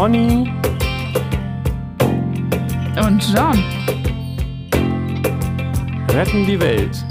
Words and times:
Conny 0.00 0.50
und 3.06 3.22
John 3.34 3.62
retten 6.14 6.46
die 6.46 6.58
Welt. 6.58 7.04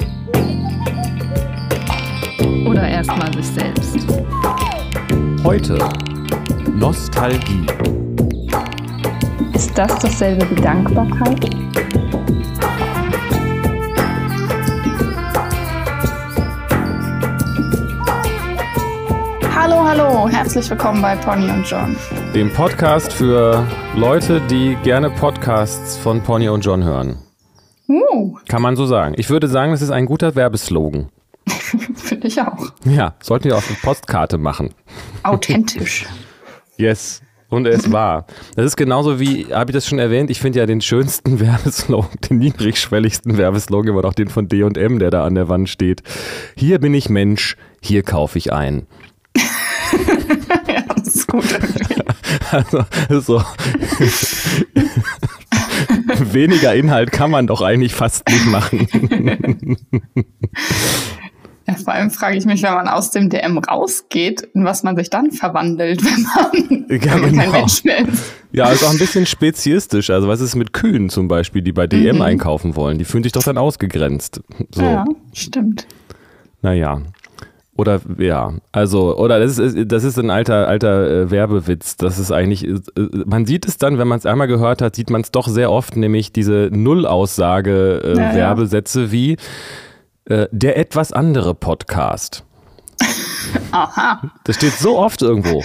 Oder 2.65 2.89
erstmal 2.89 3.31
sich 3.35 3.45
selbst. 3.45 4.07
Heute 5.43 5.77
Nostalgie. 6.73 7.67
Ist 9.53 9.77
das 9.77 9.99
dasselbe 9.99 10.49
wie 10.49 10.59
Dankbarkeit? 10.59 11.45
Hallo, 19.55 19.87
hallo, 19.87 20.27
herzlich 20.27 20.67
willkommen 20.71 21.03
bei 21.03 21.15
Pony 21.17 21.51
und 21.51 21.69
John. 21.69 21.95
Dem 22.35 22.51
Podcast 22.53 23.11
für 23.11 23.65
Leute, 23.95 24.39
die 24.49 24.77
gerne 24.83 25.09
Podcasts 25.09 25.97
von 25.97 26.21
Pony 26.21 26.47
und 26.49 26.63
John 26.63 26.83
hören. 26.83 27.17
Uh, 27.87 28.37
Kann 28.47 28.61
man 28.61 28.75
so 28.75 28.85
sagen. 28.85 29.15
Ich 29.17 29.31
würde 29.31 29.47
sagen, 29.47 29.71
das 29.71 29.81
ist 29.81 29.89
ein 29.89 30.05
guter 30.05 30.35
Werbeslogan. 30.35 31.09
finde 31.95 32.27
ich 32.27 32.39
auch. 32.39 32.67
Ja, 32.85 33.15
sollten 33.23 33.45
wir 33.45 33.57
auf 33.57 33.67
eine 33.67 33.77
Postkarte 33.81 34.37
machen. 34.37 34.73
Authentisch. 35.23 36.05
Yes. 36.77 37.21
Und 37.49 37.67
es 37.67 37.91
war. 37.91 38.25
Das 38.55 38.65
ist 38.65 38.77
genauso 38.77 39.19
wie, 39.19 39.47
habe 39.51 39.71
ich 39.71 39.73
das 39.73 39.85
schon 39.85 39.99
erwähnt, 39.99 40.29
ich 40.29 40.39
finde 40.39 40.59
ja 40.59 40.65
den 40.65 40.79
schönsten 40.79 41.39
Werbeslogan, 41.41 42.11
den 42.29 42.37
niedrigschwelligsten 42.37 43.37
Werbeslogan 43.37 43.95
war 43.95 44.03
doch 44.03 44.13
den 44.13 44.29
von 44.29 44.47
D&M, 44.47 44.99
der 44.99 45.09
da 45.09 45.25
an 45.25 45.35
der 45.35 45.49
Wand 45.49 45.67
steht. 45.67 46.03
Hier 46.55 46.79
bin 46.79 46.93
ich 46.93 47.09
Mensch, 47.09 47.57
hier 47.81 48.03
kaufe 48.03 48.37
ich 48.37 48.53
ein. 48.53 48.87
ja, 49.35 50.83
das 50.95 51.15
ist 51.15 51.27
gut. 51.27 51.43
Also, 52.51 52.85
so. 53.21 53.43
Weniger 56.33 56.73
Inhalt 56.75 57.11
kann 57.11 57.31
man 57.31 57.47
doch 57.47 57.61
eigentlich 57.61 57.93
fast 57.93 58.27
nicht 58.29 58.45
machen. 58.45 59.77
Ja, 61.67 61.75
vor 61.75 61.93
allem 61.93 62.09
frage 62.09 62.35
ich 62.35 62.45
mich, 62.45 62.63
wenn 62.63 62.73
man 62.73 62.87
aus 62.87 63.11
dem 63.11 63.29
DM 63.29 63.59
rausgeht, 63.59 64.41
in 64.55 64.65
was 64.65 64.81
man 64.81 64.97
sich 64.97 65.11
dann 65.11 65.29
verwandelt, 65.31 66.03
wenn 66.03 66.23
man, 66.23 66.87
Ja, 66.99 67.13
wenn 67.13 67.21
man 67.21 67.35
kein 67.35 67.45
genau. 67.45 67.51
Mensch 67.51 67.83
mehr 67.83 68.07
ist. 68.07 68.23
Ja, 68.51 68.71
ist 68.71 68.83
auch 68.83 68.89
ein 68.89 68.97
bisschen 68.97 69.27
speziistisch. 69.27 70.09
Also 70.09 70.27
was 70.27 70.41
ist 70.41 70.55
mit 70.55 70.73
Kühen 70.73 71.09
zum 71.09 71.27
Beispiel, 71.27 71.61
die 71.61 71.71
bei 71.71 71.85
DM 71.85 72.23
einkaufen 72.23 72.75
wollen? 72.75 72.97
Die 72.97 73.05
fühlen 73.05 73.21
sich 73.21 73.33
doch 73.33 73.43
dann 73.43 73.59
ausgegrenzt. 73.59 74.41
So, 74.73 74.81
Ja, 74.81 75.05
stimmt. 75.33 75.85
naja. 76.63 77.03
Oder 77.79 78.01
ja, 78.17 78.51
also, 78.73 79.17
oder 79.17 79.39
das 79.39 79.57
ist, 79.57 79.89
das 79.89 80.03
ist 80.03 80.19
ein 80.19 80.29
alter, 80.29 80.67
alter 80.67 81.09
äh, 81.09 81.31
Werbewitz. 81.31 81.95
Das 81.95 82.19
ist 82.19 82.29
eigentlich, 82.29 82.67
äh, 82.67 82.77
man 83.25 83.45
sieht 83.45 83.65
es 83.65 83.77
dann, 83.77 83.97
wenn 83.97 84.07
man 84.09 84.19
es 84.19 84.25
einmal 84.25 84.47
gehört 84.47 84.81
hat, 84.81 84.97
sieht 84.97 85.09
man 85.09 85.21
es 85.21 85.31
doch 85.31 85.47
sehr 85.47 85.71
oft, 85.71 85.95
nämlich 85.95 86.33
diese 86.33 86.67
Nullaussage 86.73 88.01
äh, 88.03 88.17
Ja, 88.17 88.23
ja. 88.31 88.35
Werbesätze 88.35 89.13
wie 89.13 89.37
äh, 90.25 90.47
der 90.51 90.77
etwas 90.77 91.13
andere 91.13 91.55
Podcast. 91.55 92.43
Aha. 93.71 94.21
Das 94.43 94.55
steht 94.57 94.73
so 94.73 94.97
oft 94.97 95.21
irgendwo. 95.21 95.63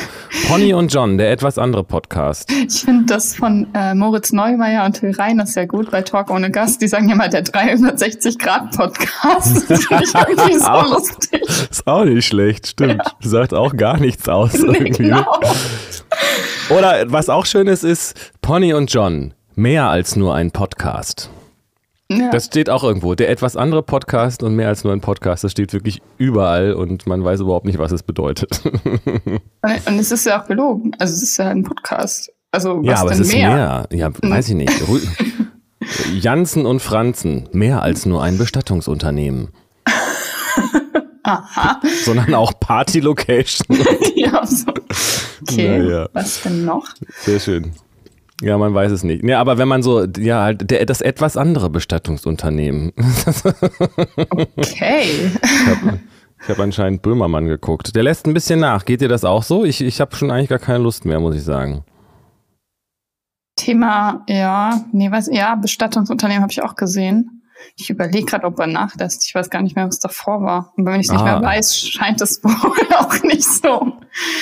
Pony 0.48 0.72
und 0.74 0.92
John, 0.92 1.16
der 1.18 1.30
etwas 1.32 1.58
andere 1.58 1.82
Podcast. 1.84 2.50
Ich 2.50 2.82
finde 2.84 3.06
das 3.06 3.34
von 3.34 3.66
äh, 3.74 3.94
Moritz 3.94 4.32
Neumeier 4.32 4.84
und 4.84 5.00
Till 5.00 5.12
Reiners 5.12 5.54
sehr 5.54 5.66
gut 5.66 5.90
bei 5.90 6.02
Talk 6.02 6.30
ohne 6.30 6.50
Gast. 6.50 6.82
Die 6.82 6.88
sagen 6.88 7.08
immer 7.08 7.28
der 7.28 7.44
360-Grad-Podcast. 7.44 9.70
Das 9.70 9.84
finde 9.86 10.04
ich 10.04 10.14
irgendwie 10.14 10.58
so 10.58 10.66
Auch. 10.66 10.90
lustig. 10.92 11.40
Ist 11.70 11.86
auch 11.86 12.04
nicht 12.04 12.26
schlecht, 12.26 12.66
stimmt. 12.68 13.02
Sagt 13.20 13.54
auch 13.54 13.74
gar 13.76 13.98
nichts 13.98 14.28
aus. 14.28 14.52
Nee, 14.64 14.78
irgendwie, 14.78 15.02
genau. 15.04 15.24
Oder 16.70 17.04
was 17.12 17.28
auch 17.28 17.44
schön 17.46 17.66
ist, 17.66 17.84
ist 17.84 18.32
Pony 18.40 18.72
und 18.72 18.92
John. 18.92 19.34
Mehr 19.54 19.88
als 19.88 20.16
nur 20.16 20.34
ein 20.34 20.50
Podcast. 20.50 21.30
Ja. 22.10 22.30
Das 22.30 22.46
steht 22.46 22.68
auch 22.68 22.84
irgendwo. 22.84 23.14
Der 23.14 23.30
etwas 23.30 23.56
andere 23.56 23.82
Podcast 23.82 24.42
und 24.42 24.54
mehr 24.54 24.68
als 24.68 24.84
nur 24.84 24.92
ein 24.92 25.00
Podcast. 25.00 25.42
Das 25.42 25.52
steht 25.52 25.72
wirklich 25.72 26.02
überall 26.18 26.74
und 26.74 27.06
man 27.06 27.24
weiß 27.24 27.40
überhaupt 27.40 27.64
nicht, 27.66 27.78
was 27.78 27.92
es 27.92 28.02
bedeutet. 28.02 28.60
Und, 28.64 29.40
und 29.86 29.98
es 29.98 30.12
ist 30.12 30.26
ja 30.26 30.42
auch 30.42 30.46
gelogen. 30.46 30.92
Also 30.98 31.14
es 31.14 31.22
ist 31.22 31.36
ja 31.38 31.48
ein 31.48 31.62
Podcast. 31.62 32.30
Also 32.52 32.78
was 32.80 32.86
ja, 32.86 32.96
aber 33.00 33.10
denn 33.10 33.20
es 33.22 33.28
ist 33.28 33.34
mehr? 33.34 33.50
mehr. 33.50 33.88
Ja, 33.90 34.10
weiß 34.22 34.50
ich 34.50 34.54
nicht. 34.54 34.72
Janssen 36.20 36.66
und 36.66 36.80
Franzen. 36.80 37.48
Mehr 37.52 37.82
als 37.82 38.06
nur 38.06 38.22
ein 38.22 38.36
Bestattungsunternehmen. 38.38 39.48
Aha. 41.22 41.80
Sondern 42.04 42.34
auch 42.34 42.52
Party 42.60 43.00
Location. 43.00 43.66
Ja, 44.14 44.46
so. 44.46 44.66
Okay, 45.42 45.78
Naja. 45.78 46.08
was 46.12 46.42
denn 46.42 46.64
noch? 46.66 46.86
Sehr 47.22 47.40
schön. 47.40 47.72
Ja, 48.44 48.58
man 48.58 48.74
weiß 48.74 48.92
es 48.92 49.04
nicht. 49.04 49.24
Ja, 49.24 49.40
aber 49.40 49.56
wenn 49.56 49.68
man 49.68 49.82
so, 49.82 50.04
ja, 50.18 50.42
halt, 50.42 50.70
der, 50.70 50.84
das 50.84 51.00
etwas 51.00 51.36
andere 51.38 51.70
Bestattungsunternehmen. 51.70 52.92
Okay. 54.56 55.30
Ich 55.42 55.66
habe 55.66 56.00
hab 56.48 56.58
anscheinend 56.58 57.00
Böhmermann 57.02 57.46
geguckt. 57.46 57.96
Der 57.96 58.02
lässt 58.02 58.26
ein 58.26 58.34
bisschen 58.34 58.60
nach. 58.60 58.84
Geht 58.84 59.00
dir 59.00 59.08
das 59.08 59.24
auch 59.24 59.42
so? 59.42 59.64
Ich, 59.64 59.80
ich 59.80 60.00
habe 60.00 60.14
schon 60.14 60.30
eigentlich 60.30 60.50
gar 60.50 60.58
keine 60.58 60.78
Lust 60.78 61.04
mehr, 61.06 61.20
muss 61.20 61.34
ich 61.36 61.42
sagen. 61.42 61.84
Thema, 63.56 64.24
ja, 64.28 64.84
nee, 64.92 65.10
was, 65.10 65.28
ja, 65.32 65.54
Bestattungsunternehmen 65.54 66.42
habe 66.42 66.52
ich 66.52 66.62
auch 66.62 66.74
gesehen. 66.74 67.42
Ich 67.76 67.88
überlege 67.88 68.26
gerade, 68.26 68.46
ob 68.46 68.58
er 68.58 68.66
nachlässt. 68.66 69.24
Ich 69.26 69.34
weiß 69.34 69.48
gar 69.48 69.62
nicht 69.62 69.74
mehr, 69.76 69.86
was 69.86 70.00
davor 70.00 70.42
war. 70.42 70.72
Und 70.76 70.84
wenn 70.84 71.00
ich 71.00 71.06
es 71.06 71.12
nicht 71.12 71.22
Ah. 71.22 71.38
mehr 71.38 71.42
weiß, 71.42 71.78
scheint 71.78 72.20
es 72.20 72.42
wohl 72.44 72.94
auch 72.98 73.22
nicht 73.22 73.44
so. 73.44 73.92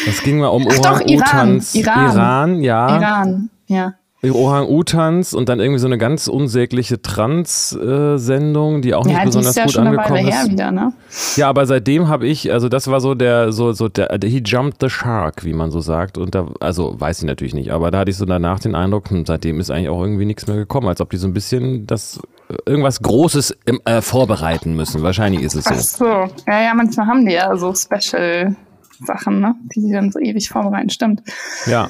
Es 0.09 0.23
ging 0.23 0.39
mal 0.39 0.49
um 0.49 0.67
Ach 0.69 0.75
doch, 0.79 1.01
Orang-Utans. 1.01 1.75
Iran. 1.75 1.95
Iran. 2.05 2.17
Iran, 2.17 2.63
ja. 2.63 2.97
Iran, 2.97 3.51
ja. 3.67 3.95
Orang-Utans 4.25 5.35
und 5.35 5.49
dann 5.49 5.59
irgendwie 5.59 5.81
so 5.81 5.89
eine 5.89 5.99
ganz 5.99 6.29
unsägliche 6.29 7.03
Trans-Sendung, 7.03 8.81
die 8.81 8.95
auch 8.95 9.05
nicht 9.05 9.17
Ja, 9.19 9.25
besonders 9.25 9.51
ist 9.51 9.57
ja 9.57 9.65
gut 9.67 9.77
angekommen 9.79 10.29
ist. 10.29 10.49
wieder, 10.51 10.71
ne? 10.71 10.93
Ja, 11.35 11.49
aber 11.49 11.67
seitdem 11.67 12.07
habe 12.07 12.29
ich, 12.29 12.53
also 12.53 12.69
das 12.69 12.87
war 12.89 13.01
so 13.01 13.17
der, 13.17 13.51
so, 13.51 13.73
so 13.73 13.89
der, 13.89 14.17
der, 14.19 14.31
he 14.31 14.41
jumped 14.45 14.77
the 14.81 14.89
shark, 14.89 15.45
wie 15.45 15.53
man 15.53 15.73
so 15.73 15.81
sagt. 15.81 16.19
Und 16.19 16.37
da, 16.37 16.47
also 16.61 17.01
weiß 17.01 17.19
ich 17.19 17.25
natürlich 17.25 17.53
nicht, 17.55 17.73
aber 17.73 17.91
da 17.91 17.99
hatte 17.99 18.13
ich 18.13 18.17
so 18.17 18.25
danach 18.25 18.61
den 18.61 18.77
Eindruck, 18.77 19.11
hm, 19.11 19.27
seitdem 19.27 19.59
ist 19.59 19.73
eigentlich 19.73 19.89
auch 19.89 20.01
irgendwie 20.01 20.25
nichts 20.25 20.47
mehr 20.47 20.57
gekommen, 20.57 20.87
als 20.87 21.01
ob 21.01 21.11
die 21.11 21.17
so 21.17 21.27
ein 21.27 21.35
bisschen 21.35 21.89
das, 21.89 22.21
äh, 22.49 22.55
irgendwas 22.65 23.03
Großes 23.03 23.57
im, 23.65 23.81
äh, 23.87 24.03
vorbereiten 24.03 24.75
müssen. 24.77 25.03
Wahrscheinlich 25.03 25.43
ist 25.43 25.57
es 25.57 25.67
Ach 25.67 25.75
so. 25.75 26.05
so. 26.05 26.05
Ja, 26.47 26.63
ja, 26.63 26.75
manchmal 26.75 27.09
haben 27.09 27.27
die 27.27 27.33
ja 27.33 27.57
so 27.57 27.75
Special-Sachen, 27.75 29.41
ne? 29.41 29.57
Die 29.75 29.81
sie 29.81 29.91
dann 29.93 30.13
so 30.13 30.21
ewig 30.21 30.49
vorbereiten, 30.49 30.91
stimmt. 30.91 31.23
Ja. 31.67 31.89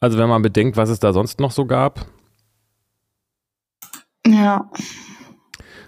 Also 0.00 0.18
wenn 0.18 0.28
man 0.28 0.42
bedenkt, 0.42 0.76
was 0.76 0.88
es 0.90 1.00
da 1.00 1.12
sonst 1.12 1.40
noch 1.40 1.50
so 1.50 1.66
gab, 1.66 2.06
Ja. 4.26 4.70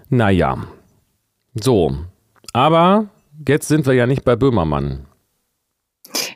naja. 0.08 0.66
So. 1.54 1.96
Aber 2.52 3.08
jetzt 3.46 3.68
sind 3.68 3.86
wir 3.86 3.94
ja 3.94 4.06
nicht 4.06 4.24
bei 4.24 4.34
Böhmermann. 4.36 5.06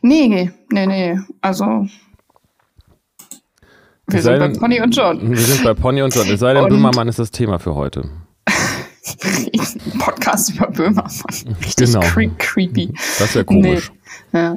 Nee, 0.02 0.52
nee, 0.70 0.86
nee. 0.86 1.18
Also. 1.40 1.86
Wir 4.06 4.20
sind 4.22 4.38
bei 4.38 4.48
denn- 4.48 4.58
Pony 4.60 4.80
und 4.80 4.94
John. 4.94 5.30
Wir 5.30 5.36
sind 5.38 5.64
bei 5.64 5.72
Pony 5.74 6.02
und 6.02 6.14
John. 6.14 6.28
Es 6.28 6.40
sei 6.40 6.52
denn, 6.54 6.64
Und- 6.64 6.70
Böhmermann 6.70 7.08
ist 7.08 7.18
das 7.18 7.30
Thema 7.30 7.58
für 7.58 7.74
heute. 7.74 8.08
Podcast 9.98 10.50
über 10.50 10.66
Böhmermann. 10.68 11.10
Richtig 11.64 11.92
Genau. 11.92 12.00
cre 12.00 12.28
creepy. 12.38 12.92
Das 13.18 13.34
wäre 13.34 13.44
komisch. 13.44 13.90
Nee. 14.32 14.38
Ja. 14.40 14.56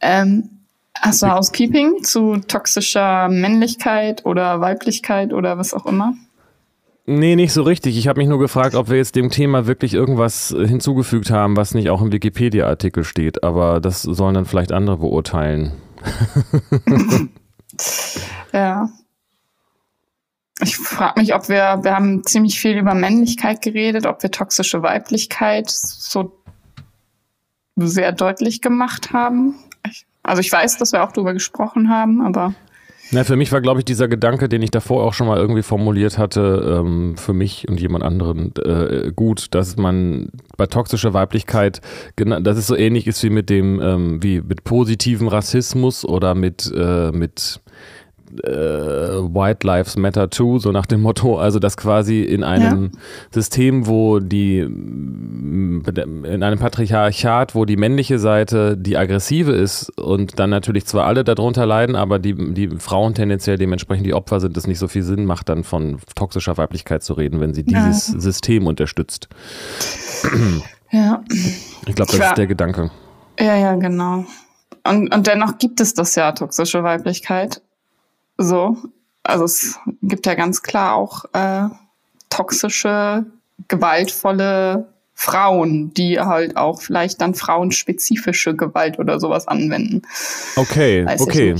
Ähm, 0.00 0.55
hast 1.00 1.22
du 1.22 1.30
Housekeeping 1.30 2.02
zu 2.02 2.36
toxischer 2.46 3.28
Männlichkeit 3.28 4.24
oder 4.24 4.60
Weiblichkeit 4.60 5.32
oder 5.32 5.58
was 5.58 5.74
auch 5.74 5.86
immer? 5.86 6.14
Nee, 7.08 7.36
nicht 7.36 7.52
so 7.52 7.62
richtig. 7.62 7.96
Ich 7.96 8.08
habe 8.08 8.20
mich 8.20 8.28
nur 8.28 8.40
gefragt, 8.40 8.74
ob 8.74 8.90
wir 8.90 8.96
jetzt 8.96 9.14
dem 9.14 9.30
Thema 9.30 9.66
wirklich 9.66 9.94
irgendwas 9.94 10.50
äh, 10.50 10.66
hinzugefügt 10.66 11.30
haben, 11.30 11.56
was 11.56 11.72
nicht 11.72 11.88
auch 11.88 12.02
im 12.02 12.10
Wikipedia-Artikel 12.10 13.04
steht. 13.04 13.44
Aber 13.44 13.80
das 13.80 14.02
sollen 14.02 14.34
dann 14.34 14.44
vielleicht 14.44 14.72
andere 14.72 14.96
beurteilen. 14.98 15.72
Ja. 18.52 18.88
Ich 20.60 20.76
frage 20.76 21.20
mich, 21.20 21.34
ob 21.34 21.50
wir, 21.50 21.80
wir 21.82 21.94
haben 21.94 22.24
ziemlich 22.24 22.58
viel 22.58 22.78
über 22.78 22.94
Männlichkeit 22.94 23.60
geredet, 23.60 24.06
ob 24.06 24.22
wir 24.22 24.30
toxische 24.30 24.82
Weiblichkeit 24.82 25.68
so 25.68 26.42
sehr 27.76 28.12
deutlich 28.12 28.62
gemacht 28.62 29.12
haben. 29.12 29.54
Also 30.26 30.40
ich 30.40 30.50
weiß, 30.50 30.76
dass 30.78 30.92
wir 30.92 31.04
auch 31.04 31.12
drüber 31.12 31.32
gesprochen 31.32 31.88
haben, 31.88 32.20
aber 32.20 32.52
Na, 33.12 33.22
für 33.22 33.36
mich 33.36 33.52
war, 33.52 33.60
glaube 33.60 33.80
ich, 33.80 33.84
dieser 33.84 34.08
Gedanke, 34.08 34.48
den 34.48 34.60
ich 34.62 34.72
davor 34.72 35.04
auch 35.04 35.14
schon 35.14 35.28
mal 35.28 35.38
irgendwie 35.38 35.62
formuliert 35.62 36.18
hatte, 36.18 36.80
ähm, 36.80 37.16
für 37.16 37.32
mich 37.32 37.68
und 37.68 37.80
jemand 37.80 38.02
anderen 38.02 38.52
äh, 38.56 39.12
gut, 39.14 39.54
dass 39.54 39.76
man 39.76 40.30
bei 40.56 40.66
toxischer 40.66 41.14
Weiblichkeit, 41.14 41.80
dass 42.16 42.58
es 42.58 42.66
so 42.66 42.74
ähnlich 42.74 43.06
ist 43.06 43.22
wie 43.22 43.30
mit 43.30 43.48
dem, 43.50 43.80
ähm, 43.80 44.22
wie 44.22 44.40
mit 44.40 44.64
positivem 44.64 45.28
Rassismus 45.28 46.04
oder 46.04 46.34
mit, 46.34 46.72
äh, 46.76 47.12
mit 47.12 47.60
äh, 48.44 48.50
White 48.50 49.66
Lives 49.66 49.96
Matter 49.96 50.30
too, 50.30 50.58
so 50.58 50.72
nach 50.72 50.86
dem 50.86 51.00
Motto, 51.02 51.38
also 51.38 51.58
dass 51.58 51.76
quasi 51.76 52.22
in 52.22 52.44
einem 52.44 52.84
ja. 52.84 53.00
System, 53.32 53.86
wo 53.86 54.18
die, 54.18 54.58
in 54.58 56.42
einem 56.42 56.58
Patriarchat, 56.58 57.54
wo 57.54 57.64
die 57.64 57.76
männliche 57.76 58.18
Seite 58.18 58.76
die 58.76 58.96
aggressive 58.96 59.52
ist 59.52 59.90
und 59.98 60.38
dann 60.38 60.50
natürlich 60.50 60.86
zwar 60.86 61.06
alle 61.06 61.24
darunter 61.24 61.66
leiden, 61.66 61.96
aber 61.96 62.18
die, 62.18 62.34
die 62.54 62.68
Frauen 62.78 63.14
tendenziell 63.14 63.58
dementsprechend 63.58 64.06
die 64.06 64.14
Opfer 64.14 64.40
sind, 64.40 64.56
es 64.56 64.66
nicht 64.66 64.78
so 64.78 64.88
viel 64.88 65.02
Sinn 65.02 65.24
macht, 65.24 65.48
dann 65.48 65.64
von 65.64 65.98
toxischer 66.14 66.56
Weiblichkeit 66.56 67.02
zu 67.02 67.14
reden, 67.14 67.40
wenn 67.40 67.54
sie 67.54 67.64
dieses 67.64 68.12
ja. 68.12 68.20
System 68.20 68.66
unterstützt. 68.66 69.28
Ja. 70.90 71.22
Ich 71.86 71.94
glaube, 71.94 72.12
das 72.12 72.28
ist 72.28 72.38
der 72.38 72.46
Gedanke. 72.46 72.90
Ja, 73.38 73.56
ja, 73.56 73.74
genau. 73.74 74.24
Und, 74.88 75.14
und 75.14 75.26
dennoch 75.26 75.58
gibt 75.58 75.80
es 75.80 75.94
das 75.94 76.14
ja, 76.14 76.32
toxische 76.32 76.82
Weiblichkeit. 76.82 77.60
So. 78.38 78.76
Also 79.22 79.44
es 79.44 79.78
gibt 80.02 80.26
ja 80.26 80.34
ganz 80.34 80.62
klar 80.62 80.94
auch 80.94 81.24
äh, 81.32 81.68
toxische, 82.30 83.26
gewaltvolle 83.68 84.86
Frauen, 85.14 85.94
die 85.94 86.20
halt 86.20 86.56
auch 86.56 86.80
vielleicht 86.82 87.20
dann 87.20 87.34
frauenspezifische 87.34 88.54
Gewalt 88.54 88.98
oder 88.98 89.18
sowas 89.18 89.48
anwenden. 89.48 90.02
Okay, 90.56 91.06
Weiß 91.06 91.22
okay. 91.22 91.56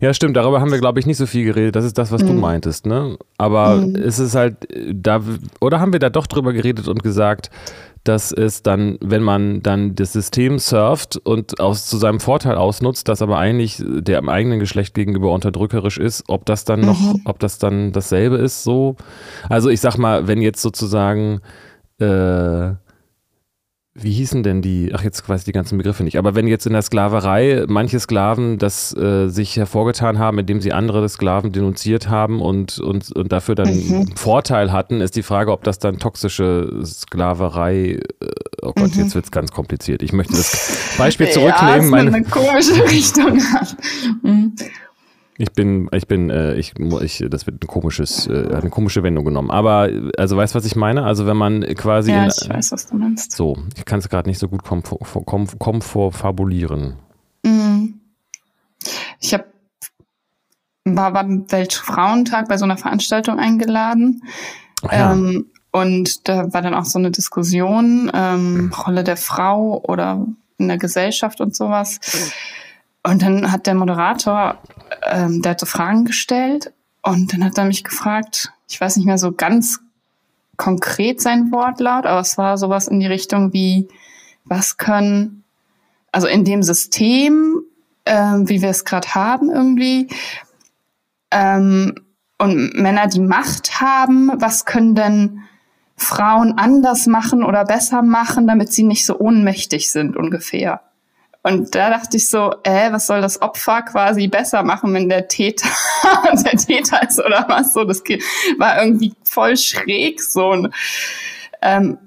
Ja, 0.00 0.12
stimmt, 0.14 0.36
darüber 0.36 0.60
haben 0.60 0.70
wir, 0.70 0.78
glaube 0.78 1.00
ich, 1.00 1.06
nicht 1.06 1.16
so 1.16 1.26
viel 1.26 1.44
geredet. 1.44 1.76
Das 1.76 1.84
ist 1.84 1.98
das, 1.98 2.12
was 2.12 2.22
mhm. 2.22 2.28
du 2.28 2.32
meintest, 2.34 2.86
ne? 2.86 3.16
Aber 3.38 3.76
mhm. 3.76 3.96
es 3.96 4.18
ist 4.18 4.34
halt, 4.34 4.56
da, 4.92 5.20
oder 5.60 5.80
haben 5.80 5.92
wir 5.92 6.00
da 6.00 6.10
doch 6.10 6.26
drüber 6.26 6.52
geredet 6.52 6.88
und 6.88 7.02
gesagt, 7.02 7.50
dass 8.04 8.30
es 8.30 8.62
dann, 8.62 8.98
wenn 9.00 9.22
man 9.22 9.62
dann 9.62 9.94
das 9.94 10.12
System 10.12 10.58
surft 10.58 11.16
und 11.16 11.60
aus, 11.60 11.86
zu 11.86 11.96
seinem 11.96 12.20
Vorteil 12.20 12.56
ausnutzt, 12.56 13.08
das 13.08 13.20
aber 13.20 13.38
eigentlich 13.38 13.82
der 13.84 14.26
eigenen 14.28 14.60
Geschlecht 14.60 14.94
gegenüber 14.94 15.32
unterdrückerisch 15.32 15.98
ist, 15.98 16.24
ob 16.28 16.46
das 16.46 16.64
dann 16.64 16.80
noch, 16.80 17.00
mhm. 17.00 17.22
ob 17.24 17.38
das 17.40 17.58
dann 17.58 17.92
dasselbe 17.92 18.36
ist, 18.36 18.62
so. 18.62 18.96
Also 19.48 19.70
ich 19.70 19.80
sag 19.80 19.98
mal, 19.98 20.28
wenn 20.28 20.40
jetzt 20.40 20.62
sozusagen 20.62 21.40
äh, 21.98 22.74
wie 23.98 24.12
hießen 24.12 24.42
denn 24.42 24.62
die, 24.62 24.92
ach 24.94 25.02
jetzt 25.02 25.28
weiß 25.28 25.40
ich 25.40 25.44
die 25.44 25.52
ganzen 25.52 25.78
Begriffe 25.78 26.04
nicht, 26.04 26.18
aber 26.18 26.34
wenn 26.34 26.46
jetzt 26.46 26.66
in 26.66 26.72
der 26.72 26.82
Sklaverei 26.82 27.64
manche 27.68 27.98
Sklaven 27.98 28.58
das 28.58 28.96
äh, 28.96 29.28
sich 29.28 29.56
hervorgetan 29.56 30.18
haben, 30.18 30.38
indem 30.38 30.60
sie 30.60 30.72
andere 30.72 31.08
Sklaven 31.08 31.52
denunziert 31.52 32.08
haben 32.08 32.40
und, 32.40 32.78
und, 32.78 33.10
und 33.12 33.32
dafür 33.32 33.54
dann 33.54 33.74
mhm. 33.74 34.16
Vorteil 34.16 34.72
hatten, 34.72 35.00
ist 35.00 35.16
die 35.16 35.22
Frage, 35.22 35.52
ob 35.52 35.64
das 35.64 35.78
dann 35.78 35.98
toxische 35.98 36.80
Sklaverei, 36.84 37.76
äh, 37.76 38.00
oh 38.62 38.72
Gott, 38.72 38.94
mhm. 38.94 39.02
jetzt 39.02 39.14
wird 39.14 39.24
es 39.24 39.30
ganz 39.30 39.50
kompliziert. 39.50 40.02
Ich 40.02 40.12
möchte 40.12 40.34
das 40.34 40.94
Beispiel 40.98 41.28
zurücknehmen. 41.30 41.84
Ja, 41.84 41.90
meine, 41.90 42.14
eine 42.14 42.24
komische 42.24 42.84
Richtung. 42.90 43.40
Mhm. 44.22 44.56
Ich 45.38 45.52
bin, 45.52 45.90
ich 45.92 46.08
bin, 46.08 46.30
äh, 46.30 46.54
ich, 46.54 46.72
ich, 47.02 47.22
das 47.28 47.46
wird 47.46 47.62
ein 47.62 47.66
komisches, 47.66 48.26
äh, 48.26 48.54
eine 48.54 48.70
komische 48.70 49.02
Wendung 49.02 49.26
genommen. 49.26 49.50
Aber, 49.50 49.90
also 50.16 50.34
weißt 50.36 50.54
du, 50.54 50.58
was 50.58 50.64
ich 50.64 50.76
meine? 50.76 51.04
Also 51.04 51.26
wenn 51.26 51.36
man 51.36 51.60
quasi. 51.74 52.12
Ja, 52.12 52.24
in, 52.24 52.30
ich 52.30 52.48
weiß, 52.48 52.72
was 52.72 52.86
du 52.86 52.96
meinst. 52.96 53.32
So, 53.32 53.58
ich 53.76 53.84
kann 53.84 53.98
es 53.98 54.08
gerade 54.08 54.26
nicht 54.28 54.38
so 54.38 54.48
gut 54.48 54.62
komfortfabulieren. 54.64 56.94
Mhm. 57.44 58.00
Ich 59.20 59.34
habe 59.34 59.44
war 60.86 61.12
beim 61.12 61.50
Weltfrauentag 61.50 62.48
bei 62.48 62.56
so 62.56 62.64
einer 62.64 62.76
Veranstaltung 62.76 63.38
eingeladen. 63.38 64.22
Ja. 64.84 65.12
Ähm, 65.12 65.46
und 65.72 66.28
da 66.28 66.52
war 66.52 66.62
dann 66.62 66.74
auch 66.74 66.84
so 66.84 66.98
eine 66.98 67.10
Diskussion, 67.10 68.10
ähm, 68.14 68.72
Rolle 68.86 69.04
der 69.04 69.16
Frau 69.16 69.82
oder 69.86 70.26
in 70.58 70.68
der 70.68 70.78
Gesellschaft 70.78 71.40
und 71.40 71.54
sowas. 71.54 72.00
Und 73.02 73.22
dann 73.22 73.52
hat 73.52 73.66
der 73.66 73.74
Moderator 73.74 74.58
ähm, 75.06 75.42
der 75.42 75.52
hat 75.52 75.60
so 75.60 75.66
Fragen 75.66 76.04
gestellt 76.04 76.72
und 77.02 77.32
dann 77.32 77.44
hat 77.44 77.58
er 77.58 77.64
mich 77.64 77.84
gefragt, 77.84 78.52
ich 78.68 78.80
weiß 78.80 78.96
nicht 78.96 79.06
mehr 79.06 79.18
so 79.18 79.32
ganz 79.32 79.80
konkret 80.56 81.20
sein 81.20 81.52
Wortlaut, 81.52 82.06
aber 82.06 82.20
es 82.20 82.38
war 82.38 82.58
sowas 82.58 82.88
in 82.88 83.00
die 83.00 83.06
Richtung 83.06 83.52
wie, 83.52 83.88
was 84.44 84.76
können, 84.76 85.44
also 86.12 86.26
in 86.26 86.44
dem 86.44 86.62
System, 86.62 87.62
ähm, 88.06 88.48
wie 88.48 88.62
wir 88.62 88.70
es 88.70 88.84
gerade 88.84 89.14
haben 89.14 89.50
irgendwie, 89.50 90.08
ähm, 91.30 91.94
und 92.38 92.74
Männer, 92.74 93.06
die 93.06 93.20
Macht 93.20 93.80
haben, 93.80 94.30
was 94.34 94.64
können 94.64 94.94
denn 94.94 95.42
Frauen 95.96 96.58
anders 96.58 97.06
machen 97.06 97.42
oder 97.42 97.64
besser 97.64 98.02
machen, 98.02 98.46
damit 98.46 98.72
sie 98.72 98.82
nicht 98.82 99.06
so 99.06 99.18
ohnmächtig 99.18 99.90
sind 99.90 100.16
ungefähr. 100.16 100.82
Und 101.46 101.76
da 101.76 101.90
dachte 101.90 102.16
ich 102.16 102.28
so, 102.28 102.54
äh, 102.64 102.90
was 102.90 103.06
soll 103.06 103.20
das 103.20 103.40
Opfer 103.40 103.82
quasi 103.82 104.26
besser 104.26 104.64
machen, 104.64 104.92
wenn 104.94 105.08
der 105.08 105.28
Täter 105.28 105.68
der 106.32 106.58
Täter 106.58 107.08
ist 107.08 107.20
oder 107.20 107.44
was 107.46 107.72
so? 107.72 107.84
Das 107.84 108.02
war 108.58 108.82
irgendwie 108.82 109.14
voll 109.22 109.56
schräg 109.56 110.20
so. 110.20 110.48
Und, 110.50 110.74
ähm, 111.62 111.98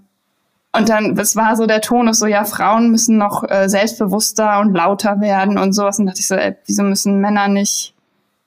und 0.74 0.90
dann, 0.90 1.18
es 1.18 1.38
war 1.38 1.56
so 1.56 1.68
der 1.68 1.80
Ton 1.80 2.10
ist 2.10 2.20
so, 2.20 2.26
ja, 2.26 2.44
Frauen 2.44 2.92
müssen 2.92 3.18
noch 3.18 3.50
äh, 3.50 3.70
selbstbewusster 3.70 4.60
und 4.60 4.74
lauter 4.74 5.22
werden 5.22 5.58
und 5.58 5.72
sowas. 5.72 6.00
Und 6.00 6.08
dachte 6.08 6.20
ich 6.20 6.28
so, 6.28 6.36
ey, 6.36 6.58
wieso 6.66 6.84
müssen 6.84 7.22
Männer 7.22 7.48
nicht 7.48 7.94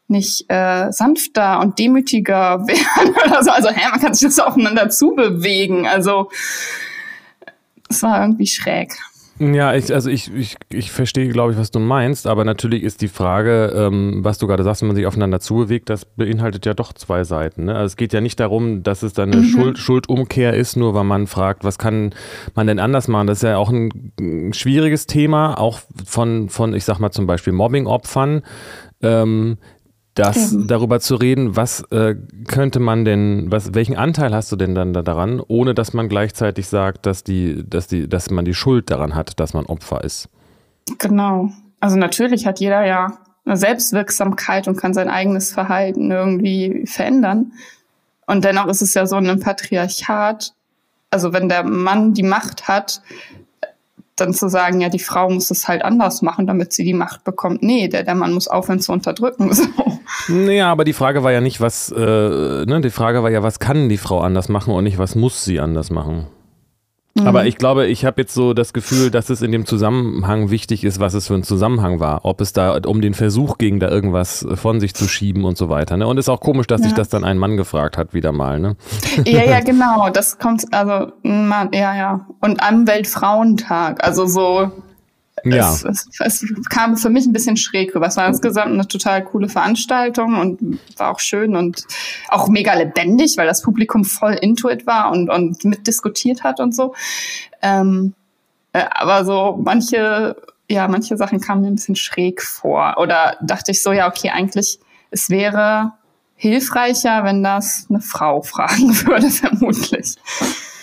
nicht 0.08 0.44
äh, 0.50 0.92
sanfter 0.92 1.60
und 1.60 1.78
demütiger 1.78 2.66
werden 2.66 3.14
oder 3.24 3.42
so? 3.42 3.50
Also, 3.50 3.70
hä, 3.70 3.88
man 3.92 3.98
kann 3.98 4.12
sich 4.12 4.28
das 4.28 4.38
aufeinander 4.40 4.90
zubewegen. 4.90 5.86
Also, 5.86 6.30
es 7.88 8.02
war 8.02 8.20
irgendwie 8.20 8.46
schräg. 8.46 8.92
Ja, 9.38 9.74
ich, 9.74 9.92
also 9.92 10.10
ich, 10.10 10.32
ich, 10.34 10.56
ich 10.70 10.92
verstehe, 10.92 11.28
glaube 11.28 11.52
ich, 11.52 11.58
was 11.58 11.70
du 11.70 11.78
meinst, 11.78 12.26
aber 12.26 12.44
natürlich 12.44 12.82
ist 12.82 13.00
die 13.00 13.08
Frage, 13.08 13.72
ähm, 13.74 14.20
was 14.22 14.38
du 14.38 14.46
gerade 14.46 14.62
sagst, 14.62 14.82
wenn 14.82 14.88
man 14.88 14.96
sich 14.96 15.06
aufeinander 15.06 15.40
zubewegt, 15.40 15.88
das 15.88 16.04
beinhaltet 16.04 16.66
ja 16.66 16.74
doch 16.74 16.92
zwei 16.92 17.24
Seiten. 17.24 17.64
Ne? 17.64 17.74
Also 17.74 17.86
es 17.86 17.96
geht 17.96 18.12
ja 18.12 18.20
nicht 18.20 18.38
darum, 18.38 18.82
dass 18.82 19.02
es 19.02 19.14
dann 19.14 19.32
eine 19.32 19.42
mhm. 19.42 19.48
Schuld, 19.48 19.78
Schuldumkehr 19.78 20.54
ist, 20.54 20.76
nur 20.76 20.94
weil 20.94 21.04
man 21.04 21.26
fragt, 21.26 21.64
was 21.64 21.78
kann 21.78 22.14
man 22.54 22.66
denn 22.66 22.78
anders 22.78 23.08
machen? 23.08 23.26
Das 23.26 23.38
ist 23.38 23.42
ja 23.42 23.56
auch 23.56 23.70
ein, 23.70 24.12
ein 24.20 24.52
schwieriges 24.52 25.06
Thema, 25.06 25.58
auch 25.58 25.80
von, 26.04 26.48
von, 26.48 26.74
ich 26.74 26.84
sag 26.84 26.98
mal 26.98 27.10
zum 27.10 27.26
Beispiel 27.26 27.54
Mobbing-Opfern. 27.54 28.42
Ähm, 29.00 29.56
das 30.14 30.52
Eben. 30.52 30.66
darüber 30.66 31.00
zu 31.00 31.14
reden, 31.14 31.56
was 31.56 31.82
äh, 31.90 32.14
könnte 32.46 32.80
man 32.80 33.04
denn, 33.04 33.50
was, 33.50 33.74
welchen 33.74 33.96
Anteil 33.96 34.34
hast 34.34 34.52
du 34.52 34.56
denn 34.56 34.74
dann 34.74 34.92
da 34.92 35.02
daran, 35.02 35.40
ohne 35.46 35.74
dass 35.74 35.94
man 35.94 36.08
gleichzeitig 36.08 36.68
sagt, 36.68 37.06
dass 37.06 37.24
die, 37.24 37.64
dass 37.68 37.86
die, 37.86 38.08
dass 38.08 38.30
man 38.30 38.44
die 38.44 38.54
Schuld 38.54 38.90
daran 38.90 39.14
hat, 39.14 39.40
dass 39.40 39.54
man 39.54 39.66
Opfer 39.66 40.04
ist. 40.04 40.28
Genau. 40.98 41.50
Also 41.80 41.96
natürlich 41.96 42.46
hat 42.46 42.60
jeder 42.60 42.84
ja 42.84 43.18
eine 43.44 43.56
Selbstwirksamkeit 43.56 44.68
und 44.68 44.76
kann 44.76 44.94
sein 44.94 45.08
eigenes 45.08 45.52
Verhalten 45.52 46.10
irgendwie 46.10 46.84
verändern. 46.86 47.52
Und 48.26 48.44
dennoch 48.44 48.66
ist 48.66 48.82
es 48.82 48.94
ja 48.94 49.06
so 49.06 49.16
in 49.16 49.28
einem 49.28 49.40
Patriarchat, 49.40 50.54
also 51.10 51.32
wenn 51.32 51.48
der 51.48 51.64
Mann 51.64 52.14
die 52.14 52.22
Macht 52.22 52.68
hat, 52.68 53.02
dann 54.16 54.34
zu 54.34 54.48
sagen, 54.48 54.80
ja, 54.80 54.88
die 54.88 54.98
Frau 54.98 55.30
muss 55.30 55.50
es 55.50 55.68
halt 55.68 55.84
anders 55.84 56.22
machen, 56.22 56.46
damit 56.46 56.72
sie 56.72 56.84
die 56.84 56.94
Macht 56.94 57.24
bekommt. 57.24 57.62
Nee, 57.62 57.88
der, 57.88 58.02
der 58.02 58.14
Mann 58.14 58.32
muss 58.32 58.48
aufhören 58.48 58.80
zu 58.80 58.92
unterdrücken. 58.92 59.50
So. 60.26 60.34
Naja, 60.34 60.70
aber 60.70 60.84
die 60.84 60.92
Frage 60.92 61.22
war 61.22 61.32
ja 61.32 61.40
nicht, 61.40 61.60
was, 61.60 61.90
äh, 61.90 62.00
ne, 62.00 62.80
die 62.82 62.90
Frage 62.90 63.22
war 63.22 63.30
ja, 63.30 63.42
was 63.42 63.60
kann 63.60 63.88
die 63.88 63.96
Frau 63.96 64.20
anders 64.20 64.48
machen 64.48 64.74
und 64.74 64.84
nicht, 64.84 64.98
was 64.98 65.14
muss 65.14 65.44
sie 65.44 65.60
anders 65.60 65.90
machen. 65.90 66.26
Mhm. 67.14 67.26
Aber 67.26 67.46
ich 67.46 67.58
glaube, 67.58 67.86
ich 67.86 68.04
habe 68.04 68.22
jetzt 68.22 68.32
so 68.32 68.54
das 68.54 68.72
Gefühl, 68.72 69.10
dass 69.10 69.28
es 69.28 69.42
in 69.42 69.52
dem 69.52 69.66
Zusammenhang 69.66 70.50
wichtig 70.50 70.84
ist, 70.84 70.98
was 70.98 71.14
es 71.14 71.26
für 71.26 71.34
ein 71.34 71.42
Zusammenhang 71.42 72.00
war. 72.00 72.24
Ob 72.24 72.40
es 72.40 72.52
da 72.52 72.78
um 72.86 73.00
den 73.00 73.14
Versuch 73.14 73.58
ging, 73.58 73.80
da 73.80 73.88
irgendwas 73.88 74.46
von 74.54 74.80
sich 74.80 74.94
zu 74.94 75.06
schieben 75.06 75.44
und 75.44 75.58
so 75.58 75.68
weiter. 75.68 75.96
Ne? 75.96 76.06
Und 76.06 76.18
es 76.18 76.26
ist 76.26 76.30
auch 76.30 76.40
komisch, 76.40 76.66
dass 76.66 76.80
ja. 76.80 76.86
sich 76.86 76.94
das 76.94 77.10
dann 77.10 77.24
ein 77.24 77.36
Mann 77.36 77.56
gefragt 77.56 77.98
hat, 77.98 78.14
wieder 78.14 78.32
mal. 78.32 78.58
Ne? 78.58 78.76
Ja, 79.26 79.44
ja, 79.44 79.60
genau. 79.60 80.08
Das 80.10 80.38
kommt, 80.38 80.64
also, 80.72 81.12
Mann, 81.22 81.70
ja, 81.72 81.94
ja. 81.94 82.26
Und 82.40 82.62
am 82.62 82.86
Weltfrauentag, 82.86 84.02
also 84.04 84.26
so 84.26 84.70
ja. 85.44 85.72
Es, 85.72 85.84
es, 85.84 86.06
es, 86.20 86.44
kam 86.68 86.96
für 86.96 87.10
mich 87.10 87.26
ein 87.26 87.32
bisschen 87.32 87.56
schräg 87.56 87.94
rüber. 87.94 88.06
Es 88.06 88.16
war 88.16 88.26
insgesamt 88.26 88.72
eine 88.72 88.86
total 88.86 89.24
coole 89.24 89.48
Veranstaltung 89.48 90.38
und 90.38 90.78
war 90.96 91.10
auch 91.10 91.20
schön 91.20 91.56
und 91.56 91.84
auch 92.28 92.48
mega 92.48 92.74
lebendig, 92.74 93.36
weil 93.36 93.46
das 93.46 93.62
Publikum 93.62 94.04
voll 94.04 94.34
into 94.34 94.68
it 94.68 94.86
war 94.86 95.10
und, 95.10 95.30
und 95.30 95.64
mitdiskutiert 95.64 96.42
hat 96.42 96.60
und 96.60 96.74
so. 96.74 96.94
Ähm, 97.60 98.14
äh, 98.72 98.84
aber 98.90 99.24
so 99.24 99.58
manche, 99.62 100.36
ja, 100.68 100.88
manche 100.88 101.16
Sachen 101.16 101.40
kamen 101.40 101.62
mir 101.62 101.68
ein 101.68 101.76
bisschen 101.76 101.96
schräg 101.96 102.42
vor. 102.42 102.96
Oder 102.98 103.36
dachte 103.42 103.72
ich 103.72 103.82
so, 103.82 103.92
ja, 103.92 104.08
okay, 104.08 104.30
eigentlich, 104.30 104.78
es 105.10 105.28
wäre 105.30 105.92
hilfreicher, 106.34 107.24
wenn 107.24 107.42
das 107.42 107.86
eine 107.88 108.00
Frau 108.00 108.42
fragen 108.42 108.88
würde, 109.06 109.30
vermutlich. 109.30 110.16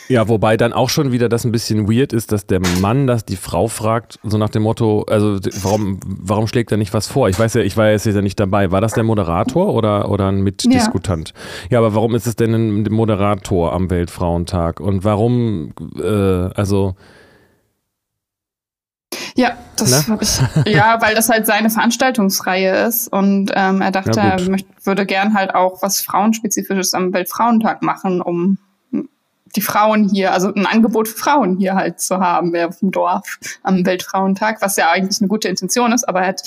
Ja, 0.10 0.28
wobei 0.28 0.58
dann 0.58 0.74
auch 0.74 0.90
schon 0.90 1.12
wieder 1.12 1.30
das 1.30 1.46
ein 1.46 1.52
bisschen 1.52 1.88
weird 1.88 2.14
ist, 2.14 2.32
dass 2.32 2.48
der 2.48 2.60
Mann 2.82 3.06
das 3.06 3.26
die 3.26 3.36
Frau 3.36 3.68
fragt, 3.68 4.20
so 4.24 4.40
nach 4.40 4.50
dem 4.50 4.64
Motto, 4.64 5.04
also 5.04 5.40
warum, 5.62 6.00
warum 6.04 6.48
schlägt 6.48 6.72
er 6.72 6.78
nicht 6.78 6.94
was 6.96 7.06
vor? 7.06 7.30
Ich 7.30 7.38
weiß 7.38 7.54
ja, 7.54 7.62
ich 7.62 7.78
war 7.78 7.92
jetzt 7.92 8.08
ja 8.08 8.20
nicht 8.22 8.40
dabei. 8.40 8.72
War 8.72 8.82
das 8.82 8.94
der 8.94 9.04
Moderator 9.04 9.72
oder, 9.74 10.10
oder 10.10 10.28
ein 10.28 10.42
Mitdiskutant? 10.42 11.34
Ja. 11.70 11.74
ja, 11.74 11.78
aber 11.78 11.94
warum 11.94 12.16
ist 12.16 12.26
es 12.26 12.36
denn 12.36 12.54
ein 12.54 12.84
Moderator 12.92 13.72
am 13.72 13.92
Weltfrauentag? 13.92 14.80
Und 14.80 15.04
warum, 15.04 15.74
äh, 16.02 16.04
also 16.56 16.96
Ja, 19.36 19.52
das 19.78 20.08
Ne? 20.08 20.14
habe 20.14 20.24
ich. 20.24 20.74
Ja, 20.74 21.00
weil 21.02 21.14
das 21.14 21.30
halt 21.30 21.46
seine 21.46 21.70
Veranstaltungsreihe 21.70 22.88
ist 22.88 23.08
und 23.14 23.52
ähm, 23.54 23.82
er 23.82 23.92
dachte, 23.92 24.20
er 24.20 24.42
möcht, 24.50 24.66
würde 24.84 25.06
gern 25.06 25.36
halt 25.36 25.54
auch 25.54 25.82
was 25.84 26.02
Frauenspezifisches 26.02 26.96
am 26.96 27.14
Weltfrauentag 27.14 27.84
machen, 27.84 28.22
um 28.22 28.58
die 29.56 29.62
Frauen 29.62 30.10
hier, 30.10 30.34
also 30.34 30.54
ein 30.54 30.66
Angebot 30.66 31.08
für 31.08 31.18
Frauen 31.18 31.58
hier 31.58 31.76
halt 31.76 32.00
zu 32.00 32.20
haben, 32.20 32.54
wer 32.54 32.68
auf 32.70 32.80
dem 32.80 32.92
Dorf 32.92 33.40
am 33.64 33.86
Weltfrauentag, 33.86 34.62
was 34.62 34.76
ja 34.76 34.90
eigentlich 34.92 35.20
eine 35.22 35.28
gute 35.28 35.48
Intention 35.48 35.92
ist, 35.92 36.08
aber 36.08 36.22
halt 36.22 36.42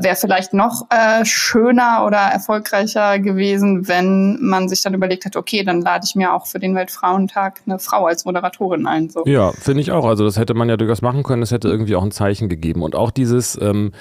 wäre 0.00 0.16
vielleicht 0.16 0.52
noch 0.52 0.86
äh, 0.90 1.24
schöner 1.24 2.04
oder 2.06 2.18
erfolgreicher 2.18 3.18
gewesen, 3.18 3.88
wenn 3.88 4.38
man 4.40 4.68
sich 4.68 4.82
dann 4.82 4.94
überlegt 4.94 5.24
hat, 5.24 5.36
okay, 5.36 5.62
dann 5.64 5.80
lade 5.80 6.04
ich 6.06 6.14
mir 6.14 6.34
auch 6.34 6.46
für 6.46 6.58
den 6.58 6.74
Weltfrauentag 6.74 7.62
eine 7.66 7.78
Frau 7.78 8.06
als 8.06 8.24
Moderatorin 8.24 8.86
ein. 8.86 9.08
So. 9.08 9.24
Ja, 9.26 9.52
finde 9.52 9.80
ich 9.80 9.92
auch. 9.92 10.04
Also 10.04 10.24
das 10.24 10.38
hätte 10.38 10.54
man 10.54 10.68
ja 10.68 10.76
durchaus 10.76 11.02
machen 11.02 11.22
können. 11.22 11.40
Das 11.40 11.50
hätte 11.50 11.68
irgendwie 11.68 11.96
auch 11.96 12.02
ein 12.02 12.10
Zeichen 12.10 12.48
gegeben. 12.48 12.82
Und 12.82 12.94
auch 12.94 13.10
dieses, 13.10 13.58
ähm, 13.60 13.92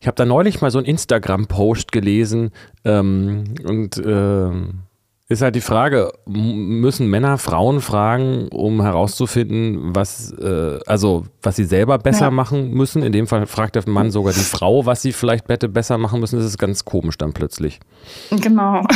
ich 0.00 0.06
habe 0.06 0.16
da 0.16 0.24
neulich 0.24 0.60
mal 0.60 0.70
so 0.70 0.78
einen 0.78 0.86
Instagram-Post 0.86 1.90
gelesen 1.90 2.52
ähm, 2.84 3.54
und 3.66 4.00
ähm, 4.04 4.80
ist 5.28 5.40
halt 5.40 5.54
die 5.54 5.62
Frage, 5.62 6.12
müssen 6.26 7.08
Männer 7.08 7.38
Frauen 7.38 7.80
fragen, 7.80 8.48
um 8.48 8.82
herauszufinden, 8.82 9.94
was, 9.94 10.32
äh, 10.32 10.78
also 10.86 11.24
was 11.42 11.56
sie 11.56 11.64
selber 11.64 11.96
besser 11.98 12.26
Ja. 12.26 12.30
machen 12.30 12.72
müssen? 12.72 13.02
In 13.02 13.12
dem 13.12 13.26
Fall 13.26 13.46
fragt 13.46 13.74
der 13.76 13.88
Mann 13.88 14.10
sogar 14.10 14.34
die 14.34 14.40
Frau, 14.44 14.84
was 14.84 15.00
sie 15.00 15.12
vielleicht 15.12 15.48
hätte 15.48 15.68
besser 15.70 15.96
machen 15.96 16.20
müssen. 16.20 16.36
Das 16.36 16.44
ist 16.44 16.58
ganz 16.58 16.84
komisch 16.84 17.16
dann 17.16 17.32
plötzlich. 17.32 17.80
Genau. 18.30 18.86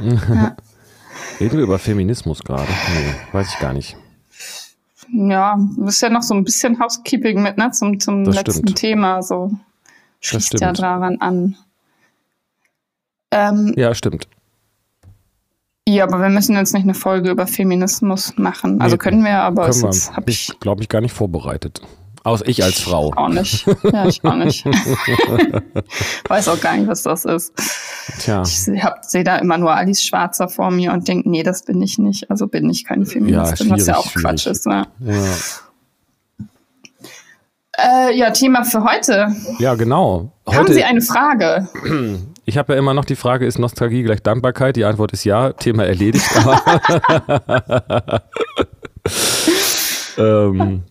Reden 1.38 1.56
wir 1.56 1.64
über 1.64 1.78
Feminismus 1.78 2.40
gerade? 2.42 2.68
Nee, 2.94 3.14
weiß 3.32 3.52
ich 3.52 3.58
gar 3.58 3.72
nicht. 3.74 3.96
Ja, 5.12 5.58
ist 5.86 6.00
ja 6.02 6.08
noch 6.08 6.22
so 6.22 6.34
ein 6.34 6.44
bisschen 6.44 6.78
Housekeeping 6.80 7.42
mit, 7.42 7.58
ne, 7.58 7.70
zum, 7.72 7.98
zum 8.00 8.24
Das 8.24 8.36
letzten 8.36 8.52
stimmt. 8.68 8.78
Thema, 8.78 9.22
so 9.22 9.50
schließt 10.20 10.60
ja 10.60 10.72
daran 10.72 11.20
an. 11.20 11.56
Ähm, 13.32 13.74
Ja, 13.76 13.94
stimmt. 13.94 14.26
Ja, 15.94 16.04
aber 16.04 16.20
wir 16.20 16.28
müssen 16.28 16.56
jetzt 16.56 16.74
nicht 16.74 16.84
eine 16.84 16.94
Folge 16.94 17.30
über 17.30 17.46
Feminismus 17.46 18.34
machen. 18.36 18.80
Also 18.80 18.94
Nee, 18.94 18.98
können 18.98 19.24
wir, 19.24 19.38
aber 19.42 19.68
Können 19.70 19.88
es 19.88 20.12
habe 20.12 20.30
ich 20.30 20.52
glaube 20.60 20.82
ich 20.82 20.88
gar 20.88 21.00
nicht 21.00 21.12
vorbereitet. 21.12 21.80
Aus 22.22 22.42
ich 22.44 22.62
als 22.62 22.80
Frau. 22.80 23.12
auch 23.16 23.28
nicht. 23.28 23.66
Ja, 23.82 24.06
ich 24.06 24.22
auch 24.22 24.34
nicht. 24.36 24.66
Weiß 26.28 26.48
auch 26.48 26.60
gar 26.60 26.76
nicht, 26.76 26.86
was 26.86 27.02
das 27.02 27.24
ist. 27.24 27.52
Tja. 28.18 28.42
Ich 28.42 28.60
sehe 28.60 29.24
da 29.24 29.36
immer 29.36 29.56
nur 29.56 29.74
Alice 29.74 30.02
Schwarzer 30.04 30.48
vor 30.50 30.70
mir 30.70 30.92
und 30.92 31.08
denke, 31.08 31.30
nee, 31.30 31.42
das 31.42 31.62
bin 31.64 31.80
ich 31.80 31.96
nicht. 31.98 32.30
Also 32.30 32.46
bin 32.46 32.68
ich 32.68 32.84
keine 32.84 33.06
Feministin, 33.06 33.70
was 33.70 33.86
ja 33.86 33.94
schwierig, 33.94 34.06
auch 34.06 34.12
Quatsch 34.20 34.40
schwierig. 34.42 34.58
ist. 34.58 34.66
Ne? 34.66 34.86
Ja, 35.00 35.34
Äh, 37.78 38.16
ja, 38.18 38.30
Thema 38.30 38.64
für 38.64 38.84
heute. 38.84 39.28
ja 39.58 39.74
genau. 39.74 40.32
Haben 40.46 40.66
Sie 40.66 40.74
Heute, 40.74 40.86
eine 40.86 41.00
Frage? 41.00 41.68
ich 42.50 42.58
habe 42.58 42.72
ja 42.72 42.78
immer 42.80 42.94
noch 42.94 43.04
die 43.04 43.14
Frage, 43.14 43.46
ist 43.46 43.60
Nostalgie 43.60 44.02
gleich 44.02 44.24
Dankbarkeit? 44.24 44.74
Die 44.74 44.84
Antwort 44.84 45.12
ist 45.12 45.22
ja, 45.22 45.52
Thema 45.52 45.84
erledigt. 45.84 46.28
Aber 46.34 48.22
ähm, 50.18 50.82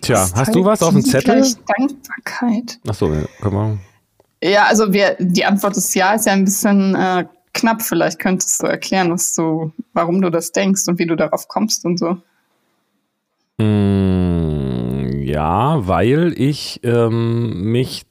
tja, 0.00 0.24
hast 0.36 0.54
du 0.54 0.64
was 0.64 0.84
auf 0.84 0.92
dem 0.92 1.04
Zettel? 1.04 1.40
Gleich 1.40 1.56
Dankbarkeit. 1.66 2.78
Achso, 2.86 3.12
ja, 3.12 3.24
können 3.40 3.80
wir. 4.40 4.50
Ja, 4.52 4.66
also 4.66 4.92
wir, 4.92 5.16
die 5.18 5.44
Antwort 5.44 5.76
ist 5.76 5.92
ja, 5.96 6.14
ist 6.14 6.26
ja 6.26 6.34
ein 6.34 6.44
bisschen 6.44 6.94
äh, 6.94 7.24
knapp. 7.52 7.82
Vielleicht 7.82 8.20
könntest 8.20 8.62
du 8.62 8.68
erklären, 8.68 9.10
was 9.10 9.34
du, 9.34 9.72
warum 9.94 10.22
du 10.22 10.30
das 10.30 10.52
denkst 10.52 10.86
und 10.86 11.00
wie 11.00 11.06
du 11.06 11.16
darauf 11.16 11.48
kommst 11.48 11.84
und 11.84 11.98
so. 11.98 12.18
Mm, 13.58 15.22
ja, 15.24 15.88
weil 15.88 16.40
ich 16.40 16.78
ähm, 16.84 17.72
mich 17.72 18.06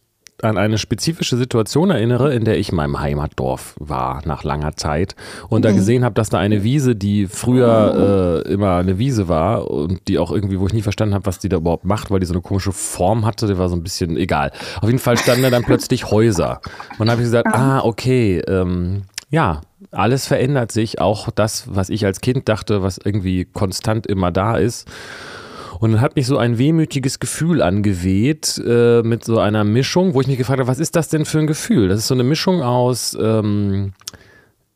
an 0.45 0.57
eine 0.57 0.77
spezifische 0.77 1.37
Situation 1.37 1.89
erinnere, 1.89 2.33
in 2.33 2.45
der 2.45 2.57
ich 2.57 2.69
in 2.69 2.75
meinem 2.75 2.99
Heimatdorf 2.99 3.75
war 3.79 4.21
nach 4.25 4.43
langer 4.43 4.75
Zeit 4.75 5.15
und 5.49 5.65
da 5.65 5.71
gesehen 5.71 6.03
habe, 6.03 6.15
dass 6.15 6.29
da 6.29 6.39
eine 6.39 6.63
Wiese, 6.63 6.95
die 6.95 7.27
früher 7.27 8.43
äh, 8.45 8.51
immer 8.51 8.77
eine 8.77 8.97
Wiese 8.97 9.27
war 9.27 9.69
und 9.69 10.07
die 10.07 10.19
auch 10.19 10.31
irgendwie, 10.31 10.59
wo 10.59 10.67
ich 10.67 10.73
nie 10.73 10.81
verstanden 10.81 11.15
habe, 11.15 11.25
was 11.25 11.39
die 11.39 11.49
da 11.49 11.57
überhaupt 11.57 11.85
macht, 11.85 12.11
weil 12.11 12.19
die 12.19 12.25
so 12.25 12.33
eine 12.33 12.41
komische 12.41 12.71
Form 12.71 13.25
hatte, 13.25 13.47
die 13.47 13.57
war 13.57 13.69
so 13.69 13.75
ein 13.75 13.83
bisschen 13.83 14.17
egal. 14.17 14.51
Auf 14.81 14.89
jeden 14.89 14.99
Fall 14.99 15.17
standen 15.17 15.43
da 15.43 15.49
dann 15.49 15.63
plötzlich 15.63 16.11
Häuser 16.11 16.61
und 16.91 16.99
dann 16.99 17.11
habe 17.11 17.21
ich 17.21 17.27
gesagt, 17.27 17.47
ah 17.53 17.81
okay, 17.83 18.39
ähm, 18.47 19.03
ja, 19.29 19.61
alles 19.91 20.27
verändert 20.27 20.71
sich, 20.71 20.99
auch 20.99 21.29
das, 21.31 21.65
was 21.67 21.89
ich 21.89 22.05
als 22.05 22.21
Kind 22.21 22.47
dachte, 22.47 22.83
was 22.83 22.97
irgendwie 22.97 23.45
konstant 23.45 24.07
immer 24.07 24.31
da 24.31 24.57
ist. 24.57 24.87
Und 25.79 25.93
dann 25.93 26.01
hat 26.01 26.15
mich 26.15 26.27
so 26.27 26.37
ein 26.37 26.57
wehmütiges 26.57 27.19
Gefühl 27.19 27.61
angeweht 27.61 28.61
äh, 28.65 29.01
mit 29.03 29.23
so 29.23 29.39
einer 29.39 29.63
Mischung, 29.63 30.13
wo 30.13 30.21
ich 30.21 30.27
mich 30.27 30.37
gefragt 30.37 30.59
habe, 30.59 30.67
was 30.67 30.79
ist 30.79 30.95
das 30.95 31.09
denn 31.09 31.25
für 31.25 31.39
ein 31.39 31.47
Gefühl? 31.47 31.89
Das 31.89 31.99
ist 31.99 32.07
so 32.07 32.13
eine 32.13 32.23
Mischung 32.23 32.61
aus 32.61 33.17
ähm, 33.19 33.93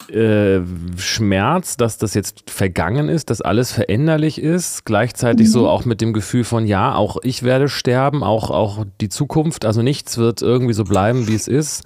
äh, 0.10 0.62
Schmerz, 0.98 1.77
dass 1.77 1.98
das 1.98 2.13
jetzt 2.13 2.50
vergangen 2.50 3.10
ist, 3.10 3.29
dass 3.29 3.41
alles 3.41 3.72
veränderlich 3.72 4.41
ist, 4.41 4.86
gleichzeitig 4.86 5.51
so 5.51 5.70
auch 5.70 5.86
mit 5.86 6.01
dem 6.01 6.13
Gefühl 6.13 6.44
von, 6.44 6.65
ja, 6.65 6.96
auch 6.96 7.18
ich 7.24 7.44
werde 7.44 7.70
sterben, 7.70 8.24
auch, 8.24 8.50
auch 8.50 8.86
die 9.01 9.10
Zukunft, 9.10 9.65
also 9.65 9.82
nichts 9.82 10.18
wird 10.18 10.41
irgendwie 10.41 10.74
so 10.74 10.84
bleiben, 10.84 11.27
wie 11.27 11.36
es 11.36 11.48
ist. 11.48 11.84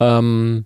Ähm, 0.00 0.64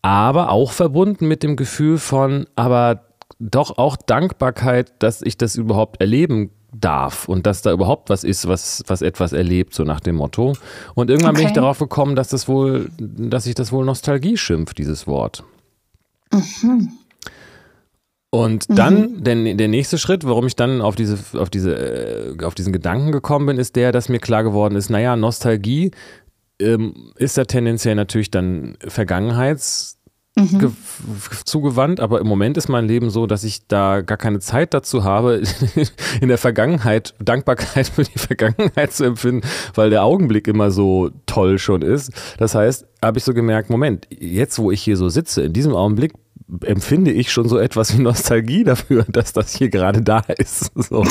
aber 0.00 0.50
auch 0.50 0.70
verbunden 0.70 1.26
mit 1.26 1.42
dem 1.42 1.56
Gefühl 1.56 1.98
von, 1.98 2.46
aber 2.54 3.04
doch 3.40 3.78
auch 3.78 3.96
Dankbarkeit, 3.96 4.92
dass 5.00 5.22
ich 5.22 5.36
das 5.38 5.56
überhaupt 5.56 6.00
erleben 6.00 6.50
darf 6.72 7.28
und 7.28 7.46
dass 7.46 7.62
da 7.62 7.72
überhaupt 7.72 8.10
was 8.10 8.24
ist, 8.24 8.46
was, 8.46 8.82
was 8.86 9.02
etwas 9.02 9.32
erlebt, 9.32 9.74
so 9.74 9.84
nach 9.84 10.00
dem 10.00 10.16
Motto. 10.16 10.54
Und 10.94 11.10
irgendwann 11.10 11.34
bin 11.34 11.44
ich 11.44 11.50
Okay. 11.50 11.60
darauf 11.60 11.78
gekommen, 11.78 12.14
dass 12.16 12.28
das 12.28 12.48
wohl, 12.48 12.90
dass 12.98 13.46
ich 13.46 13.54
das 13.54 13.72
wohl 13.72 13.84
Nostalgie 13.84 14.36
schimpft, 14.36 14.78
dieses 14.78 15.06
Wort. 15.06 15.44
Und 18.30 18.66
dann, 18.68 19.24
der, 19.24 19.54
der 19.54 19.68
nächste 19.68 19.96
Schritt, 19.96 20.24
warum 20.24 20.46
ich 20.46 20.54
dann 20.54 20.82
auf 20.82 20.94
diese, 20.96 21.18
auf 21.40 21.48
diese, 21.48 21.74
äh, 21.74 22.44
auf 22.44 22.54
diesen 22.54 22.74
Gedanken 22.74 23.10
gekommen 23.10 23.46
bin, 23.46 23.56
ist 23.58 23.74
der, 23.74 23.90
dass 23.90 24.10
mir 24.10 24.18
klar 24.18 24.44
geworden 24.44 24.76
ist, 24.76 24.90
naja, 24.90 25.16
Nostalgie 25.16 25.92
ähm, 26.60 27.12
ist 27.16 27.38
ja 27.38 27.44
tendenziell 27.44 27.94
natürlich 27.94 28.30
dann 28.30 28.76
Vergangenheits, 28.86 29.97
f- 30.46 31.44
zugewandt, 31.44 32.00
aber 32.00 32.20
im 32.20 32.26
Moment 32.26 32.56
ist 32.56 32.68
mein 32.68 32.86
Leben 32.86 33.10
so, 33.10 33.26
dass 33.26 33.44
ich 33.44 33.66
da 33.66 34.00
gar 34.00 34.16
keine 34.18 34.40
Zeit 34.40 34.74
dazu 34.74 35.04
habe, 35.04 35.42
in 36.20 36.28
der 36.28 36.38
Vergangenheit 36.38 37.14
Dankbarkeit 37.20 37.88
für 37.88 38.04
die 38.04 38.18
Vergangenheit 38.18 38.92
zu 38.92 39.04
empfinden, 39.04 39.46
weil 39.74 39.90
der 39.90 40.04
Augenblick 40.04 40.48
immer 40.48 40.70
so 40.70 41.10
toll 41.26 41.58
schon 41.58 41.82
ist. 41.82 42.12
Das 42.38 42.54
heißt, 42.54 42.86
habe 43.02 43.18
ich 43.18 43.24
so 43.24 43.32
gemerkt, 43.34 43.70
Moment, 43.70 44.06
jetzt 44.10 44.58
wo 44.58 44.70
ich 44.70 44.82
hier 44.82 44.96
so 44.96 45.08
sitze, 45.08 45.42
in 45.42 45.52
diesem 45.52 45.74
Augenblick 45.74 46.12
empfinde 46.64 47.12
ich 47.12 47.30
schon 47.30 47.48
so 47.48 47.58
etwas 47.58 47.96
wie 47.96 48.02
Nostalgie 48.02 48.64
dafür, 48.64 49.04
dass 49.08 49.32
das 49.32 49.54
hier 49.54 49.68
gerade 49.68 50.02
da 50.02 50.20
ist. 50.20 50.72
So. 50.88 51.04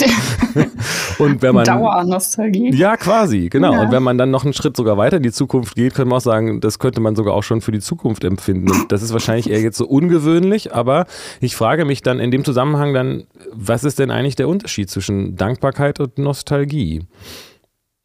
Und 1.19 1.41
wenn 1.41 1.53
man 1.53 1.65
Dauernostalgie. 1.65 2.73
ja, 2.73 2.97
quasi, 2.97 3.49
genau. 3.49 3.73
Ja. 3.73 3.81
Und 3.81 3.91
wenn 3.91 4.01
man 4.01 4.17
dann 4.17 4.31
noch 4.31 4.43
einen 4.43 4.53
Schritt 4.53 4.75
sogar 4.75 4.97
weiter 4.97 5.17
in 5.17 5.23
die 5.23 5.31
Zukunft 5.31 5.75
geht, 5.75 5.93
könnte 5.93 6.09
man 6.09 6.17
auch 6.17 6.23
sagen, 6.23 6.61
das 6.61 6.79
könnte 6.79 6.99
man 6.99 7.15
sogar 7.15 7.33
auch 7.35 7.43
schon 7.43 7.61
für 7.61 7.71
die 7.71 7.79
Zukunft 7.79 8.23
empfinden. 8.23 8.71
Und 8.71 8.91
das 8.91 9.03
ist 9.03 9.13
wahrscheinlich 9.13 9.49
eher 9.49 9.61
jetzt 9.61 9.77
so 9.77 9.85
ungewöhnlich, 9.85 10.73
aber 10.73 11.05
ich 11.41 11.55
frage 11.55 11.85
mich 11.85 12.01
dann 12.01 12.19
in 12.19 12.31
dem 12.31 12.43
Zusammenhang 12.43 12.93
dann, 12.93 13.25
was 13.51 13.83
ist 13.83 13.99
denn 13.99 14.09
eigentlich 14.09 14.35
der 14.35 14.47
Unterschied 14.47 14.89
zwischen 14.89 15.35
Dankbarkeit 15.35 15.99
und 15.99 16.17
Nostalgie? 16.17 17.03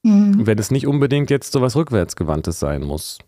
Mhm. 0.03 0.47
Wenn 0.47 0.59
es 0.59 0.71
nicht 0.71 0.87
unbedingt 0.87 1.31
jetzt 1.31 1.53
so 1.53 1.63
was 1.63 1.77
Rückwärtsgewandtes 1.77 2.59
sein 2.59 2.83
muss. 2.83 3.19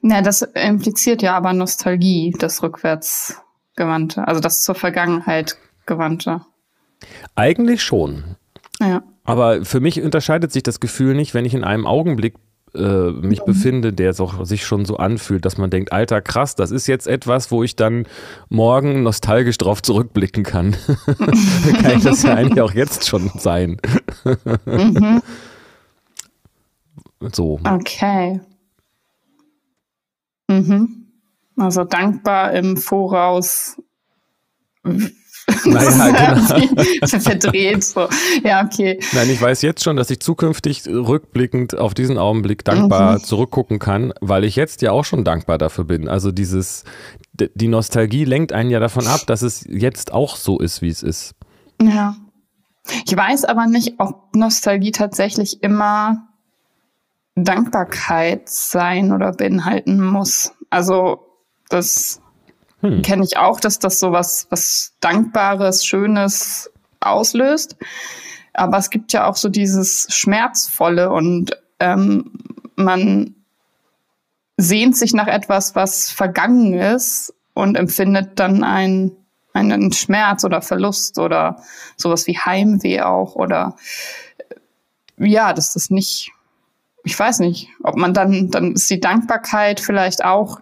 Na, 0.00 0.22
das 0.22 0.42
impliziert 0.42 1.22
ja 1.22 1.36
aber 1.36 1.52
Nostalgie, 1.52 2.34
das 2.38 2.62
Rückwärtsgewandte, 2.62 4.26
also 4.26 4.40
das 4.40 4.62
zur 4.62 4.74
Vergangenheit 4.74 5.56
gewandte. 5.86 6.42
Eigentlich 7.34 7.82
schon. 7.82 8.36
Ja. 8.80 9.02
Aber 9.24 9.64
für 9.64 9.80
mich 9.80 10.00
unterscheidet 10.00 10.52
sich 10.52 10.62
das 10.62 10.80
Gefühl 10.80 11.14
nicht, 11.14 11.34
wenn 11.34 11.44
ich 11.44 11.54
in 11.54 11.64
einem 11.64 11.86
Augenblick 11.86 12.34
äh, 12.74 13.10
mich 13.10 13.42
befinde, 13.44 13.92
der 13.92 14.12
so, 14.12 14.44
sich 14.44 14.66
schon 14.66 14.84
so 14.84 14.96
anfühlt, 14.96 15.44
dass 15.44 15.58
man 15.58 15.70
denkt, 15.70 15.92
alter 15.92 16.20
krass, 16.20 16.54
das 16.54 16.70
ist 16.70 16.86
jetzt 16.86 17.06
etwas, 17.06 17.50
wo 17.50 17.62
ich 17.62 17.76
dann 17.76 18.06
morgen 18.48 19.02
nostalgisch 19.02 19.58
drauf 19.58 19.82
zurückblicken 19.82 20.44
kann. 20.44 20.76
kann 21.82 21.96
ich 21.96 22.04
das 22.04 22.22
ja 22.22 22.34
eigentlich 22.34 22.60
auch 22.60 22.72
jetzt 22.72 23.08
schon 23.08 23.30
sein. 23.36 23.80
Mhm. 24.66 25.22
So. 27.32 27.58
Okay. 27.64 28.40
Mhm. 30.48 31.06
Also 31.56 31.84
dankbar 31.84 32.52
im 32.52 32.76
Voraus. 32.76 33.80
Naja, 35.64 36.34
genau. 36.58 37.18
Verdreht 37.20 37.82
so. 37.84 38.06
Ja, 38.44 38.64
okay. 38.64 39.00
Nein, 39.12 39.30
ich 39.30 39.40
weiß 39.40 39.62
jetzt 39.62 39.82
schon, 39.82 39.96
dass 39.96 40.10
ich 40.10 40.20
zukünftig 40.20 40.86
rückblickend 40.86 41.76
auf 41.76 41.94
diesen 41.94 42.18
Augenblick 42.18 42.64
dankbar 42.64 43.14
Mhm. 43.18 43.24
zurückgucken 43.24 43.78
kann, 43.78 44.12
weil 44.20 44.44
ich 44.44 44.56
jetzt 44.56 44.82
ja 44.82 44.92
auch 44.92 45.04
schon 45.04 45.24
dankbar 45.24 45.58
dafür 45.58 45.84
bin. 45.84 46.06
Also 46.08 46.32
dieses, 46.32 46.84
die 47.32 47.68
Nostalgie 47.68 48.24
lenkt 48.24 48.52
einen 48.52 48.70
ja 48.70 48.78
davon 48.78 49.06
ab, 49.06 49.22
dass 49.26 49.42
es 49.42 49.64
jetzt 49.68 50.12
auch 50.12 50.36
so 50.36 50.58
ist, 50.58 50.82
wie 50.82 50.88
es 50.90 51.02
ist. 51.02 51.34
Ja. 51.82 52.16
Ich 53.06 53.16
weiß 53.16 53.44
aber 53.44 53.66
nicht, 53.66 53.94
ob 53.98 54.34
Nostalgie 54.36 54.92
tatsächlich 54.92 55.62
immer 55.62 56.27
Dankbarkeit 57.44 58.48
sein 58.48 59.12
oder 59.12 59.32
beinhalten 59.32 60.04
muss. 60.04 60.52
Also 60.70 61.26
das 61.68 62.20
hm. 62.80 63.02
kenne 63.02 63.24
ich 63.24 63.36
auch, 63.36 63.60
dass 63.60 63.78
das 63.78 63.98
so 64.00 64.12
was, 64.12 64.46
was 64.50 64.94
Dankbares, 65.00 65.84
Schönes 65.84 66.70
auslöst. 67.00 67.76
Aber 68.54 68.78
es 68.78 68.90
gibt 68.90 69.12
ja 69.12 69.26
auch 69.26 69.36
so 69.36 69.48
dieses 69.48 70.06
Schmerzvolle 70.10 71.10
und 71.10 71.56
ähm, 71.80 72.32
man 72.76 73.34
sehnt 74.56 74.96
sich 74.96 75.12
nach 75.14 75.28
etwas, 75.28 75.74
was 75.76 76.10
vergangen 76.10 76.74
ist 76.74 77.32
und 77.54 77.76
empfindet 77.76 78.38
dann 78.40 78.64
ein, 78.64 79.12
einen 79.52 79.92
Schmerz 79.92 80.44
oder 80.44 80.62
Verlust 80.62 81.18
oder 81.18 81.62
sowas 81.96 82.26
wie 82.26 82.36
Heimweh 82.36 83.02
auch 83.02 83.36
oder 83.36 83.76
ja, 85.16 85.52
dass 85.52 85.72
das 85.74 85.90
nicht, 85.90 86.32
ich 87.08 87.18
weiß 87.18 87.38
nicht, 87.38 87.70
ob 87.82 87.96
man 87.96 88.12
dann, 88.12 88.50
dann 88.50 88.72
ist 88.72 88.90
die 88.90 89.00
Dankbarkeit 89.00 89.80
vielleicht 89.80 90.22
auch 90.22 90.60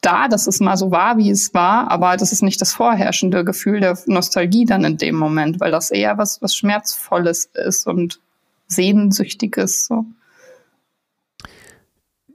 da, 0.00 0.28
dass 0.28 0.46
es 0.46 0.60
mal 0.60 0.76
so 0.76 0.92
war, 0.92 1.18
wie 1.18 1.28
es 1.28 1.52
war, 1.54 1.90
aber 1.90 2.16
das 2.16 2.30
ist 2.30 2.40
nicht 2.40 2.60
das 2.60 2.72
vorherrschende 2.72 3.44
Gefühl 3.44 3.80
der 3.80 3.98
Nostalgie 4.06 4.64
dann 4.64 4.84
in 4.84 4.96
dem 4.96 5.16
Moment, 5.16 5.58
weil 5.58 5.72
das 5.72 5.90
eher 5.90 6.16
was, 6.16 6.40
was 6.40 6.54
Schmerzvolles 6.54 7.46
ist 7.46 7.88
und 7.88 8.20
Sehnsüchtiges. 8.68 9.86
So. 9.86 10.06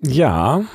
Ja. 0.02 0.66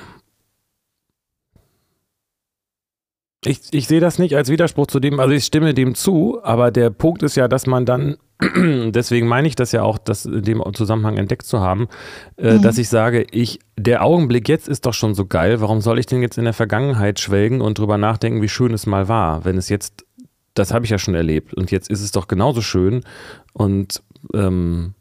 Ich, 3.44 3.60
ich 3.70 3.86
sehe 3.86 4.00
das 4.00 4.18
nicht 4.18 4.34
als 4.34 4.50
Widerspruch 4.50 4.88
zu 4.88 4.98
dem, 4.98 5.20
also 5.20 5.32
ich 5.32 5.44
stimme 5.44 5.72
dem 5.72 5.94
zu, 5.94 6.40
aber 6.42 6.70
der 6.70 6.90
Punkt 6.90 7.22
ist 7.22 7.36
ja, 7.36 7.46
dass 7.46 7.66
man 7.66 7.86
dann 7.86 8.16
deswegen 8.40 9.26
meine 9.26 9.48
ich 9.48 9.56
das 9.56 9.72
ja 9.72 9.82
auch, 9.82 9.98
das 9.98 10.24
in 10.24 10.42
dem 10.42 10.62
Zusammenhang 10.72 11.16
entdeckt 11.16 11.44
zu 11.46 11.60
haben, 11.60 11.88
äh, 12.36 12.54
mhm. 12.54 12.62
dass 12.62 12.78
ich 12.78 12.88
sage, 12.88 13.26
ich, 13.30 13.58
der 13.76 14.04
Augenblick 14.04 14.48
jetzt 14.48 14.68
ist 14.68 14.86
doch 14.86 14.94
schon 14.94 15.14
so 15.14 15.26
geil, 15.26 15.60
warum 15.60 15.80
soll 15.80 15.98
ich 15.98 16.06
denn 16.06 16.22
jetzt 16.22 16.38
in 16.38 16.44
der 16.44 16.52
Vergangenheit 16.52 17.18
schwelgen 17.18 17.60
und 17.60 17.78
drüber 17.78 17.98
nachdenken, 17.98 18.40
wie 18.40 18.48
schön 18.48 18.72
es 18.72 18.86
mal 18.86 19.08
war, 19.08 19.44
wenn 19.44 19.56
es 19.56 19.68
jetzt, 19.68 20.04
das 20.54 20.72
habe 20.72 20.84
ich 20.84 20.90
ja 20.90 20.98
schon 20.98 21.14
erlebt 21.14 21.52
und 21.54 21.72
jetzt 21.72 21.90
ist 21.90 22.00
es 22.00 22.12
doch 22.12 22.28
genauso 22.28 22.60
schön 22.60 23.02
und 23.52 24.02
ähm, 24.34 24.94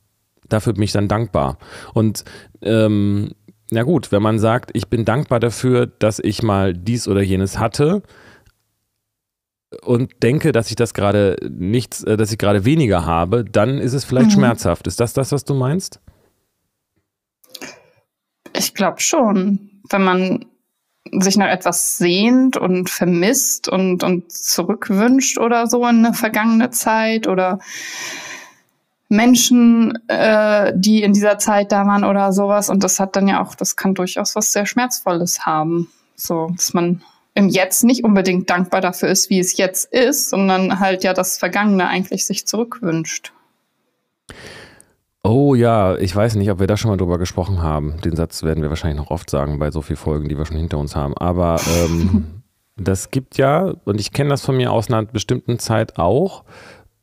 dafür 0.50 0.74
bin 0.74 0.84
ich 0.84 0.92
dann 0.92 1.08
dankbar. 1.08 1.60
Und 1.94 2.24
ähm, 2.62 3.32
na 3.70 3.84
gut, 3.84 4.12
wenn 4.12 4.24
man 4.24 4.40
sagt, 4.40 4.72
ich 4.74 4.88
bin 4.88 5.06
dankbar 5.06 5.40
dafür, 5.40 5.86
dass 5.86 6.20
ich 6.20 6.42
mal 6.42 6.74
dies 6.74 7.08
oder 7.08 7.22
jenes 7.22 7.60
hatte, 7.60 8.02
und 9.84 10.24
denke, 10.24 10.52
dass 10.52 10.70
ich 10.70 10.76
das 10.76 10.94
gerade 10.94 11.36
nichts, 11.50 12.04
äh, 12.04 12.18
dass 12.18 12.32
ich 12.32 12.38
gerade 12.38 12.66
weniger 12.66 13.06
habe, 13.06 13.44
dann 13.44 13.80
ist 13.80 13.94
es 13.94 14.06
vielleicht 14.06 14.28
mhm. 14.28 14.36
schmerzhaft. 14.36 14.88
Ist 14.88 15.00
das 15.00 15.14
das, 15.14 15.32
was 15.32 15.44
du 15.44 15.54
meinst? 15.54 16.00
Ich 18.56 18.74
glaube 18.74 19.02
schon. 19.02 19.82
Wenn 19.90 20.04
man 20.04 20.46
sich 21.12 21.38
nach 21.38 21.48
etwas 21.48 21.98
sehnt 21.98 22.58
und 22.58 22.90
vermisst 22.90 23.70
und, 23.70 24.04
und 24.04 24.32
zurückwünscht 24.32 25.38
oder 25.38 25.68
so 25.68 25.80
in 25.88 26.06
eine 26.06 26.14
vergangene 26.14 26.70
Zeit 26.70 27.28
oder 27.28 27.60
Menschen, 29.10 29.98
äh, 30.08 30.74
die 30.76 31.02
in 31.02 31.14
dieser 31.14 31.38
Zeit 31.38 31.72
da 31.72 31.86
waren 31.86 32.04
oder 32.04 32.34
sowas. 32.34 32.70
Und 32.70 32.84
das 32.84 33.00
hat 33.00 33.16
dann 33.16 33.28
ja 33.28 33.42
auch, 33.42 33.56
das 33.56 33.76
kann 33.76 33.94
durchaus 33.94 34.36
was 34.36 34.52
sehr 34.52 34.66
Schmerzvolles 34.66 35.46
haben. 35.46 35.90
So, 36.16 36.52
dass 36.56 36.74
man 36.74 37.02
im 37.38 37.50
Jetzt 37.50 37.84
nicht 37.84 38.04
unbedingt 38.04 38.50
dankbar 38.50 38.82
dafür 38.82 39.10
ist, 39.10 39.30
wie 39.30 39.40
es 39.40 39.58
jetzt 39.58 39.94
ist, 39.94 40.32
sondern 40.32 40.80
halt 40.80 41.04
ja 41.04 41.14
das 41.14 41.38
Vergangene 41.38 41.88
eigentlich 41.88 42.26
sich 42.26 42.48
zurückwünscht. 42.48 43.32
Oh 45.24 45.54
ja, 45.54 45.96
ich 45.98 46.16
weiß 46.16 46.36
nicht, 46.36 46.50
ob 46.50 46.60
wir 46.60 46.66
da 46.66 46.78
schon 46.78 46.90
mal 46.90 46.98
drüber 46.98 47.20
gesprochen 47.20 47.62
haben. 47.62 48.02
Den 48.02 48.16
Satz 48.16 48.42
werden 48.42 48.64
wir 48.64 48.70
wahrscheinlich 48.70 48.98
noch 48.98 49.12
oft 49.12 49.30
sagen 49.30 49.60
bei 49.60 49.70
so 49.70 49.84
vielen 49.84 49.98
Folgen, 49.98 50.30
die 50.30 50.38
wir 50.38 50.46
schon 50.46 50.58
hinter 50.58 50.80
uns 50.80 50.96
haben. 50.96 51.16
Aber 51.16 51.62
ähm, 51.84 52.42
das 52.76 53.12
gibt 53.12 53.38
ja, 53.38 53.74
und 53.86 54.00
ich 54.00 54.12
kenne 54.14 54.32
das 54.32 54.44
von 54.44 54.58
mir 54.58 54.72
aus 54.72 54.90
einer 54.90 55.04
bestimmten 55.04 55.60
Zeit 55.60 56.00
auch, 56.00 56.44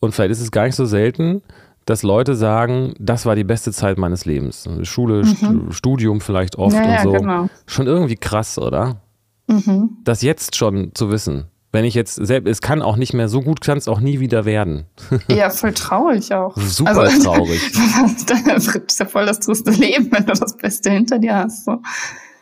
und 0.01 0.13
vielleicht 0.15 0.33
ist 0.33 0.41
es 0.41 0.51
gar 0.51 0.65
nicht 0.65 0.75
so 0.75 0.85
selten, 0.85 1.43
dass 1.87 2.03
Leute 2.03 2.35
sagen, 2.35 2.95
das 2.99 3.25
war 3.25 3.37
die 3.37 3.45
beste 3.45 3.73
Zeit 3.73 3.99
meines 3.99 4.25
Lebens. 4.25 4.69
Schule, 4.83 5.23
mhm. 5.25 5.71
Studium 5.71 6.21
vielleicht 6.21 6.57
oft 6.57 6.77
ja, 6.77 6.97
und 6.97 7.03
so. 7.03 7.13
Genau. 7.13 7.49
Schon 7.67 7.87
irgendwie 7.87 8.17
krass, 8.17 8.59
oder? 8.59 9.01
Mhm. 9.47 9.99
Das 10.05 10.23
jetzt 10.23 10.57
schon 10.57 10.93
zu 10.95 11.11
wissen. 11.11 11.47
Wenn 11.73 11.85
ich 11.85 11.95
jetzt 11.95 12.15
selbst, 12.15 12.49
es 12.49 12.63
kann 12.63 12.83
auch 12.83 12.97
nicht 12.97 13.15
mehr 13.15 13.29
so 13.29 13.41
gut, 13.41 13.61
kann 13.61 13.77
es 13.79 13.89
auch 13.89 13.99
nie 13.99 14.21
wieder 14.21 14.45
werden. 14.45 14.87
Ja, 15.29 15.51
voll 15.51 15.73
traurig 15.73 16.33
auch. 16.33 16.57
Super 16.57 17.01
also, 17.01 17.23
traurig. 17.25 17.61
das 18.27 18.69
ist 18.69 19.01
ja 19.01 19.07
voll 19.07 19.27
das 19.27 19.41
triste 19.41 19.73
Leben, 19.73 20.11
wenn 20.13 20.25
du 20.25 20.35
das 20.35 20.57
Beste 20.57 20.93
hinter 20.93 21.19
dir 21.19 21.35
hast. 21.35 21.65
So. 21.65 21.81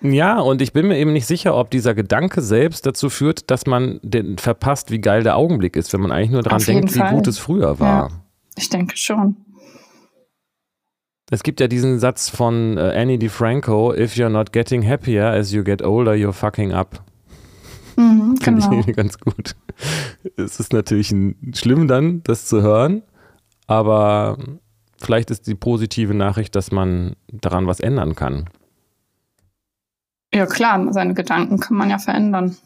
Ja, 0.03 0.39
und 0.41 0.61
ich 0.61 0.73
bin 0.73 0.89
mir 0.89 0.99
eben 0.99 1.13
nicht 1.13 1.27
sicher, 1.27 1.57
ob 1.57 1.71
dieser 1.71 1.95
Gedanke 1.95 2.43
selbst 2.43 2.85
dazu 2.85 3.09
führt, 3.09 3.51
dass 3.51 3.67
man 3.67 4.01
den 4.03 4.37
verpasst, 4.37 4.91
wie 4.91 5.01
geil 5.01 5.23
der 5.23 5.37
Augenblick 5.37 5.77
ist, 5.77 5.93
wenn 5.93 6.01
man 6.01 6.13
eigentlich 6.13 6.33
nur 6.33 6.43
daran 6.43 6.61
denkt, 6.61 6.93
Fall. 6.93 7.11
wie 7.11 7.15
gut 7.15 7.27
es 7.27 7.39
früher 7.39 7.79
war. 7.81 8.11
Ja, 8.11 8.17
ich 8.57 8.69
denke 8.69 8.97
schon. 8.97 9.37
Es 11.33 11.43
gibt 11.43 11.61
ja 11.61 11.67
diesen 11.67 11.99
Satz 11.99 12.29
von 12.29 12.77
äh, 12.77 12.93
Annie 12.95 13.19
DiFranco, 13.19 13.95
if 13.95 14.17
you're 14.17 14.29
not 14.29 14.53
getting 14.53 14.87
happier 14.87 15.25
as 15.25 15.51
you 15.51 15.65
get 15.65 15.81
older, 15.81 16.13
you're 16.13 16.35
fucking 16.35 16.75
up. 16.75 17.03
Mhm, 17.97 18.37
Finde 18.43 18.61
genau. 18.61 18.85
ich 18.87 18.95
ganz 18.95 19.19
gut. 19.19 19.57
Es 20.37 20.61
ist 20.61 20.75
natürlich 20.75 21.11
ein, 21.11 21.55
schlimm 21.55 21.89
dann, 21.89 22.23
das 22.25 22.45
zu 22.45 22.61
hören, 22.61 23.03
aber 23.67 24.37
vielleicht 25.01 25.31
ist 25.31 25.47
die 25.47 25.55
positive 25.55 26.13
Nachricht, 26.13 26.55
dass 26.55 26.71
man 26.71 27.17
daran 27.29 27.67
was 27.67 27.81
ändern 27.81 28.15
kann. 28.15 28.51
Ja 30.35 30.45
klar, 30.45 30.87
seine 30.93 31.15
Gedanken 31.15 31.59
kann 31.59 31.79
man 31.79 31.89
ja 31.89 31.99
verändern. 31.99 32.59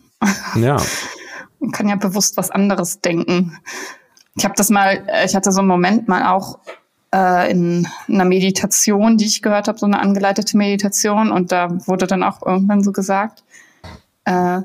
Ja. 0.56 0.78
man 1.60 1.70
kann 1.70 1.88
ja 1.88 1.94
bewusst 1.94 2.36
was 2.36 2.50
anderes 2.50 3.00
denken. 3.00 3.56
Ich 4.34 4.44
habe 4.44 4.54
das 4.56 4.70
mal, 4.70 5.04
äh, 5.06 5.24
ich 5.24 5.36
hatte 5.36 5.52
so 5.52 5.60
einen 5.60 5.68
Moment 5.68 6.08
mal 6.08 6.34
auch 6.34 6.58
äh, 7.16 7.50
in 7.50 7.88
einer 8.08 8.26
Meditation, 8.26 9.16
die 9.16 9.24
ich 9.24 9.40
gehört 9.40 9.68
habe, 9.68 9.78
so 9.78 9.86
eine 9.86 9.98
angeleitete 9.98 10.56
Meditation. 10.56 11.30
Und 11.30 11.50
da 11.50 11.68
wurde 11.86 12.06
dann 12.06 12.22
auch 12.22 12.44
irgendwann 12.44 12.84
so 12.84 12.92
gesagt, 12.92 13.42
äh, 14.26 14.60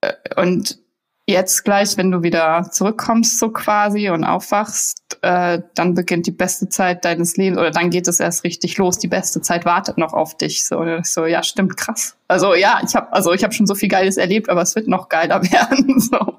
äh, 0.00 0.12
und 0.36 0.78
jetzt 1.26 1.64
gleich, 1.64 1.96
wenn 1.96 2.10
du 2.10 2.22
wieder 2.22 2.68
zurückkommst, 2.70 3.38
so 3.38 3.50
quasi 3.50 4.10
und 4.10 4.24
aufwachst, 4.24 4.98
äh, 5.22 5.62
dann 5.74 5.94
beginnt 5.94 6.26
die 6.26 6.32
beste 6.32 6.68
Zeit 6.68 7.04
deines 7.04 7.36
Lebens 7.36 7.58
oder 7.58 7.70
dann 7.70 7.90
geht 7.90 8.08
es 8.08 8.20
erst 8.20 8.44
richtig 8.44 8.76
los. 8.76 8.98
Die 8.98 9.08
beste 9.08 9.40
Zeit 9.40 9.64
wartet 9.64 9.96
noch 9.96 10.12
auf 10.12 10.36
dich. 10.36 10.66
So, 10.66 10.84
so 11.02 11.24
ja, 11.24 11.42
stimmt, 11.42 11.76
krass. 11.76 12.16
Also 12.28 12.54
ja, 12.54 12.80
ich 12.84 12.94
habe 12.94 13.12
also 13.12 13.32
ich 13.32 13.44
habe 13.44 13.54
schon 13.54 13.66
so 13.66 13.74
viel 13.74 13.88
Geiles 13.88 14.16
erlebt, 14.16 14.50
aber 14.50 14.62
es 14.62 14.74
wird 14.74 14.88
noch 14.88 15.08
geiler 15.08 15.42
werden. 15.52 16.00
So 16.00 16.38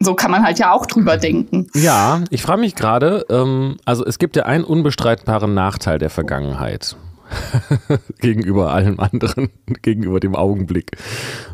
so 0.00 0.14
kann 0.14 0.30
man 0.30 0.44
halt 0.44 0.58
ja 0.58 0.72
auch 0.72 0.86
drüber 0.86 1.16
denken. 1.16 1.68
Ja, 1.74 2.22
ich 2.30 2.42
frage 2.42 2.60
mich 2.60 2.74
gerade, 2.74 3.24
ähm, 3.30 3.76
also 3.84 4.04
es 4.04 4.18
gibt 4.18 4.36
ja 4.36 4.44
einen 4.44 4.64
unbestreitbaren 4.64 5.54
Nachteil 5.54 5.98
der 5.98 6.10
Vergangenheit. 6.10 6.96
gegenüber 8.20 8.72
allem 8.72 9.00
anderen, 9.00 9.48
gegenüber 9.82 10.20
dem 10.20 10.34
Augenblick. 10.34 10.92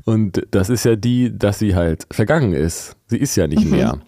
Und 0.05 0.43
das 0.51 0.69
ist 0.69 0.85
ja 0.85 0.97
die, 0.97 1.37
dass 1.37 1.59
sie 1.59 1.75
halt 1.75 2.07
vergangen 2.11 2.53
ist. 2.53 2.97
Sie 3.07 3.19
ist 3.19 3.37
ja 3.37 3.47
nicht 3.47 3.65
mhm. 3.65 3.71
mehr. 3.71 3.99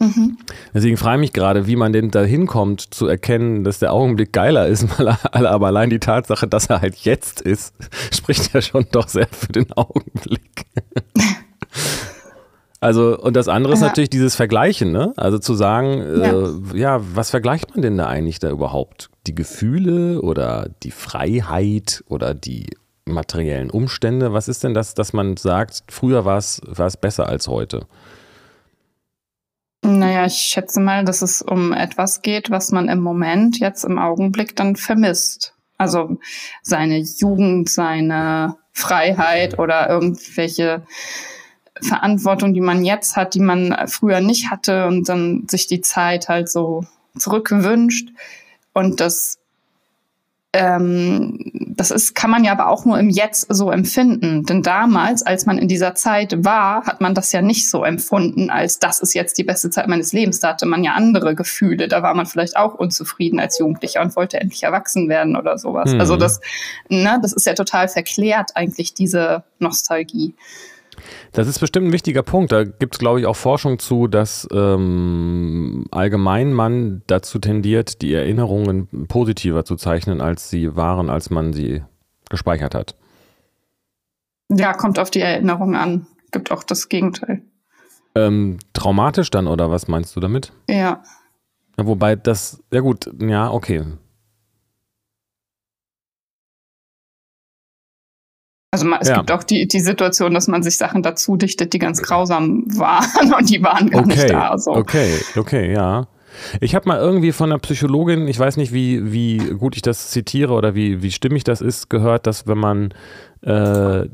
Mhm. 0.00 0.38
Deswegen 0.74 0.96
frage 0.96 1.16
ich 1.16 1.20
mich 1.20 1.32
gerade, 1.32 1.66
wie 1.66 1.76
man 1.76 1.92
denn 1.92 2.10
da 2.10 2.22
hinkommt, 2.22 2.80
zu 2.92 3.06
erkennen, 3.06 3.64
dass 3.64 3.78
der 3.78 3.92
Augenblick 3.92 4.32
geiler 4.32 4.66
ist, 4.66 4.86
aber 5.32 5.66
allein 5.66 5.90
die 5.90 6.00
Tatsache, 6.00 6.48
dass 6.48 6.66
er 6.66 6.80
halt 6.80 6.96
jetzt 6.96 7.40
ist, 7.40 7.74
spricht 8.12 8.52
ja 8.52 8.60
schon 8.60 8.86
doch 8.90 9.08
sehr 9.08 9.28
für 9.30 9.52
den 9.52 9.72
Augenblick. 9.72 10.66
Also, 12.84 13.18
und 13.18 13.34
das 13.34 13.48
andere 13.48 13.72
ist 13.72 13.80
ja. 13.80 13.86
natürlich 13.86 14.10
dieses 14.10 14.36
Vergleichen, 14.36 14.92
ne? 14.92 15.14
Also 15.16 15.38
zu 15.38 15.54
sagen, 15.54 16.02
ja. 16.20 16.48
Äh, 16.74 16.78
ja, 16.78 17.00
was 17.14 17.30
vergleicht 17.30 17.70
man 17.70 17.80
denn 17.80 17.96
da 17.96 18.08
eigentlich 18.08 18.40
da 18.40 18.50
überhaupt? 18.50 19.08
Die 19.26 19.34
Gefühle 19.34 20.20
oder 20.20 20.68
die 20.82 20.90
Freiheit 20.90 22.04
oder 22.08 22.34
die 22.34 22.66
materiellen 23.06 23.70
Umstände? 23.70 24.34
Was 24.34 24.48
ist 24.48 24.64
denn 24.64 24.74
das, 24.74 24.92
dass 24.92 25.14
man 25.14 25.38
sagt, 25.38 25.84
früher 25.88 26.26
war 26.26 26.36
es, 26.36 26.60
war 26.66 26.86
es 26.86 26.98
besser 26.98 27.26
als 27.26 27.48
heute? 27.48 27.86
Naja, 29.80 30.26
ich 30.26 30.34
schätze 30.34 30.78
mal, 30.78 31.06
dass 31.06 31.22
es 31.22 31.40
um 31.40 31.72
etwas 31.72 32.20
geht, 32.20 32.50
was 32.50 32.70
man 32.70 32.90
im 32.90 33.00
Moment, 33.00 33.60
jetzt 33.60 33.84
im 33.84 33.98
Augenblick 33.98 34.56
dann 34.56 34.76
vermisst. 34.76 35.54
Also 35.78 36.18
seine 36.60 36.98
Jugend, 36.98 37.70
seine 37.70 38.56
Freiheit 38.72 39.58
oder 39.58 39.88
irgendwelche 39.88 40.82
Verantwortung, 41.80 42.54
die 42.54 42.60
man 42.60 42.84
jetzt 42.84 43.16
hat, 43.16 43.34
die 43.34 43.40
man 43.40 43.76
früher 43.88 44.20
nicht 44.20 44.50
hatte 44.50 44.86
und 44.86 45.08
dann 45.08 45.46
sich 45.48 45.66
die 45.66 45.80
Zeit 45.80 46.28
halt 46.28 46.48
so 46.48 46.84
zurückwünscht. 47.16 48.10
Und 48.72 49.00
das 49.00 49.38
ähm, 50.54 51.50
das 51.76 51.90
ist, 51.90 52.14
kann 52.14 52.30
man 52.30 52.44
ja 52.44 52.52
aber 52.52 52.68
auch 52.68 52.84
nur 52.84 52.96
im 52.98 53.10
Jetzt 53.10 53.46
so 53.52 53.72
empfinden. 53.72 54.44
Denn 54.44 54.62
damals, 54.62 55.24
als 55.24 55.46
man 55.46 55.58
in 55.58 55.66
dieser 55.66 55.96
Zeit 55.96 56.44
war, 56.44 56.86
hat 56.86 57.00
man 57.00 57.12
das 57.12 57.32
ja 57.32 57.42
nicht 57.42 57.68
so 57.68 57.82
empfunden, 57.82 58.50
als 58.50 58.78
das 58.78 59.00
ist 59.00 59.14
jetzt 59.14 59.36
die 59.36 59.42
beste 59.42 59.70
Zeit 59.70 59.88
meines 59.88 60.12
Lebens. 60.12 60.38
Da 60.38 60.50
hatte 60.50 60.66
man 60.66 60.84
ja 60.84 60.92
andere 60.92 61.34
Gefühle. 61.34 61.88
Da 61.88 62.04
war 62.04 62.14
man 62.14 62.26
vielleicht 62.26 62.56
auch 62.56 62.74
unzufrieden 62.74 63.40
als 63.40 63.58
Jugendlicher 63.58 64.00
und 64.00 64.14
wollte 64.14 64.40
endlich 64.40 64.62
erwachsen 64.62 65.08
werden 65.08 65.36
oder 65.36 65.58
sowas. 65.58 65.92
Mhm. 65.92 66.00
Also 66.00 66.16
das, 66.16 66.40
ne, 66.88 67.18
das 67.20 67.32
ist 67.32 67.46
ja 67.46 67.54
total 67.54 67.88
verklärt 67.88 68.52
eigentlich, 68.54 68.94
diese 68.94 69.42
Nostalgie. 69.58 70.34
Das 71.32 71.48
ist 71.48 71.58
bestimmt 71.58 71.88
ein 71.88 71.92
wichtiger 71.92 72.22
Punkt. 72.22 72.52
Da 72.52 72.64
gibt 72.64 72.94
es, 72.94 72.98
glaube 72.98 73.20
ich, 73.20 73.26
auch 73.26 73.36
Forschung 73.36 73.78
zu, 73.78 74.06
dass 74.06 74.48
ähm, 74.52 75.86
allgemein 75.90 76.52
man 76.52 77.02
dazu 77.06 77.38
tendiert, 77.38 78.02
die 78.02 78.14
Erinnerungen 78.14 78.88
positiver 79.08 79.64
zu 79.64 79.76
zeichnen, 79.76 80.20
als 80.20 80.50
sie 80.50 80.76
waren, 80.76 81.10
als 81.10 81.30
man 81.30 81.52
sie 81.52 81.82
gespeichert 82.30 82.74
hat. 82.74 82.96
Ja, 84.50 84.72
kommt 84.72 84.98
auf 84.98 85.10
die 85.10 85.20
Erinnerung 85.20 85.74
an. 85.74 86.06
Gibt 86.30 86.50
auch 86.50 86.64
das 86.64 86.88
Gegenteil. 86.88 87.42
Ähm, 88.14 88.58
traumatisch 88.72 89.30
dann, 89.30 89.46
oder 89.46 89.70
was 89.70 89.88
meinst 89.88 90.14
du 90.14 90.20
damit? 90.20 90.52
Ja. 90.68 90.76
ja. 90.76 91.02
Wobei 91.76 92.14
das, 92.16 92.62
ja 92.72 92.80
gut, 92.80 93.10
ja, 93.18 93.50
okay. 93.50 93.82
Also 98.74 98.92
es 99.00 99.08
ja. 99.08 99.18
gibt 99.18 99.30
auch 99.30 99.44
die, 99.44 99.68
die 99.68 99.78
Situation, 99.78 100.34
dass 100.34 100.48
man 100.48 100.64
sich 100.64 100.76
Sachen 100.76 101.04
dazu 101.04 101.36
dichtet, 101.36 101.72
die 101.74 101.78
ganz 101.78 102.02
grausam 102.02 102.64
waren 102.76 103.32
und 103.38 103.48
die 103.48 103.62
waren 103.62 103.88
gar 103.88 104.02
okay. 104.02 104.16
nicht 104.16 104.30
da. 104.30 104.58
So. 104.58 104.72
Okay, 104.72 105.20
okay, 105.36 105.72
ja. 105.72 106.08
Ich 106.60 106.74
habe 106.74 106.88
mal 106.88 106.98
irgendwie 106.98 107.32
von 107.32 107.50
einer 107.50 107.58
Psychologin, 107.58 108.28
ich 108.28 108.38
weiß 108.38 108.56
nicht, 108.56 108.72
wie, 108.72 109.12
wie 109.12 109.38
gut 109.38 109.76
ich 109.76 109.82
das 109.82 110.10
zitiere 110.10 110.52
oder 110.52 110.74
wie, 110.74 111.02
wie 111.02 111.10
stimmig 111.10 111.44
das 111.44 111.60
ist, 111.60 111.90
gehört, 111.90 112.26
dass 112.26 112.46
wenn 112.46 112.58
man 112.58 112.94
äh, 113.44 114.08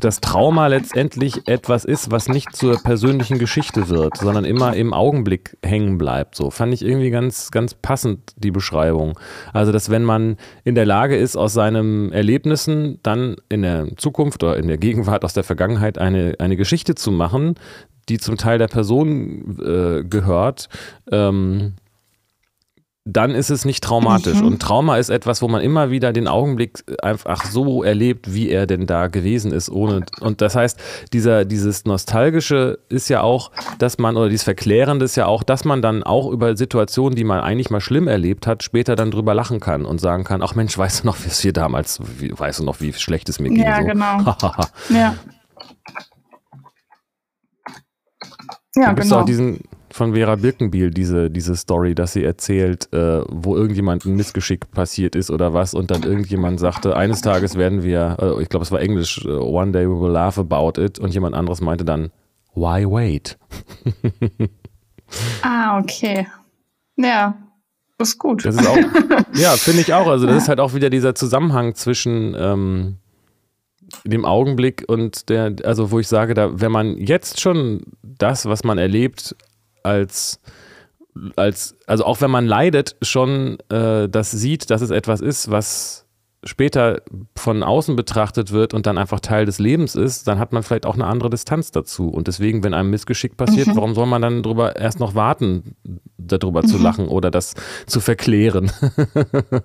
das 0.00 0.20
Trauma 0.20 0.68
letztendlich 0.68 1.46
etwas 1.46 1.84
ist, 1.84 2.10
was 2.10 2.28
nicht 2.28 2.56
zur 2.56 2.82
persönlichen 2.82 3.38
Geschichte 3.38 3.88
wird, 3.88 4.16
sondern 4.16 4.44
immer 4.46 4.74
im 4.74 4.94
Augenblick 4.94 5.58
hängen 5.62 5.98
bleibt. 5.98 6.34
So 6.34 6.50
fand 6.50 6.72
ich 6.72 6.82
irgendwie 6.82 7.10
ganz, 7.10 7.50
ganz 7.50 7.74
passend 7.74 8.32
die 8.36 8.50
Beschreibung. 8.50 9.18
Also, 9.52 9.70
dass 9.70 9.90
wenn 9.90 10.04
man 10.04 10.38
in 10.64 10.74
der 10.74 10.86
Lage 10.86 11.16
ist, 11.16 11.36
aus 11.36 11.52
seinen 11.52 12.10
Erlebnissen 12.12 12.98
dann 13.02 13.36
in 13.50 13.62
der 13.62 13.96
Zukunft 13.96 14.42
oder 14.42 14.56
in 14.56 14.68
der 14.68 14.78
Gegenwart 14.78 15.24
aus 15.24 15.34
der 15.34 15.44
Vergangenheit 15.44 15.98
eine, 15.98 16.36
eine 16.38 16.56
Geschichte 16.56 16.94
zu 16.94 17.10
machen, 17.12 17.56
die 18.08 18.18
zum 18.18 18.36
Teil 18.36 18.58
der 18.58 18.68
Person 18.68 19.58
äh, 19.60 20.04
gehört, 20.04 20.68
ähm, 21.10 21.74
dann 23.04 23.30
ist 23.30 23.50
es 23.50 23.64
nicht 23.64 23.82
traumatisch. 23.82 24.40
Mhm. 24.40 24.46
Und 24.46 24.62
Trauma 24.62 24.98
ist 24.98 25.08
etwas, 25.08 25.40
wo 25.40 25.48
man 25.48 25.62
immer 25.62 25.90
wieder 25.90 26.12
den 26.12 26.28
Augenblick 26.28 26.84
einfach 27.02 27.46
so 27.46 27.82
erlebt, 27.82 28.34
wie 28.34 28.50
er 28.50 28.66
denn 28.66 28.86
da 28.86 29.08
gewesen 29.08 29.52
ist, 29.52 29.70
ohne. 29.70 30.04
Und 30.20 30.42
das 30.42 30.54
heißt, 30.54 30.78
dieser, 31.12 31.46
dieses 31.46 31.86
Nostalgische 31.86 32.78
ist 32.88 33.08
ja 33.08 33.22
auch, 33.22 33.50
dass 33.78 33.98
man, 33.98 34.16
oder 34.16 34.28
dieses 34.28 34.44
Verklärende 34.44 35.06
ist 35.06 35.16
ja 35.16 35.26
auch, 35.26 35.42
dass 35.42 35.64
man 35.64 35.80
dann 35.80 36.02
auch 36.02 36.30
über 36.30 36.56
Situationen, 36.56 37.16
die 37.16 37.24
man 37.24 37.40
eigentlich 37.40 37.70
mal 37.70 37.80
schlimm 37.80 38.06
erlebt 38.06 38.46
hat, 38.46 38.62
später 38.62 38.96
dann 38.96 39.10
drüber 39.10 39.34
lachen 39.34 39.60
kann 39.60 39.86
und 39.86 39.98
sagen 39.98 40.24
kann, 40.24 40.42
ach 40.42 40.54
Mensch, 40.54 40.76
weißt 40.76 41.02
du 41.02 41.06
noch, 41.06 41.24
wie 41.24 41.28
es 41.28 41.40
hier 41.40 41.54
damals, 41.54 42.00
wie, 42.18 42.38
weißt 42.38 42.60
du 42.60 42.64
noch, 42.64 42.80
wie 42.80 42.92
schlecht 42.92 43.30
es 43.30 43.40
mir 43.40 43.48
ging? 43.48 43.64
Ja, 43.64 43.80
so. 43.80 43.86
genau. 43.86 44.36
ja. 44.90 45.16
Ja, 48.76 48.92
du 48.92 49.02
genau. 49.02 49.20
auch 49.20 49.24
diesen 49.24 49.60
von 49.92 50.14
Vera 50.14 50.36
Birkenbiel, 50.36 50.90
diese, 50.90 51.30
diese 51.30 51.56
Story, 51.56 51.94
dass 51.94 52.12
sie 52.12 52.22
erzählt, 52.22 52.92
äh, 52.92 53.22
wo 53.28 53.56
irgendjemand 53.56 54.04
ein 54.04 54.14
Missgeschick 54.14 54.70
passiert 54.70 55.16
ist 55.16 55.30
oder 55.30 55.52
was 55.52 55.74
und 55.74 55.90
dann 55.90 56.04
irgendjemand 56.04 56.60
sagte, 56.60 56.96
eines 56.96 57.22
Tages 57.22 57.56
werden 57.56 57.82
wir, 57.82 58.16
äh, 58.20 58.42
ich 58.42 58.48
glaube 58.48 58.64
es 58.64 58.70
war 58.70 58.80
Englisch, 58.80 59.24
uh, 59.26 59.40
one 59.40 59.72
day 59.72 59.88
we 59.88 60.00
will 60.00 60.12
laugh 60.12 60.38
about 60.38 60.80
it 60.80 61.00
und 61.00 61.12
jemand 61.12 61.34
anderes 61.34 61.60
meinte 61.60 61.84
dann, 61.84 62.12
why 62.54 62.86
wait? 62.86 63.36
ah, 65.42 65.80
okay. 65.80 66.28
Ja, 66.96 67.34
ist 67.98 68.18
gut. 68.18 68.44
Das 68.44 68.54
ist 68.54 68.66
auch, 68.66 68.76
ja, 69.34 69.50
finde 69.52 69.80
ich 69.80 69.92
auch. 69.92 70.06
Also 70.06 70.26
das 70.26 70.44
ist 70.44 70.48
halt 70.48 70.60
auch 70.60 70.74
wieder 70.74 70.90
dieser 70.90 71.14
Zusammenhang 71.16 71.74
zwischen 71.74 72.36
ähm, 72.38 72.96
dem 74.04 74.24
Augenblick 74.24 74.84
und 74.86 75.28
der, 75.28 75.54
also 75.64 75.90
wo 75.90 75.98
ich 75.98 76.08
sage, 76.08 76.34
da, 76.34 76.60
wenn 76.60 76.72
man 76.72 76.96
jetzt 76.98 77.40
schon 77.40 77.82
das, 78.02 78.46
was 78.46 78.64
man 78.64 78.78
erlebt, 78.78 79.36
als 79.82 80.40
als, 81.36 81.76
also 81.86 82.04
auch 82.04 82.20
wenn 82.20 82.30
man 82.30 82.46
leidet, 82.46 82.96
schon 83.02 83.58
äh, 83.68 84.08
das 84.08 84.30
sieht, 84.30 84.70
dass 84.70 84.80
es 84.80 84.90
etwas 84.90 85.20
ist, 85.20 85.50
was 85.50 86.06
später 86.44 87.02
von 87.36 87.62
außen 87.62 87.96
betrachtet 87.96 88.50
wird 88.50 88.72
und 88.72 88.86
dann 88.86 88.96
einfach 88.96 89.20
Teil 89.20 89.44
des 89.44 89.58
Lebens 89.58 89.94
ist, 89.94 90.26
dann 90.26 90.38
hat 90.38 90.52
man 90.52 90.62
vielleicht 90.62 90.86
auch 90.86 90.94
eine 90.94 91.06
andere 91.06 91.28
Distanz 91.28 91.70
dazu. 91.70 92.08
Und 92.08 92.28
deswegen, 92.28 92.64
wenn 92.64 92.72
einem 92.72 92.90
Missgeschick 92.90 93.36
passiert, 93.36 93.66
mhm. 93.66 93.76
warum 93.76 93.94
soll 93.94 94.06
man 94.06 94.22
dann 94.22 94.42
drüber 94.42 94.76
erst 94.76 95.00
noch 95.00 95.14
warten, 95.14 95.76
darüber 96.16 96.62
mhm. 96.62 96.66
zu 96.66 96.78
lachen 96.78 97.08
oder 97.08 97.30
das 97.30 97.54
zu 97.86 98.00
verklären? 98.00 98.72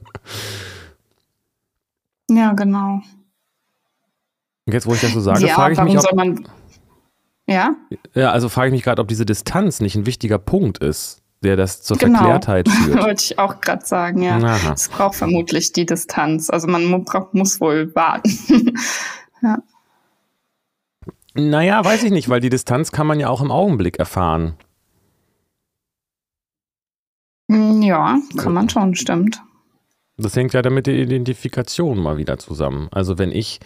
ja, 2.30 2.52
genau. 2.54 3.02
Und 4.65 4.73
jetzt, 4.73 4.88
wo 4.88 4.93
ich 4.93 5.01
das 5.01 5.12
so 5.12 5.19
sage, 5.19 5.45
ja, 5.45 5.56
frage 5.56 5.73
ich 5.73 5.82
mich, 5.82 5.97
ob, 5.97 6.13
man, 6.15 6.47
ja? 7.47 7.75
Ja, 8.13 8.32
also 8.32 8.49
frage 8.49 8.69
ich 8.69 8.73
mich 8.73 8.84
gerade, 8.84 9.01
ob 9.01 9.08
diese 9.08 9.25
Distanz 9.25 9.80
nicht 9.80 9.95
ein 9.95 10.06
wichtiger 10.06 10.39
Punkt 10.39 10.80
ist, 10.80 11.21
der 11.43 11.56
das 11.56 11.84
zur 11.84 11.97
genau. 11.97 12.19
Verklärtheit 12.19 12.69
führt. 12.69 13.04
Wollte 13.04 13.23
ich 13.23 13.39
auch 13.39 13.62
gerade 13.62 13.86
sagen, 13.86 14.23
ja. 14.23 14.38
Aha. 14.38 14.73
Es 14.73 14.89
braucht 14.89 15.15
vermutlich 15.15 15.71
die 15.71 15.86
Distanz. 15.86 16.49
Also 16.49 16.67
man 16.67 17.06
muss 17.34 17.62
wohl 17.62 17.93
warten. 17.95 18.73
ja. 19.43 19.60
Naja, 21.36 21.84
weiß 21.84 22.04
ich 22.04 22.12
nicht, 22.12 22.30
weil 22.30 22.39
die 22.39 22.49
Distanz 22.49 22.91
kann 22.91 23.06
man 23.06 23.19
ja 23.19 23.30
auch 23.30 23.41
im 23.41 23.51
Augenblick 23.51 23.99
erfahren. 23.99 24.56
Hm, 27.51 27.82
ja, 27.82 28.17
kann 28.38 28.54
man 28.54 28.69
schon, 28.69 28.95
stimmt. 28.95 29.41
Das 30.17 30.36
hängt 30.36 30.54
ja 30.54 30.62
damit 30.62 30.88
der 30.88 30.95
Identifikation 30.95 31.99
mal 31.99 32.17
wieder 32.17 32.38
zusammen. 32.38 32.88
Also 32.91 33.17
wenn 33.17 33.32
ich 33.32 33.60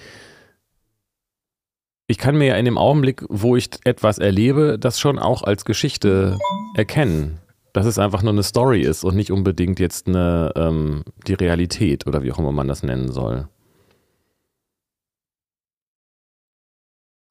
ich 2.09 2.17
kann 2.17 2.35
mir 2.35 2.47
ja 2.47 2.55
in 2.55 2.65
dem 2.65 2.79
Augenblick, 2.79 3.23
wo 3.29 3.55
ich 3.55 3.69
etwas 3.83 4.17
erlebe, 4.17 4.79
das 4.79 4.99
schon 4.99 5.19
auch 5.19 5.43
als 5.43 5.63
Geschichte 5.63 6.39
erkennen. 6.73 7.37
Dass 7.71 7.85
es 7.85 7.99
einfach 7.99 8.23
nur 8.23 8.33
eine 8.33 8.41
Story 8.41 8.81
ist 8.81 9.03
und 9.03 9.15
nicht 9.15 9.31
unbedingt 9.31 9.79
jetzt 9.79 10.07
eine, 10.07 10.51
ähm, 10.55 11.03
die 11.27 11.35
Realität 11.35 12.07
oder 12.07 12.23
wie 12.23 12.31
auch 12.31 12.39
immer 12.39 12.51
man 12.51 12.67
das 12.67 12.81
nennen 12.81 13.11
soll. 13.11 13.47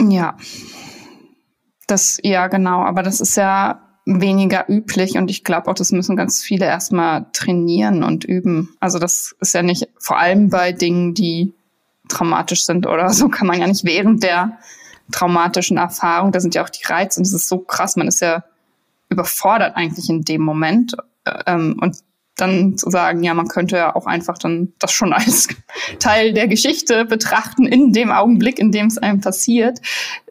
Ja. 0.00 0.36
Das, 1.88 2.20
ja, 2.22 2.46
genau. 2.46 2.82
Aber 2.82 3.02
das 3.02 3.20
ist 3.20 3.36
ja 3.36 3.82
weniger 4.06 4.66
üblich 4.68 5.18
und 5.18 5.28
ich 5.28 5.42
glaube 5.42 5.68
auch, 5.68 5.74
das 5.74 5.90
müssen 5.90 6.14
ganz 6.14 6.40
viele 6.40 6.66
erstmal 6.66 7.26
trainieren 7.32 8.04
und 8.04 8.24
üben. 8.24 8.76
Also 8.78 9.00
das 9.00 9.34
ist 9.40 9.54
ja 9.54 9.64
nicht, 9.64 9.88
vor 9.98 10.18
allem 10.18 10.50
bei 10.50 10.70
Dingen, 10.70 11.14
die 11.14 11.57
traumatisch 12.08 12.64
sind 12.64 12.86
oder 12.86 13.10
so, 13.10 13.28
kann 13.28 13.46
man 13.46 13.60
ja 13.60 13.66
nicht 13.66 13.84
während 13.84 14.22
der 14.22 14.58
traumatischen 15.12 15.78
Erfahrung, 15.78 16.32
da 16.32 16.40
sind 16.40 16.54
ja 16.54 16.64
auch 16.64 16.68
die 16.68 16.84
Reize 16.84 17.20
und 17.20 17.26
es 17.26 17.32
ist 17.32 17.48
so 17.48 17.58
krass, 17.58 17.96
man 17.96 18.08
ist 18.08 18.20
ja 18.20 18.44
überfordert 19.08 19.76
eigentlich 19.76 20.10
in 20.10 20.22
dem 20.22 20.42
Moment 20.42 20.94
ähm, 21.46 21.78
und 21.80 21.96
dann 22.36 22.78
zu 22.78 22.88
sagen, 22.90 23.22
ja, 23.22 23.34
man 23.34 23.48
könnte 23.48 23.76
ja 23.76 23.94
auch 23.94 24.06
einfach 24.06 24.38
dann 24.38 24.72
das 24.78 24.92
schon 24.92 25.12
als 25.14 25.48
Teil 25.98 26.32
der 26.32 26.48
Geschichte 26.48 27.04
betrachten 27.04 27.66
in 27.66 27.92
dem 27.92 28.10
Augenblick, 28.10 28.58
in 28.58 28.72
dem 28.72 28.86
es 28.86 28.98
einem 28.98 29.20
passiert. 29.20 29.80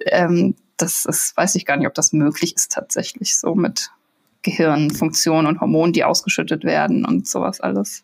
Ähm, 0.05 0.55
das 0.77 1.05
ist, 1.05 1.35
weiß 1.35 1.55
ich 1.55 1.65
gar 1.65 1.77
nicht, 1.77 1.87
ob 1.87 1.95
das 1.95 2.13
möglich 2.13 2.55
ist 2.55 2.71
tatsächlich 2.71 3.37
so 3.37 3.55
mit 3.55 3.91
Gehirnfunktionen 4.43 5.47
und 5.47 5.59
Hormonen, 5.59 5.91
die 5.91 6.03
ausgeschüttet 6.03 6.63
werden 6.63 7.03
und 7.03 7.27
sowas 7.27 7.59
alles. 7.59 8.03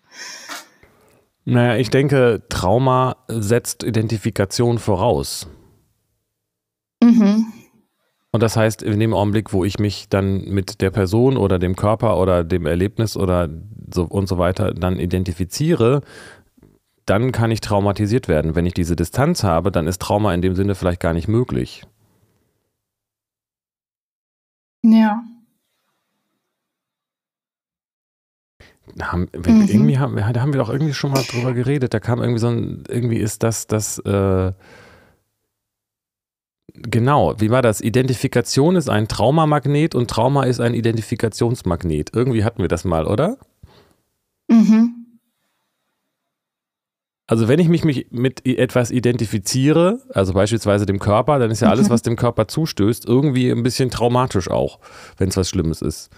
Naja, 1.45 1.77
ich 1.77 1.89
denke, 1.89 2.43
Trauma 2.49 3.17
setzt 3.27 3.83
Identifikation 3.83 4.79
voraus. 4.79 5.47
Mhm. 7.03 7.45
Und 8.31 8.41
das 8.41 8.57
heißt, 8.57 8.81
in 8.81 8.99
dem 8.99 9.13
Augenblick, 9.13 9.53
wo 9.53 9.63
ich 9.63 9.77
mich 9.77 10.09
dann 10.09 10.45
mit 10.45 10.81
der 10.81 10.89
Person 10.89 11.37
oder 11.37 11.59
dem 11.59 11.75
Körper 11.75 12.17
oder 12.19 12.43
dem 12.43 12.65
Erlebnis 12.65 13.15
oder 13.15 13.49
so 13.93 14.05
und 14.05 14.27
so 14.27 14.37
weiter 14.37 14.73
dann 14.73 14.99
identifiziere, 14.99 16.01
dann 17.05 17.31
kann 17.31 17.51
ich 17.51 17.61
traumatisiert 17.61 18.27
werden. 18.27 18.55
Wenn 18.55 18.65
ich 18.65 18.73
diese 18.73 18.95
Distanz 18.95 19.43
habe, 19.43 19.71
dann 19.71 19.87
ist 19.87 20.01
Trauma 20.01 20.33
in 20.33 20.41
dem 20.41 20.55
Sinne 20.55 20.73
vielleicht 20.73 21.01
gar 21.01 21.13
nicht 21.13 21.27
möglich. 21.27 21.83
Ja. 24.81 25.23
Haben, 29.01 29.29
mhm. 29.33 29.67
Irgendwie 29.67 29.97
haben, 29.97 30.15
da 30.15 30.41
haben 30.41 30.53
wir 30.53 30.59
doch 30.59 30.69
irgendwie 30.69 30.93
schon 30.93 31.11
mal 31.11 31.23
drüber 31.23 31.53
geredet. 31.53 31.93
Da 31.93 31.99
kam 31.99 32.19
irgendwie 32.19 32.39
so 32.39 32.47
ein, 32.47 32.83
irgendwie 32.87 33.17
ist 33.17 33.41
das, 33.43 33.65
das, 33.65 33.97
äh, 33.99 34.51
genau, 36.73 37.39
wie 37.39 37.49
war 37.49 37.61
das? 37.61 37.81
Identifikation 37.81 38.75
ist 38.75 38.89
ein 38.89 39.07
Traumamagnet 39.07 39.95
und 39.95 40.09
Trauma 40.09 40.43
ist 40.43 40.59
ein 40.59 40.73
Identifikationsmagnet. 40.73 42.11
Irgendwie 42.13 42.43
hatten 42.43 42.61
wir 42.61 42.67
das 42.67 42.83
mal, 42.83 43.07
oder? 43.07 43.37
Mhm. 44.49 45.03
also 47.27 47.47
wenn 47.47 47.59
ich 47.59 47.69
mich, 47.69 47.83
mich 47.85 48.07
mit 48.11 48.45
etwas 48.45 48.91
identifiziere, 48.91 50.01
also 50.09 50.33
beispielsweise 50.33 50.85
dem 50.85 50.99
Körper, 50.99 51.39
dann 51.39 51.49
ist 51.49 51.61
ja 51.61 51.69
alles, 51.69 51.87
mhm. 51.87 51.93
was 51.93 52.01
dem 52.01 52.15
Körper 52.17 52.47
zustößt, 52.47 53.05
irgendwie 53.05 53.49
ein 53.49 53.63
bisschen 53.63 53.89
traumatisch 53.89 54.49
auch, 54.51 54.79
wenn 55.17 55.29
es 55.29 55.37
was 55.37 55.49
Schlimmes 55.49 55.81
ist, 55.81 56.11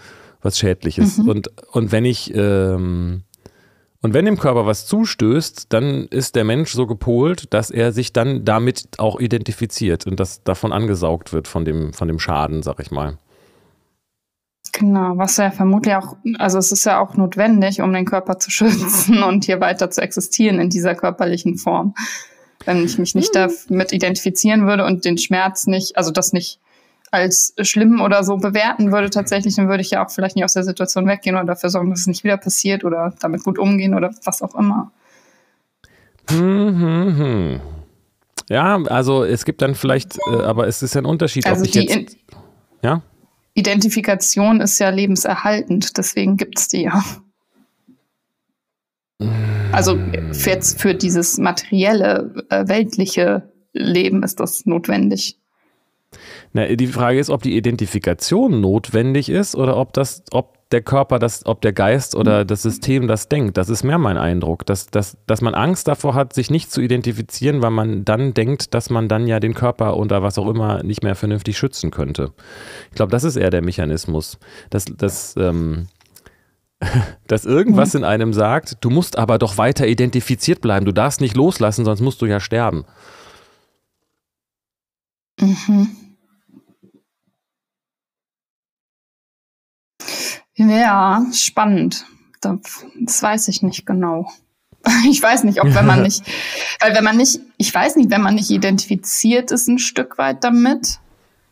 was 0.46 0.58
Schädliches. 0.58 1.18
Mhm. 1.18 1.28
Und, 1.28 1.50
und 1.72 1.92
wenn 1.92 2.06
ich 2.06 2.32
ähm, 2.34 3.24
und 4.02 4.14
wenn 4.14 4.24
dem 4.24 4.38
Körper 4.38 4.66
was 4.66 4.86
zustößt, 4.86 5.72
dann 5.72 6.06
ist 6.06 6.36
der 6.36 6.44
Mensch 6.44 6.70
so 6.70 6.86
gepolt, 6.86 7.52
dass 7.52 7.70
er 7.70 7.92
sich 7.92 8.12
dann 8.12 8.44
damit 8.44 8.86
auch 8.98 9.18
identifiziert 9.18 10.06
und 10.06 10.20
das 10.20 10.44
davon 10.44 10.72
angesaugt 10.72 11.32
wird, 11.32 11.48
von 11.48 11.64
dem, 11.64 11.92
von 11.92 12.06
dem 12.06 12.20
Schaden, 12.20 12.62
sag 12.62 12.78
ich 12.78 12.92
mal. 12.92 13.18
Genau, 14.72 15.16
was 15.16 15.38
ja 15.38 15.50
vermutlich 15.50 15.96
auch, 15.96 16.16
also 16.38 16.58
es 16.58 16.70
ist 16.70 16.84
ja 16.84 17.00
auch 17.00 17.16
notwendig, 17.16 17.80
um 17.80 17.92
den 17.92 18.04
Körper 18.04 18.38
zu 18.38 18.50
schützen 18.52 19.24
und 19.24 19.44
hier 19.44 19.60
weiter 19.60 19.90
zu 19.90 20.02
existieren 20.02 20.60
in 20.60 20.70
dieser 20.70 20.94
körperlichen 20.94 21.56
Form. 21.56 21.94
Wenn 22.64 22.84
ich 22.84 22.98
mich 22.98 23.16
nicht 23.16 23.34
mhm. 23.34 23.50
damit 23.68 23.92
identifizieren 23.92 24.68
würde 24.68 24.84
und 24.84 25.04
den 25.04 25.18
Schmerz 25.18 25.66
nicht, 25.66 25.96
also 25.96 26.12
das 26.12 26.32
nicht 26.32 26.60
als 27.16 27.54
schlimm 27.62 28.00
oder 28.00 28.22
so 28.24 28.36
bewerten 28.36 28.92
würde 28.92 29.10
tatsächlich, 29.10 29.56
dann 29.56 29.68
würde 29.68 29.80
ich 29.80 29.90
ja 29.90 30.04
auch 30.04 30.10
vielleicht 30.10 30.36
nicht 30.36 30.44
aus 30.44 30.52
der 30.52 30.64
Situation 30.64 31.06
weggehen 31.06 31.36
oder 31.36 31.44
dafür 31.44 31.70
sorgen, 31.70 31.90
dass 31.90 32.00
es 32.00 32.06
nicht 32.06 32.24
wieder 32.24 32.36
passiert 32.36 32.84
oder 32.84 33.14
damit 33.20 33.42
gut 33.42 33.58
umgehen 33.58 33.94
oder 33.94 34.14
was 34.24 34.42
auch 34.42 34.54
immer. 34.54 34.92
Hm, 36.30 36.80
hm, 36.80 37.18
hm. 37.18 37.60
Ja, 38.48 38.76
also 38.84 39.24
es 39.24 39.44
gibt 39.44 39.62
dann 39.62 39.74
vielleicht, 39.74 40.18
äh, 40.30 40.42
aber 40.42 40.68
es 40.68 40.82
ist 40.82 40.94
ja 40.94 41.00
ein 41.00 41.06
Unterschied, 41.06 41.46
also 41.46 41.62
ob 41.62 41.68
ich 41.68 41.74
jetzt, 41.74 42.16
ja? 42.82 43.02
Identifikation 43.54 44.60
ist 44.60 44.78
ja 44.78 44.90
lebenserhaltend, 44.90 45.96
deswegen 45.96 46.36
gibt 46.36 46.58
es 46.58 46.68
die 46.68 46.82
ja. 46.82 47.02
Also 49.72 49.98
jetzt 50.32 50.80
für 50.80 50.94
dieses 50.94 51.38
materielle, 51.38 52.46
äh, 52.50 52.68
weltliche 52.68 53.50
Leben 53.72 54.22
ist 54.22 54.40
das 54.40 54.66
notwendig. 54.66 55.38
Na, 56.56 56.74
die 56.74 56.86
Frage 56.86 57.18
ist, 57.18 57.28
ob 57.28 57.42
die 57.42 57.54
Identifikation 57.54 58.62
notwendig 58.62 59.28
ist 59.28 59.54
oder 59.54 59.76
ob 59.76 59.92
das, 59.92 60.22
ob 60.30 60.70
der 60.70 60.80
Körper, 60.80 61.18
das, 61.18 61.44
ob 61.44 61.60
der 61.60 61.74
Geist 61.74 62.16
oder 62.16 62.46
das 62.46 62.62
System 62.62 63.08
das 63.08 63.28
denkt. 63.28 63.58
Das 63.58 63.68
ist 63.68 63.84
mehr 63.84 63.98
mein 63.98 64.16
Eindruck, 64.16 64.64
dass, 64.64 64.86
dass, 64.86 65.18
dass 65.26 65.42
man 65.42 65.54
Angst 65.54 65.86
davor 65.86 66.14
hat, 66.14 66.32
sich 66.32 66.50
nicht 66.50 66.72
zu 66.72 66.80
identifizieren, 66.80 67.60
weil 67.60 67.72
man 67.72 68.06
dann 68.06 68.32
denkt, 68.32 68.72
dass 68.72 68.88
man 68.88 69.06
dann 69.06 69.26
ja 69.26 69.38
den 69.38 69.52
Körper 69.52 69.98
oder 69.98 70.22
was 70.22 70.38
auch 70.38 70.48
immer 70.48 70.82
nicht 70.82 71.02
mehr 71.02 71.14
vernünftig 71.14 71.58
schützen 71.58 71.90
könnte. 71.90 72.32
Ich 72.88 72.96
glaube, 72.96 73.12
das 73.12 73.24
ist 73.24 73.36
eher 73.36 73.50
der 73.50 73.62
Mechanismus. 73.62 74.38
Dass, 74.70 74.86
dass, 74.86 75.34
ähm, 75.36 75.88
dass 77.26 77.44
irgendwas 77.44 77.92
mhm. 77.92 77.98
in 77.98 78.04
einem 78.04 78.32
sagt, 78.32 78.78
du 78.80 78.88
musst 78.88 79.18
aber 79.18 79.36
doch 79.36 79.58
weiter 79.58 79.86
identifiziert 79.86 80.62
bleiben, 80.62 80.86
du 80.86 80.92
darfst 80.92 81.20
nicht 81.20 81.36
loslassen, 81.36 81.84
sonst 81.84 82.00
musst 82.00 82.22
du 82.22 82.24
ja 82.24 82.40
sterben. 82.40 82.86
Mhm. 85.38 86.05
Ja, 90.56 91.24
spannend. 91.32 92.06
Das 92.40 93.22
weiß 93.22 93.48
ich 93.48 93.62
nicht 93.62 93.86
genau. 93.86 94.30
Ich 95.10 95.20
weiß 95.20 95.42
nicht, 95.42 95.60
ob 95.60 95.74
wenn 95.74 95.84
man 95.84 96.02
nicht, 96.04 96.22
weil 96.80 96.94
wenn 96.94 97.02
man 97.02 97.16
nicht, 97.16 97.40
ich 97.56 97.74
weiß 97.74 97.96
nicht, 97.96 98.08
wenn 98.10 98.22
man 98.22 98.36
nicht 98.36 98.50
identifiziert 98.50 99.50
ist 99.50 99.66
ein 99.66 99.80
Stück 99.80 100.16
weit 100.16 100.44
damit, 100.44 101.00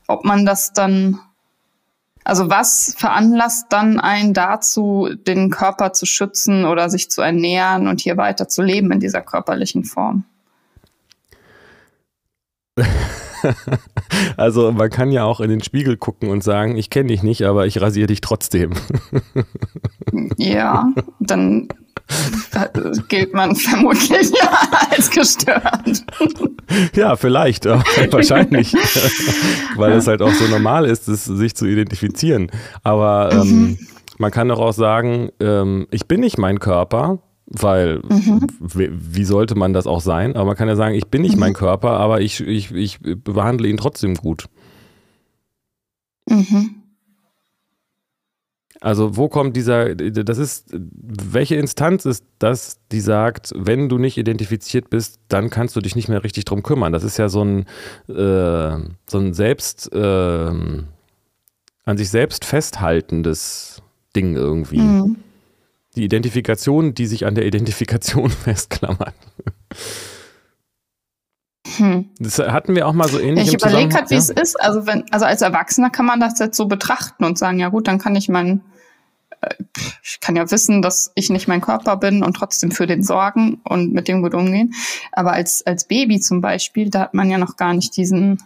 ob 0.07 0.25
man 0.25 0.47
das 0.47 0.73
dann, 0.73 1.19
also 2.23 2.49
was 2.49 2.95
veranlasst 2.97 3.67
dann 3.71 3.99
einen 3.99 4.35
dazu, 4.35 5.09
den 5.27 5.51
Körper 5.51 5.93
zu 5.93 6.07
schützen 6.07 6.65
oder 6.65 6.89
sich 6.89 7.11
zu 7.11 7.23
ernähren 7.23 7.89
und 7.89 8.01
hier 8.01 8.17
weiter 8.17 8.47
zu 8.47 8.63
leben 8.63 8.93
in 8.93 9.01
dieser 9.01 9.21
körperlichen 9.21 9.83
Form? 9.83 10.25
also 14.37 14.73
man 14.73 14.91
kann 14.91 15.11
ja 15.11 15.25
auch 15.25 15.41
in 15.41 15.51
den 15.51 15.63
Spiegel 15.63 15.97
gucken 15.97 16.31
und 16.31 16.43
sagen, 16.43 16.77
ich 16.77 16.91
kenne 16.91 17.09
dich 17.09 17.23
nicht, 17.23 17.43
aber 17.43 17.67
ich 17.67 17.81
rasiere 17.81 18.07
dich 18.07 18.21
trotzdem. 18.21 18.73
ja, 20.37 20.87
dann 21.21 21.69
gilt 23.09 23.33
man 23.33 23.57
vermutlich 23.57 24.33
als 24.91 25.11
gestört. 25.11 26.05
Ja, 26.95 27.17
vielleicht, 27.17 27.65
wahrscheinlich, 27.67 28.75
weil 29.77 29.93
es 29.93 30.07
halt 30.07 30.21
auch 30.23 30.33
so 30.33 30.47
normal 30.49 30.85
ist, 30.85 31.09
es, 31.09 31.25
sich 31.25 31.55
zu 31.55 31.67
identifizieren. 31.67 32.51
Aber 32.83 33.31
ähm, 33.33 33.61
mhm. 33.61 33.79
man 34.19 34.31
kann 34.31 34.49
doch 34.49 34.59
auch 34.59 34.73
sagen, 34.73 35.31
ähm, 35.41 35.87
ich 35.91 36.07
bin 36.07 36.21
nicht 36.21 36.39
mein 36.39 36.59
Körper, 36.61 37.19
weil 37.47 38.01
mhm. 38.09 38.47
wie 38.61 39.25
sollte 39.25 39.55
man 39.55 39.73
das 39.73 39.87
auch 39.87 40.01
sein? 40.01 40.35
Aber 40.35 40.47
man 40.47 40.57
kann 40.57 40.69
ja 40.69 40.77
sagen, 40.77 40.95
ich 40.95 41.09
bin 41.09 41.23
nicht 41.23 41.35
mhm. 41.35 41.41
mein 41.41 41.55
Körper, 41.55 41.91
aber 41.93 42.21
ich, 42.21 42.41
ich, 42.41 42.73
ich 42.73 43.01
behandle 43.01 43.69
ihn 43.69 43.77
trotzdem 43.77 44.15
gut. 44.15 44.47
Mhm. 46.29 46.77
Also 48.81 49.17
wo 49.17 49.29
kommt 49.29 49.57
dieser, 49.57 49.95
das 49.95 50.37
ist, 50.37 50.69
welche 50.73 51.55
Instanz 51.55 52.05
ist 52.05 52.25
das, 52.39 52.81
die 52.93 53.01
sagt, 53.01 53.53
wenn 53.57 53.89
du 53.89 53.97
nicht 53.97 54.19
identifiziert 54.19 54.91
bist, 54.91 55.21
dann 55.29 55.49
kannst 55.49 55.75
du 55.75 55.81
dich 55.81 55.97
nicht 55.97 56.09
mehr 56.09 56.23
richtig 56.23 56.45
drum 56.45 56.63
kümmern. 56.63 56.93
Das 56.93 57.03
ist 57.03 57.17
ja 57.17 57.31
so 57.31 57.43
ein, 57.43 57.61
äh, 58.09 58.79
so 59.07 59.19
ein 59.19 59.33
selbst, 59.33 59.91
äh, 59.91 59.99
an 61.87 61.97
sich 61.97 62.11
selbst 62.11 62.45
festhaltendes 62.45 63.81
Ding 64.15 64.37
irgendwie. 64.37 64.81
Mhm. 64.81 65.17
Die 65.97 66.05
Identifikation, 66.05 66.95
die 66.95 67.07
sich 67.07 67.27
an 67.27 67.35
der 67.35 67.47
Identifikation 67.47 68.31
festklammert. 68.31 69.15
Hm. 71.77 72.11
Das 72.19 72.39
hatten 72.39 72.75
wir 72.75 72.87
auch 72.87 72.93
mal 72.93 73.09
so 73.09 73.19
ähnlich. 73.19 73.49
Ich 73.49 73.55
überlege 73.55 73.89
gerade, 73.89 74.11
wie 74.11 74.15
ja? 74.15 74.21
es 74.21 74.31
ist. 74.31 74.61
Also, 74.61 74.87
wenn, 74.87 75.05
also 75.11 75.25
als 75.25 75.43
Erwachsener 75.43 75.91
kann 75.91 76.07
man 76.07 76.21
das 76.21 76.39
jetzt 76.39 76.57
so 76.57 76.67
betrachten 76.67 77.25
und 77.25 77.39
sagen, 77.39 77.59
ja 77.59 77.69
gut, 77.69 77.89
dann 77.89 77.99
kann 77.99 78.15
ich 78.17 78.29
mein, 78.29 78.61
äh, 79.41 79.55
ich 80.03 80.21
kann 80.21 80.37
ja 80.37 80.51
wissen, 80.51 80.83
dass 80.83 81.13
ich 81.15 81.31
nicht 81.31 81.49
mein 81.49 81.61
Körper 81.61 81.97
bin 81.97 82.23
und 82.23 82.35
trotzdem 82.35 82.71
für 82.71 82.87
den 82.87 83.03
sorgen 83.03 83.61
und 83.65 83.93
mit 83.93 84.09
dem 84.09 84.23
gut 84.23 84.35
umgehen. 84.35 84.75
Aber 85.13 85.33
als, 85.33 85.67
als 85.67 85.87
Baby 85.89 86.21
zum 86.21 86.41
Beispiel, 86.41 86.91
da 86.91 87.01
hat 87.01 87.15
man 87.15 87.31
ja 87.31 87.39
noch 87.39 87.57
gar 87.57 87.73
nicht 87.73 87.97
diesen, 87.97 88.43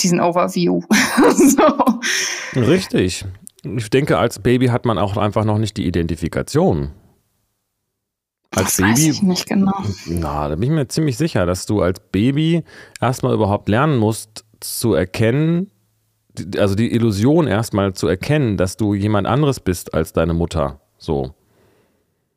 diesen 0.00 0.20
Overview. 0.20 0.82
so. 1.34 2.00
Richtig. 2.60 3.24
Ich 3.64 3.90
denke, 3.90 4.18
als 4.18 4.38
Baby 4.38 4.66
hat 4.66 4.84
man 4.84 4.98
auch 4.98 5.16
einfach 5.16 5.44
noch 5.44 5.58
nicht 5.58 5.76
die 5.76 5.86
Identifikation. 5.86 6.92
Als 8.50 8.76
das 8.76 8.76
Baby. 8.76 8.90
Weiß 8.90 8.98
ich 9.00 9.22
nicht 9.22 9.46
genau. 9.46 9.72
Na, 10.06 10.48
da 10.48 10.54
bin 10.54 10.64
ich 10.64 10.70
mir 10.70 10.88
ziemlich 10.88 11.16
sicher, 11.16 11.44
dass 11.44 11.66
du 11.66 11.82
als 11.82 12.00
Baby 12.12 12.64
erstmal 13.00 13.34
überhaupt 13.34 13.68
lernen 13.68 13.98
musst, 13.98 14.44
zu 14.60 14.94
erkennen, 14.94 15.70
also 16.56 16.74
die 16.74 16.92
Illusion 16.92 17.46
erstmal 17.46 17.92
zu 17.94 18.06
erkennen, 18.06 18.56
dass 18.56 18.76
du 18.76 18.94
jemand 18.94 19.26
anderes 19.26 19.60
bist 19.60 19.94
als 19.94 20.12
deine 20.12 20.34
Mutter. 20.34 20.80
So. 20.98 21.34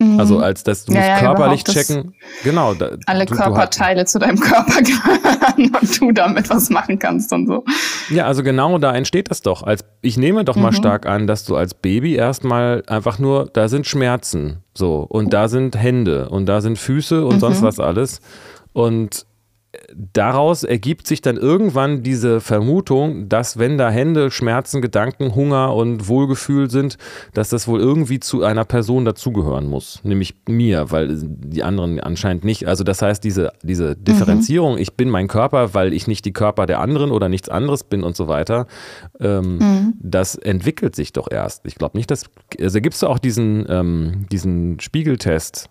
Mhm. 0.01 0.19
Also 0.19 0.39
als 0.39 0.63
dass 0.63 0.85
du 0.85 0.93
ja, 0.93 0.99
musst 0.99 1.09
ja, 1.09 1.19
körperlich 1.19 1.63
checken. 1.63 2.15
Genau. 2.43 2.73
Da, 2.73 2.91
alle 3.05 3.25
du, 3.25 3.35
Körperteile 3.35 4.01
du 4.01 4.07
zu 4.07 4.19
deinem 4.19 4.39
Körper 4.39 4.81
gehören 4.81 5.75
und 5.79 6.01
du 6.01 6.11
damit 6.11 6.49
was 6.49 6.69
machen 6.69 6.97
kannst 6.97 7.31
und 7.31 7.47
so. 7.47 7.63
Ja, 8.09 8.25
also 8.25 8.41
genau 8.41 8.77
da 8.79 8.95
entsteht 8.95 9.29
das 9.29 9.41
doch. 9.41 9.61
Als, 9.61 9.85
ich 10.01 10.17
nehme 10.17 10.43
doch 10.43 10.55
mal 10.55 10.71
mhm. 10.71 10.75
stark 10.75 11.05
an, 11.05 11.27
dass 11.27 11.45
du 11.45 11.55
als 11.55 11.75
Baby 11.75 12.15
erstmal 12.15 12.83
einfach 12.87 13.19
nur, 13.19 13.49
da 13.53 13.67
sind 13.67 13.85
Schmerzen, 13.85 14.63
so, 14.73 15.05
und 15.07 15.33
da 15.33 15.47
sind 15.47 15.77
Hände 15.77 16.29
und 16.29 16.47
da 16.47 16.61
sind 16.61 16.79
Füße 16.79 17.23
und 17.23 17.35
mhm. 17.35 17.39
sonst 17.39 17.61
was 17.61 17.79
alles. 17.79 18.21
Und 18.73 19.25
daraus 19.95 20.63
ergibt 20.63 21.07
sich 21.07 21.21
dann 21.21 21.37
irgendwann 21.37 22.03
diese 22.03 22.41
Vermutung, 22.41 23.29
dass 23.29 23.57
wenn 23.57 23.77
da 23.77 23.89
Hände, 23.89 24.29
Schmerzen, 24.29 24.81
Gedanken, 24.81 25.33
Hunger 25.33 25.73
und 25.73 26.07
Wohlgefühl 26.07 26.69
sind, 26.69 26.97
dass 27.33 27.49
das 27.49 27.67
wohl 27.67 27.79
irgendwie 27.79 28.19
zu 28.19 28.43
einer 28.43 28.65
Person 28.65 29.05
dazugehören 29.05 29.67
muss, 29.67 30.01
nämlich 30.03 30.35
mir, 30.47 30.91
weil 30.91 31.17
die 31.21 31.63
anderen 31.63 32.01
anscheinend 32.01 32.43
nicht. 32.43 32.67
Also 32.67 32.83
das 32.83 33.01
heißt, 33.01 33.23
diese, 33.23 33.53
diese 33.63 33.95
Differenzierung, 33.95 34.73
mhm. 34.73 34.81
ich 34.81 34.93
bin 34.93 35.09
mein 35.09 35.27
Körper, 35.27 35.73
weil 35.73 35.93
ich 35.93 36.07
nicht 36.07 36.25
die 36.25 36.33
Körper 36.33 36.65
der 36.65 36.79
anderen 36.79 37.11
oder 37.11 37.29
nichts 37.29 37.47
anderes 37.47 37.83
bin 37.85 38.03
und 38.03 38.15
so 38.15 38.27
weiter, 38.27 38.67
ähm, 39.19 39.57
mhm. 39.57 39.93
das 40.01 40.35
entwickelt 40.35 40.95
sich 40.95 41.13
doch 41.13 41.31
erst. 41.31 41.65
Ich 41.65 41.75
glaube 41.75 41.97
nicht, 41.97 42.11
dass, 42.11 42.25
also 42.59 42.81
gibt 42.81 42.95
es 42.95 43.03
auch 43.03 43.19
diesen, 43.19 43.65
ähm, 43.69 44.25
diesen 44.29 44.79
Spiegeltest, 44.81 45.69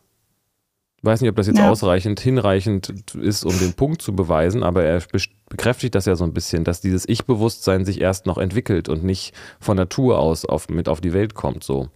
weiß 1.03 1.21
nicht, 1.21 1.31
ob 1.31 1.37
das 1.37 1.47
jetzt 1.47 1.59
ja. 1.59 1.71
ausreichend, 1.71 2.21
hinreichend 2.21 3.15
ist, 3.15 3.45
um 3.45 3.59
den 3.59 3.73
Punkt 3.73 4.03
zu 4.03 4.15
beweisen, 4.15 4.63
aber 4.63 4.85
er 4.85 5.03
bekräftigt 5.49 5.95
das 5.95 6.07
ja 6.07 6.15
so 6.15 6.25
ein 6.25 6.35
bisschen, 6.35 6.65
dass 6.65 6.81
dieses 6.81 7.09
Ich-Bewusstsein 7.09 7.85
sich 7.85 8.01
erst 8.01 8.27
noch 8.27 8.39
entwickelt 8.39 8.89
und 8.89 9.03
nicht 9.03 9.35
von 9.61 9.77
Natur 9.77 10.19
aus 10.19 10.45
auf, 10.45 10.69
mit 10.69 10.89
auf 10.89 11.01
die 11.01 11.13
Welt 11.13 11.35
kommt. 11.35 11.65
So. 11.65 11.89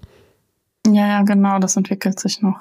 Ja, 0.87 1.07
ja, 1.07 1.23
genau, 1.23 1.59
das 1.59 1.77
entwickelt 1.77 2.19
sich 2.19 2.41
noch. 2.41 2.61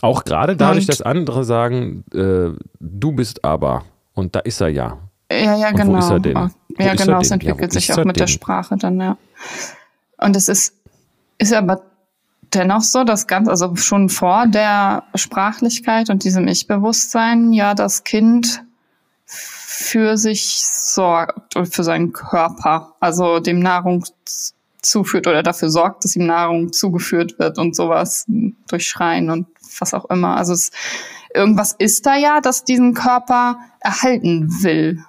Auch 0.00 0.24
gerade 0.24 0.56
dadurch, 0.56 0.84
und, 0.84 0.88
dass 0.90 1.02
andere 1.02 1.44
sagen, 1.44 2.04
äh, 2.14 2.56
du 2.78 3.12
bist 3.12 3.44
aber 3.44 3.84
und 4.14 4.36
da 4.36 4.40
ist 4.40 4.60
er 4.60 4.68
ja. 4.68 4.98
Ja, 5.30 5.56
ja, 5.56 5.68
und 5.70 5.76
genau. 5.76 5.94
Wo 5.94 5.98
ist 5.98 6.10
er 6.10 6.20
denn? 6.20 6.36
Ja, 6.36 6.50
wo 6.92 6.96
genau, 6.96 7.20
es 7.20 7.30
entwickelt 7.32 7.74
ja, 7.74 7.80
sich 7.80 7.92
auch 7.92 7.98
mit 7.98 8.16
denn? 8.16 8.20
der 8.20 8.26
Sprache 8.28 8.76
dann, 8.76 9.00
ja. 9.00 9.18
Und 10.18 10.36
es 10.36 10.48
ist, 10.48 10.74
ist 11.38 11.52
aber 11.52 11.82
dennoch 12.54 12.82
so, 12.82 13.04
dass 13.04 13.26
ganz, 13.26 13.48
also 13.48 13.76
schon 13.76 14.08
vor 14.08 14.46
der 14.46 15.04
Sprachlichkeit 15.14 16.10
und 16.10 16.24
diesem 16.24 16.48
Ich-Bewusstsein 16.48 17.52
ja 17.52 17.74
das 17.74 18.04
Kind 18.04 18.64
für 19.26 20.16
sich 20.16 20.60
sorgt 20.64 21.56
und 21.56 21.66
für 21.66 21.84
seinen 21.84 22.12
Körper, 22.12 22.94
also 23.00 23.40
dem 23.40 23.60
Nahrung 23.60 24.04
zuführt 24.82 25.26
oder 25.26 25.42
dafür 25.42 25.70
sorgt, 25.70 26.04
dass 26.04 26.16
ihm 26.16 26.26
Nahrung 26.26 26.72
zugeführt 26.72 27.38
wird 27.38 27.58
und 27.58 27.76
sowas 27.76 28.26
durch 28.68 28.88
Schreien 28.88 29.30
und 29.30 29.46
was 29.78 29.94
auch 29.94 30.06
immer. 30.06 30.36
Also 30.36 30.52
es, 30.52 30.70
irgendwas 31.34 31.74
ist 31.78 32.06
da 32.06 32.16
ja, 32.16 32.40
das 32.40 32.64
diesen 32.64 32.94
Körper 32.94 33.58
erhalten 33.80 34.62
will. 34.62 35.04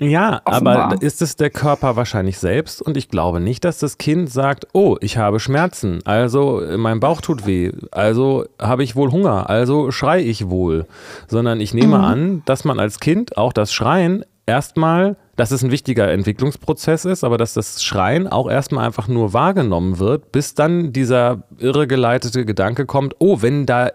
Ja, 0.00 0.40
Offenbar. 0.46 0.92
aber 0.92 1.02
ist 1.02 1.20
es 1.20 1.36
der 1.36 1.50
Körper 1.50 1.94
wahrscheinlich 1.94 2.38
selbst? 2.38 2.80
Und 2.80 2.96
ich 2.96 3.08
glaube 3.08 3.38
nicht, 3.38 3.64
dass 3.64 3.78
das 3.78 3.98
Kind 3.98 4.30
sagt, 4.30 4.66
oh, 4.72 4.96
ich 5.00 5.18
habe 5.18 5.40
Schmerzen, 5.40 6.00
also 6.06 6.62
mein 6.76 7.00
Bauch 7.00 7.20
tut 7.20 7.46
weh, 7.46 7.70
also 7.90 8.46
habe 8.60 8.82
ich 8.82 8.96
wohl 8.96 9.12
Hunger, 9.12 9.50
also 9.50 9.90
schrei 9.90 10.22
ich 10.22 10.48
wohl. 10.48 10.86
Sondern 11.28 11.60
ich 11.60 11.74
nehme 11.74 11.98
mhm. 11.98 12.04
an, 12.04 12.42
dass 12.46 12.64
man 12.64 12.80
als 12.80 12.98
Kind 12.98 13.36
auch 13.36 13.52
das 13.52 13.72
Schreien 13.72 14.24
erstmal, 14.46 15.16
dass 15.36 15.50
es 15.52 15.62
ein 15.62 15.70
wichtiger 15.70 16.10
Entwicklungsprozess 16.10 17.04
ist, 17.04 17.22
aber 17.22 17.38
dass 17.38 17.54
das 17.54 17.84
Schreien 17.84 18.26
auch 18.26 18.50
erstmal 18.50 18.86
einfach 18.86 19.06
nur 19.06 19.32
wahrgenommen 19.32 19.98
wird, 19.98 20.32
bis 20.32 20.54
dann 20.54 20.92
dieser 20.92 21.44
irregeleitete 21.58 22.44
Gedanke 22.44 22.86
kommt, 22.86 23.14
oh, 23.18 23.42
wenn 23.42 23.66
da, 23.66 23.92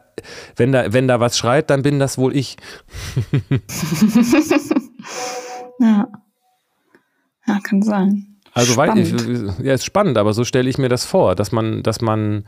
wenn 0.55 0.71
da, 0.71 0.93
wenn 0.93 1.07
da 1.07 1.19
was 1.19 1.37
schreit, 1.37 1.69
dann 1.69 1.81
bin 1.81 1.99
das 1.99 2.17
wohl 2.17 2.35
ich. 2.35 2.57
Ja. 5.79 6.07
Ja, 7.47 7.59
kann 7.63 7.81
sein. 7.81 8.39
Also 8.53 8.77
weil 8.77 8.97
ich, 8.97 9.13
ja, 9.63 9.73
ist 9.73 9.85
spannend, 9.85 10.17
aber 10.17 10.33
so 10.33 10.45
stelle 10.45 10.69
ich 10.69 10.77
mir 10.77 10.89
das 10.89 11.05
vor, 11.05 11.35
dass 11.35 11.51
man, 11.51 11.83
dass 11.83 12.01
man 12.01 12.45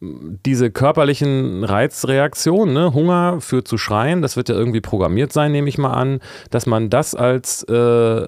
diese 0.00 0.70
körperlichen 0.70 1.62
Reizreaktionen, 1.62 2.74
ne, 2.74 2.92
Hunger 2.92 3.40
führt 3.40 3.68
zu 3.68 3.78
Schreien, 3.78 4.20
das 4.20 4.36
wird 4.36 4.48
ja 4.48 4.56
irgendwie 4.56 4.80
programmiert 4.80 5.32
sein, 5.32 5.52
nehme 5.52 5.68
ich 5.68 5.78
mal 5.78 5.92
an, 5.92 6.18
dass 6.50 6.66
man 6.66 6.90
das 6.90 7.14
als 7.14 7.62
äh, 7.64 8.26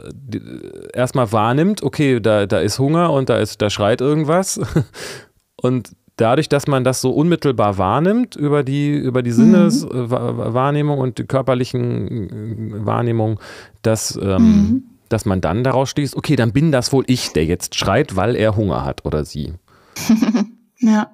erstmal 0.92 1.32
wahrnimmt, 1.32 1.82
okay, 1.82 2.20
da, 2.20 2.46
da 2.46 2.60
ist 2.60 2.78
Hunger 2.78 3.12
und 3.12 3.28
da 3.28 3.38
ist, 3.38 3.60
da 3.60 3.70
schreit 3.70 4.00
irgendwas. 4.00 4.60
Und 5.56 5.92
dadurch, 6.16 6.48
dass 6.48 6.66
man 6.66 6.84
das 6.84 7.00
so 7.00 7.10
unmittelbar 7.10 7.78
wahrnimmt 7.78 8.36
über 8.36 8.62
die, 8.62 8.92
über 8.92 9.22
die 9.22 9.32
Sinneswahrnehmung 9.32 10.96
mhm. 10.96 11.02
und 11.02 11.18
die 11.18 11.24
körperlichen 11.24 12.78
äh, 12.80 12.86
Wahrnehmung, 12.86 13.40
dass, 13.82 14.18
ähm, 14.20 14.42
mhm. 14.42 14.82
dass 15.08 15.24
man 15.24 15.40
dann 15.40 15.64
daraus 15.64 15.90
schließt, 15.90 16.16
okay, 16.16 16.36
dann 16.36 16.52
bin 16.52 16.72
das 16.72 16.92
wohl 16.92 17.04
ich, 17.06 17.32
der 17.32 17.44
jetzt 17.44 17.74
schreit, 17.74 18.16
weil 18.16 18.36
er 18.36 18.56
Hunger 18.56 18.84
hat 18.84 19.04
oder 19.04 19.24
sie. 19.24 19.54
ja. 20.78 21.10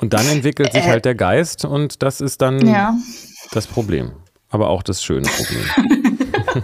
Und 0.00 0.12
dann 0.12 0.26
entwickelt 0.28 0.72
sich 0.72 0.84
äh, 0.84 0.88
halt 0.88 1.04
der 1.04 1.16
Geist 1.16 1.64
und 1.64 2.04
das 2.04 2.20
ist 2.20 2.40
dann 2.40 2.64
ja. 2.66 2.96
das 3.50 3.66
Problem. 3.66 4.12
Aber 4.48 4.70
auch 4.70 4.84
das 4.84 5.02
schöne 5.02 5.28
Problem. 5.28 5.64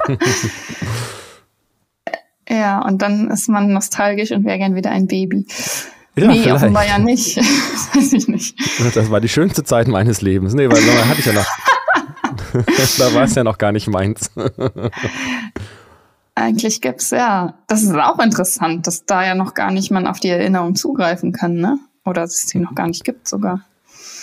Ja, 2.49 2.81
und 2.83 3.01
dann 3.03 3.31
ist 3.31 3.49
man 3.49 3.73
nostalgisch 3.73 4.31
und 4.33 4.45
wäre 4.45 4.59
gern 4.59 4.75
wieder 4.75 4.91
ein 4.91 5.07
Baby. 5.07 5.47
Ja, 6.17 6.29
nee, 6.29 6.43
vielleicht. 6.43 6.57
offenbar 6.57 6.87
ja 6.87 6.99
nicht. 6.99 7.37
weiß 7.95 8.13
ich 8.13 8.29
nicht. 8.29 8.57
Das 8.95 9.11
war 9.11 9.21
die 9.21 9.29
schönste 9.29 9.65
Zeit 9.65 9.89
meines 9.89 10.21
Lebens. 10.21 10.55
Nee, 10.55 10.69
weil 10.69 10.81
da 10.85 11.09
hatte 11.09 11.21
ich 11.21 11.27
ja 11.27 11.33
noch. 11.33 11.47
da 12.99 13.15
war 13.15 13.25
es 13.25 13.35
ja 13.35 13.45
noch 13.45 13.59
gar 13.59 13.73
nicht 13.73 13.89
meins. 13.89 14.31
Eigentlich 16.37 16.81
gibt's 16.81 17.11
ja. 17.11 17.55
Das 17.67 17.83
ist 17.83 17.95
auch 17.95 18.19
interessant, 18.19 18.87
dass 18.87 19.07
da 19.07 19.25
ja 19.25 19.35
noch 19.35 19.55
gar 19.55 19.71
nicht 19.71 19.91
man 19.91 20.07
auf 20.07 20.21
die 20.21 20.29
Erinnerung 20.29 20.75
zugreifen 20.75 21.33
kann, 21.33 21.55
ne? 21.55 21.79
Oder 22.05 22.23
dass 22.23 22.43
es 22.43 22.49
sie 22.49 22.59
noch 22.59 22.75
gar 22.75 22.87
nicht 22.87 23.05
gibt 23.05 23.29
sogar. 23.29 23.61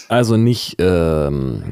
Also 0.08 0.38
nicht, 0.38 0.76
ähm, 0.80 1.64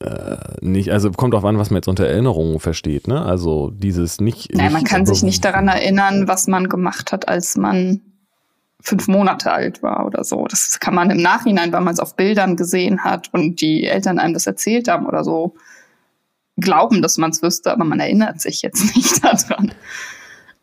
äh, 0.00 0.36
nicht, 0.60 0.92
also 0.92 1.10
kommt 1.10 1.34
auch 1.34 1.44
an, 1.44 1.58
was 1.58 1.70
man 1.70 1.76
jetzt 1.76 1.88
unter 1.88 2.06
Erinnerungen 2.06 2.60
versteht, 2.60 3.08
ne? 3.08 3.22
Also 3.22 3.70
dieses 3.70 4.20
nicht. 4.20 4.52
Nein, 4.52 4.66
nicht, 4.66 4.72
man 4.74 4.84
kann 4.84 5.06
sich 5.06 5.22
nicht 5.22 5.44
daran 5.44 5.68
erinnern, 5.68 6.28
was 6.28 6.48
man 6.48 6.68
gemacht 6.68 7.12
hat, 7.12 7.28
als 7.28 7.56
man 7.56 8.02
fünf 8.80 9.08
Monate 9.08 9.52
alt 9.52 9.82
war 9.82 10.06
oder 10.06 10.22
so. 10.22 10.46
Das 10.46 10.78
kann 10.80 10.94
man 10.94 11.10
im 11.10 11.22
Nachhinein, 11.22 11.72
weil 11.72 11.80
man 11.80 11.94
es 11.94 12.00
auf 12.00 12.14
Bildern 12.14 12.56
gesehen 12.56 13.04
hat 13.04 13.32
und 13.32 13.60
die 13.60 13.84
Eltern 13.84 14.18
einem 14.18 14.34
das 14.34 14.46
erzählt 14.46 14.88
haben 14.88 15.06
oder 15.06 15.24
so, 15.24 15.54
glauben, 16.56 17.02
dass 17.02 17.18
man 17.18 17.30
es 17.30 17.42
wüsste, 17.42 17.72
aber 17.72 17.84
man 17.84 18.00
erinnert 18.00 18.40
sich 18.40 18.62
jetzt 18.62 18.84
nicht 18.96 19.24
daran. 19.24 19.72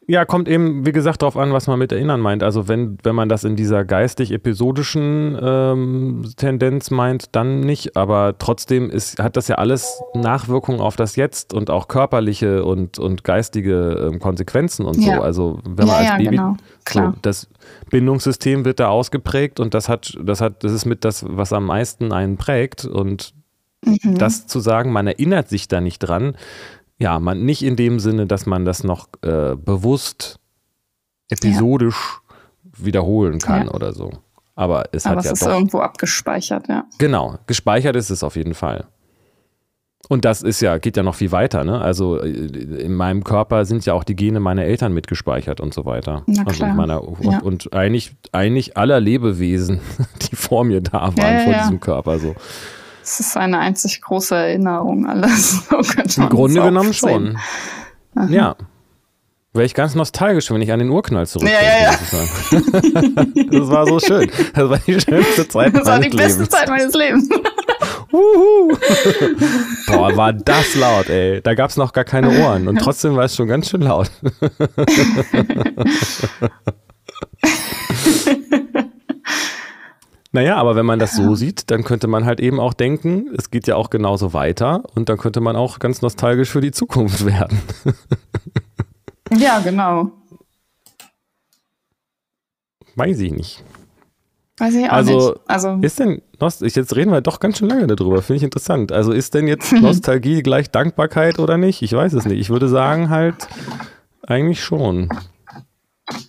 Ja, 0.05 0.25
kommt 0.25 0.49
eben, 0.49 0.85
wie 0.85 0.91
gesagt, 0.91 1.21
darauf 1.21 1.37
an, 1.37 1.53
was 1.53 1.67
man 1.67 1.79
mit 1.79 1.91
Erinnern 1.93 2.19
meint. 2.19 2.43
Also 2.43 2.67
wenn, 2.67 2.97
wenn 3.03 3.15
man 3.15 3.29
das 3.29 3.45
in 3.45 3.55
dieser 3.55 3.85
geistig-episodischen 3.85 5.37
ähm, 5.41 6.25
Tendenz 6.35 6.91
meint, 6.91 7.35
dann 7.35 7.61
nicht. 7.61 7.95
Aber 7.95 8.35
trotzdem 8.37 8.89
ist, 8.89 9.19
hat 9.19 9.37
das 9.37 9.47
ja 9.47 9.55
alles 9.55 10.01
Nachwirkungen 10.13 10.81
auf 10.81 10.97
das 10.97 11.15
Jetzt 11.15 11.53
und 11.53 11.69
auch 11.69 11.87
körperliche 11.87 12.65
und, 12.65 12.99
und 12.99 13.23
geistige 13.23 14.09
ähm, 14.11 14.19
Konsequenzen 14.19 14.85
und 14.85 14.97
ja. 14.97 15.15
so. 15.15 15.21
Also 15.21 15.59
wenn 15.63 15.87
man 15.87 15.95
ja, 15.95 15.95
als 15.95 16.07
ja, 16.07 16.17
Baby, 16.17 16.35
genau. 16.35 16.57
so, 16.89 17.13
das 17.21 17.47
Bindungssystem 17.89 18.65
wird 18.65 18.81
da 18.81 18.89
ausgeprägt 18.89 19.61
und 19.61 19.73
das 19.73 19.87
hat, 19.87 20.17
das 20.21 20.41
hat, 20.41 20.65
das 20.65 20.73
ist 20.73 20.85
mit 20.85 21.05
das, 21.05 21.25
was 21.29 21.53
am 21.53 21.65
meisten 21.65 22.11
einen 22.11 22.35
prägt. 22.35 22.83
Und 22.83 23.33
mhm. 23.85 24.17
das 24.17 24.47
zu 24.47 24.59
sagen, 24.59 24.91
man 24.91 25.07
erinnert 25.07 25.47
sich 25.47 25.69
da 25.69 25.79
nicht 25.79 25.99
dran, 25.99 26.35
ja, 26.99 27.19
man 27.19 27.43
nicht 27.43 27.63
in 27.63 27.75
dem 27.75 27.99
Sinne, 27.99 28.27
dass 28.27 28.45
man 28.45 28.65
das 28.65 28.83
noch 28.83 29.07
äh, 29.21 29.55
bewusst 29.55 30.39
episodisch 31.29 32.21
ja. 32.63 32.85
wiederholen 32.85 33.39
kann 33.39 33.67
ja. 33.67 33.73
oder 33.73 33.93
so. 33.93 34.11
Aber 34.55 34.83
es 34.91 35.05
Aber 35.05 35.17
hat 35.17 35.19
es 35.19 35.25
ja 35.25 35.31
ist 35.33 35.45
doch, 35.45 35.53
irgendwo 35.53 35.79
abgespeichert, 35.79 36.67
ja. 36.67 36.85
Genau, 36.99 37.39
gespeichert 37.47 37.95
ist 37.95 38.09
es 38.09 38.23
auf 38.23 38.35
jeden 38.35 38.53
Fall. 38.53 38.85
Und 40.09 40.25
das 40.25 40.41
ist 40.41 40.59
ja, 40.59 40.77
geht 40.77 40.97
ja 40.97 41.03
noch 41.03 41.15
viel 41.15 41.31
weiter, 41.31 41.63
ne? 41.63 41.81
Also 41.81 42.19
äh, 42.19 42.29
in 42.29 42.93
meinem 42.93 43.23
Körper 43.23 43.65
sind 43.65 43.85
ja 43.85 43.93
auch 43.93 44.03
die 44.03 44.15
Gene 44.15 44.39
meiner 44.39 44.63
Eltern 44.63 44.93
mitgespeichert 44.93 45.61
und 45.61 45.73
so 45.73 45.85
weiter. 45.85 46.23
Na 46.27 46.43
klar. 46.43 46.47
Also 46.47 46.65
meiner, 46.65 47.03
und, 47.03 47.23
ja. 47.23 47.39
und, 47.39 47.73
eigentlich, 47.73 48.15
eigentlich 48.31 48.75
aller 48.75 48.99
Lebewesen, 48.99 49.79
die 50.29 50.35
vor 50.35 50.65
mir 50.65 50.81
da 50.81 51.15
waren, 51.17 51.17
ja, 51.17 51.39
vor 51.39 51.53
diesem 51.53 51.79
Körper 51.79 52.19
so. 52.19 52.35
Es 53.03 53.19
ist 53.19 53.37
eine 53.37 53.59
einzig 53.59 54.01
große 54.01 54.35
Erinnerung, 54.35 55.07
alles. 55.07 55.63
So 56.07 56.21
Im 56.21 56.29
Grunde 56.29 56.61
genommen 56.61 56.93
schon. 56.93 57.37
Aha. 58.15 58.27
Ja. 58.29 58.55
Wäre 59.53 59.65
ich 59.65 59.73
ganz 59.75 59.93
nostalgisch, 59.93 60.49
wenn 60.49 60.61
ich 60.61 60.71
an 60.71 60.79
den 60.79 60.89
Urknall 60.89 61.27
zurückdenke. 61.27 61.63
Ja, 61.63 61.79
ja, 61.79 61.91
ja. 61.91 61.97
das 63.59 63.69
war 63.69 63.85
so 63.85 63.99
schön. 63.99 64.31
Das 64.55 64.69
war 64.69 64.79
die 64.79 64.99
schönste 64.99 65.47
Zeit 65.47 65.73
meines 65.73 65.73
Lebens. 65.73 65.83
Das 65.83 65.87
war 65.87 65.99
die 65.99 66.09
beste 66.09 66.39
Lebens. 66.39 66.49
Zeit 66.49 66.69
meines 66.69 66.93
Lebens. 66.95 67.29
Boah, 69.87 70.17
war 70.17 70.33
das 70.33 70.75
laut, 70.75 71.09
ey. 71.09 71.41
Da 71.41 71.53
gab 71.53 71.69
es 71.69 71.77
noch 71.77 71.93
gar 71.93 72.03
keine 72.03 72.43
Ohren 72.43 72.67
und 72.67 72.77
trotzdem 72.77 73.15
war 73.15 73.25
es 73.25 73.35
schon 73.35 73.47
ganz 73.47 73.69
schön 73.69 73.81
laut. 73.81 74.09
Naja, 80.35 80.57
aber 80.57 80.75
wenn 80.75 80.85
man 80.87 80.97
das 80.97 81.15
so 81.15 81.35
sieht, 81.35 81.69
dann 81.69 81.83
könnte 81.83 82.07
man 82.07 82.25
halt 82.25 82.39
eben 82.39 82.59
auch 82.59 82.73
denken, 82.73 83.29
es 83.37 83.51
geht 83.51 83.67
ja 83.67 83.75
auch 83.75 83.91
genauso 83.91 84.33
weiter 84.33 84.81
und 84.95 85.07
dann 85.07 85.19
könnte 85.19 85.41
man 85.41 85.55
auch 85.55 85.77
ganz 85.77 86.01
nostalgisch 86.01 86.49
für 86.49 86.59
die 86.59 86.71
Zukunft 86.71 87.23
werden. 87.25 87.61
ja, 89.37 89.59
genau. 89.59 90.11
Weiß 92.95 93.19
ich 93.19 93.31
nicht. 93.31 93.63
Weiß 94.57 94.73
ich 94.73 94.85
auch 94.85 94.93
also, 94.93 95.29
nicht. 95.29 95.41
Also 95.45 95.77
ist 95.81 95.99
denn 95.99 96.21
jetzt 96.61 96.95
reden 96.95 97.11
wir 97.11 97.21
doch 97.21 97.39
ganz 97.39 97.59
schön 97.59 97.69
lange 97.69 97.85
darüber, 97.85 98.23
finde 98.23 98.37
ich 98.37 98.43
interessant. 98.43 98.91
Also 98.91 99.11
ist 99.11 99.35
denn 99.35 99.47
jetzt 99.47 99.71
Nostalgie 99.81 100.41
gleich 100.41 100.71
Dankbarkeit 100.71 101.37
oder 101.37 101.57
nicht? 101.57 101.83
Ich 101.83 101.93
weiß 101.93 102.13
es 102.13 102.25
nicht. 102.25 102.39
Ich 102.39 102.49
würde 102.49 102.67
sagen 102.67 103.09
halt 103.11 103.47
eigentlich 104.25 104.63
schon. 104.63 105.09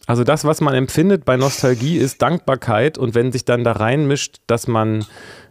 Also 0.06 0.22
das, 0.22 0.44
was 0.44 0.60
man 0.60 0.74
empfindet 0.74 1.24
bei 1.24 1.36
Nostalgie, 1.36 1.96
ist 1.98 2.22
Dankbarkeit 2.22 2.96
und 2.98 3.14
wenn 3.14 3.32
sich 3.32 3.44
dann 3.44 3.64
da 3.64 3.72
reinmischt, 3.72 4.40
dass 4.46 4.66
man 4.66 5.04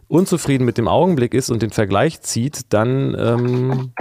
unzufrieden 0.08 0.64
mit 0.64 0.78
dem 0.78 0.88
Augenblick 0.88 1.34
ist 1.34 1.50
und 1.50 1.62
den 1.62 1.70
Vergleich 1.70 2.20
zieht, 2.22 2.72
dann 2.72 3.14
ähm, 3.18 3.92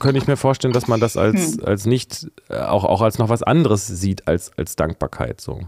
könnte 0.00 0.18
ich 0.18 0.26
mir 0.26 0.36
vorstellen, 0.36 0.72
dass 0.72 0.88
man 0.88 1.00
das 1.00 1.16
als, 1.16 1.54
hm. 1.54 1.64
als 1.64 1.86
nicht, 1.86 2.30
äh, 2.48 2.58
auch, 2.58 2.84
auch 2.84 3.00
als 3.00 3.18
noch 3.18 3.28
was 3.28 3.42
anderes 3.42 3.86
sieht 3.86 4.28
als, 4.28 4.56
als 4.56 4.76
Dankbarkeit 4.76 5.40
so. 5.40 5.60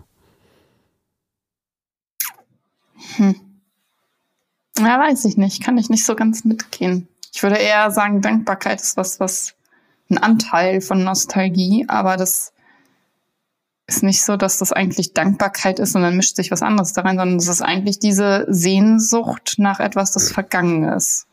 Hm. 3.17 3.35
Ja, 4.79 4.99
weiß 4.99 5.25
ich 5.27 5.37
nicht. 5.37 5.63
Kann 5.63 5.79
ich 5.79 5.89
nicht 5.89 6.05
so 6.05 6.17
ganz 6.17 6.45
mitgehen. 6.45 7.09
Ich 7.33 7.43
würde 7.43 7.57
eher 7.57 7.91
sagen, 7.91 8.21
Dankbarkeit 8.21 8.81
ist 8.81 8.97
was, 8.97 9.21
was 9.21 9.55
ein 10.11 10.19
Anteil 10.19 10.81
von 10.81 11.03
Nostalgie, 11.05 11.87
aber 11.89 12.17
das 12.17 12.54
ist 13.87 14.03
nicht 14.03 14.23
so, 14.23 14.37
dass 14.37 14.59
das 14.59 14.73
eigentlich 14.73 15.13
Dankbarkeit 15.13 15.79
ist 15.79 15.95
und 15.95 16.03
dann 16.03 16.17
mischt 16.17 16.37
sich 16.37 16.51
was 16.51 16.63
anderes 16.63 16.93
da 16.93 17.03
rein, 17.03 17.19
sondern 17.19 17.37
es 17.37 17.49
ist 17.49 17.63
eigentlich 17.63 17.99
diese 17.99 18.47
Sehnsucht 18.49 19.57
nach 19.59 19.81
etwas, 19.81 20.13
das 20.13 20.33
vergangen 20.33 20.85
ist. 20.85 21.27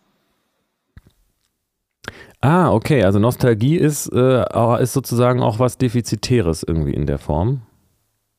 Ah, 2.41 2.71
okay. 2.71 3.03
Also 3.03 3.19
Nostalgie 3.19 3.77
ist, 3.77 4.11
äh, 4.11 4.81
ist 4.81 4.93
sozusagen 4.93 5.41
auch 5.41 5.59
was 5.59 5.77
Defizitäres 5.77 6.63
irgendwie 6.63 6.93
in 6.93 7.05
der 7.05 7.19
Form. 7.19 7.61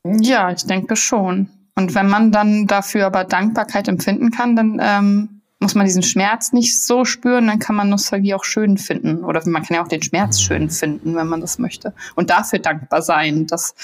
Ja, 0.04 0.50
ich 0.50 0.66
denke 0.66 0.96
schon. 0.96 1.48
Und 1.76 1.94
wenn 1.94 2.08
man 2.08 2.32
dann 2.32 2.66
dafür 2.66 3.06
aber 3.06 3.24
Dankbarkeit 3.24 3.88
empfinden 3.88 4.30
kann, 4.30 4.56
dann 4.56 4.80
ähm, 4.82 5.41
muss 5.62 5.74
man 5.74 5.86
diesen 5.86 6.02
Schmerz 6.02 6.52
nicht 6.52 6.82
so 6.82 7.04
spüren, 7.04 7.46
dann 7.46 7.60
kann 7.60 7.76
man 7.76 7.88
Nostalgie 7.88 8.34
auch 8.34 8.44
schön 8.44 8.78
finden. 8.78 9.24
Oder 9.24 9.40
man 9.48 9.62
kann 9.62 9.76
ja 9.76 9.82
auch 9.82 9.88
den 9.88 10.02
Schmerz 10.02 10.40
schön 10.40 10.68
finden, 10.68 11.14
wenn 11.14 11.28
man 11.28 11.40
das 11.40 11.58
möchte. 11.58 11.94
Und 12.16 12.30
dafür 12.30 12.58
dankbar 12.58 13.00
sein, 13.00 13.46
dass, 13.46 13.74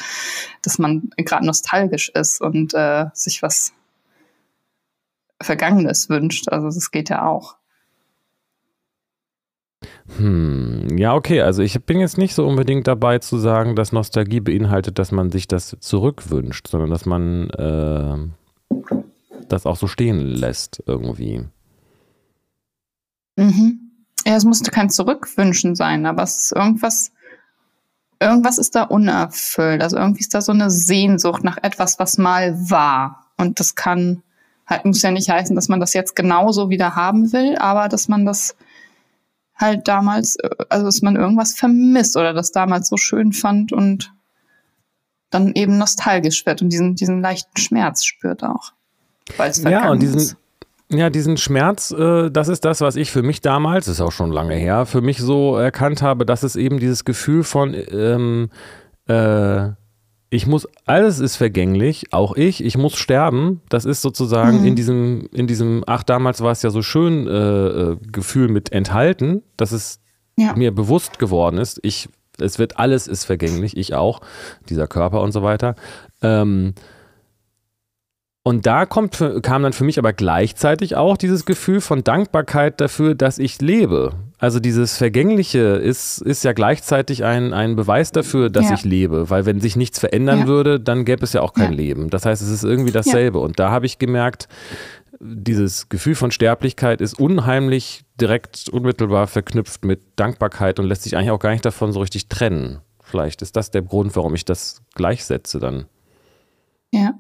dass 0.62 0.78
man 0.78 1.10
gerade 1.16 1.46
nostalgisch 1.46 2.10
ist 2.10 2.40
und 2.40 2.74
äh, 2.74 3.06
sich 3.14 3.42
was 3.42 3.72
Vergangenes 5.40 6.08
wünscht. 6.10 6.48
Also 6.48 6.66
das 6.66 6.90
geht 6.90 7.10
ja 7.10 7.24
auch. 7.24 7.56
Hm, 10.16 10.98
ja, 10.98 11.14
okay. 11.14 11.42
Also 11.42 11.62
ich 11.62 11.80
bin 11.84 12.00
jetzt 12.00 12.18
nicht 12.18 12.34
so 12.34 12.44
unbedingt 12.44 12.88
dabei 12.88 13.20
zu 13.20 13.38
sagen, 13.38 13.76
dass 13.76 13.92
Nostalgie 13.92 14.40
beinhaltet, 14.40 14.98
dass 14.98 15.12
man 15.12 15.30
sich 15.30 15.46
das 15.46 15.76
zurückwünscht, 15.78 16.66
sondern 16.66 16.90
dass 16.90 17.06
man 17.06 17.50
äh, 17.50 18.16
das 19.48 19.64
auch 19.64 19.76
so 19.76 19.86
stehen 19.86 20.18
lässt 20.18 20.82
irgendwie. 20.86 21.44
Mhm. 23.38 23.92
Ja, 24.26 24.36
es 24.36 24.44
musste 24.44 24.70
kein 24.70 24.90
Zurückwünschen 24.90 25.74
sein, 25.74 26.04
aber 26.04 26.24
es 26.24 26.44
ist 26.44 26.52
irgendwas, 26.52 27.12
irgendwas 28.20 28.58
ist 28.58 28.74
da 28.74 28.82
unerfüllt. 28.82 29.80
Also 29.80 29.96
irgendwie 29.96 30.20
ist 30.20 30.34
da 30.34 30.40
so 30.40 30.52
eine 30.52 30.70
Sehnsucht 30.70 31.44
nach 31.44 31.56
etwas, 31.62 31.98
was 31.98 32.18
mal 32.18 32.58
war. 32.68 33.26
Und 33.36 33.60
das 33.60 33.76
kann 33.76 34.22
halt, 34.66 34.84
muss 34.84 35.02
ja 35.02 35.12
nicht 35.12 35.30
heißen, 35.30 35.54
dass 35.54 35.68
man 35.68 35.80
das 35.80 35.94
jetzt 35.94 36.16
genauso 36.16 36.68
wieder 36.68 36.96
haben 36.96 37.32
will, 37.32 37.56
aber 37.56 37.88
dass 37.88 38.08
man 38.08 38.26
das 38.26 38.56
halt 39.54 39.86
damals, 39.88 40.36
also 40.68 40.86
dass 40.86 41.00
man 41.00 41.16
irgendwas 41.16 41.54
vermisst 41.54 42.16
oder 42.16 42.32
das 42.32 42.52
damals 42.52 42.88
so 42.88 42.96
schön 42.96 43.32
fand 43.32 43.72
und 43.72 44.12
dann 45.30 45.52
eben 45.54 45.78
nostalgisch 45.78 46.44
wird 46.44 46.60
und 46.62 46.70
diesen, 46.70 46.96
diesen 46.96 47.20
leichten 47.20 47.56
Schmerz 47.56 48.04
spürt 48.04 48.42
auch. 48.42 48.72
ja, 49.70 49.90
und 49.90 50.00
diesen, 50.00 50.18
ist. 50.18 50.36
Ja, 50.90 51.10
diesen 51.10 51.36
Schmerz, 51.36 51.90
äh, 51.90 52.30
das 52.30 52.48
ist 52.48 52.64
das, 52.64 52.80
was 52.80 52.96
ich 52.96 53.10
für 53.10 53.22
mich 53.22 53.42
damals, 53.42 53.88
ist 53.88 54.00
auch 54.00 54.12
schon 54.12 54.32
lange 54.32 54.54
her, 54.54 54.86
für 54.86 55.02
mich 55.02 55.18
so 55.18 55.56
erkannt 55.56 56.00
habe, 56.00 56.24
dass 56.24 56.42
es 56.42 56.56
eben 56.56 56.78
dieses 56.78 57.04
Gefühl 57.04 57.44
von, 57.44 57.74
ähm, 57.90 58.48
äh, 59.06 59.68
ich 60.30 60.46
muss, 60.46 60.66
alles 60.86 61.20
ist 61.20 61.36
vergänglich, 61.36 62.12
auch 62.12 62.36
ich, 62.36 62.62
ich 62.62 62.76
muss 62.76 62.96
sterben. 62.96 63.62
Das 63.68 63.84
ist 63.84 64.02
sozusagen 64.02 64.60
mhm. 64.60 64.66
in 64.66 64.76
diesem, 64.76 65.28
in 65.32 65.46
diesem, 65.46 65.84
ach, 65.86 66.02
damals 66.02 66.42
war 66.42 66.52
es 66.52 66.62
ja 66.62 66.70
so 66.70 66.82
schön, 66.82 67.26
äh, 67.26 67.30
äh, 67.32 67.96
Gefühl 68.10 68.48
mit 68.48 68.72
enthalten, 68.72 69.42
dass 69.56 69.72
es 69.72 70.00
ja. 70.36 70.54
mir 70.54 70.74
bewusst 70.74 71.18
geworden 71.18 71.58
ist. 71.58 71.80
Ich, 71.82 72.08
es 72.38 72.58
wird 72.58 72.78
alles 72.78 73.06
ist 73.08 73.24
vergänglich, 73.24 73.76
ich 73.76 73.94
auch, 73.94 74.20
dieser 74.68 74.86
Körper 74.86 75.22
und 75.22 75.32
so 75.32 75.42
weiter. 75.42 75.74
Ähm, 76.22 76.74
und 78.48 78.64
da 78.64 78.86
kommt, 78.86 79.22
kam 79.42 79.62
dann 79.62 79.74
für 79.74 79.84
mich 79.84 79.98
aber 79.98 80.14
gleichzeitig 80.14 80.96
auch 80.96 81.18
dieses 81.18 81.44
Gefühl 81.44 81.82
von 81.82 82.02
Dankbarkeit 82.02 82.80
dafür, 82.80 83.14
dass 83.14 83.38
ich 83.38 83.60
lebe. 83.60 84.14
Also 84.38 84.58
dieses 84.58 84.96
Vergängliche 84.96 85.58
ist, 85.58 86.22
ist 86.22 86.44
ja 86.44 86.54
gleichzeitig 86.54 87.24
ein, 87.24 87.52
ein 87.52 87.76
Beweis 87.76 88.10
dafür, 88.10 88.48
dass 88.48 88.70
ja. 88.70 88.74
ich 88.76 88.84
lebe. 88.86 89.28
Weil 89.28 89.44
wenn 89.44 89.60
sich 89.60 89.76
nichts 89.76 89.98
verändern 89.98 90.38
ja. 90.38 90.46
würde, 90.46 90.80
dann 90.80 91.04
gäbe 91.04 91.24
es 91.24 91.34
ja 91.34 91.42
auch 91.42 91.52
kein 91.52 91.72
ja. 91.72 91.76
Leben. 91.76 92.08
Das 92.08 92.24
heißt, 92.24 92.40
es 92.40 92.48
ist 92.48 92.64
irgendwie 92.64 92.90
dasselbe. 92.90 93.38
Und 93.38 93.58
da 93.58 93.70
habe 93.70 93.84
ich 93.84 93.98
gemerkt, 93.98 94.48
dieses 95.20 95.90
Gefühl 95.90 96.14
von 96.14 96.30
Sterblichkeit 96.30 97.02
ist 97.02 97.20
unheimlich 97.20 98.06
direkt, 98.18 98.70
unmittelbar 98.70 99.26
verknüpft 99.26 99.84
mit 99.84 100.00
Dankbarkeit 100.16 100.78
und 100.78 100.86
lässt 100.86 101.02
sich 101.02 101.18
eigentlich 101.18 101.32
auch 101.32 101.38
gar 101.38 101.50
nicht 101.50 101.66
davon 101.66 101.92
so 101.92 102.00
richtig 102.00 102.30
trennen. 102.30 102.78
Vielleicht 103.02 103.42
ist 103.42 103.56
das 103.56 103.70
der 103.70 103.82
Grund, 103.82 104.16
warum 104.16 104.34
ich 104.34 104.46
das 104.46 104.80
gleichsetze 104.94 105.58
dann. 105.58 105.84
Ja. 106.94 107.12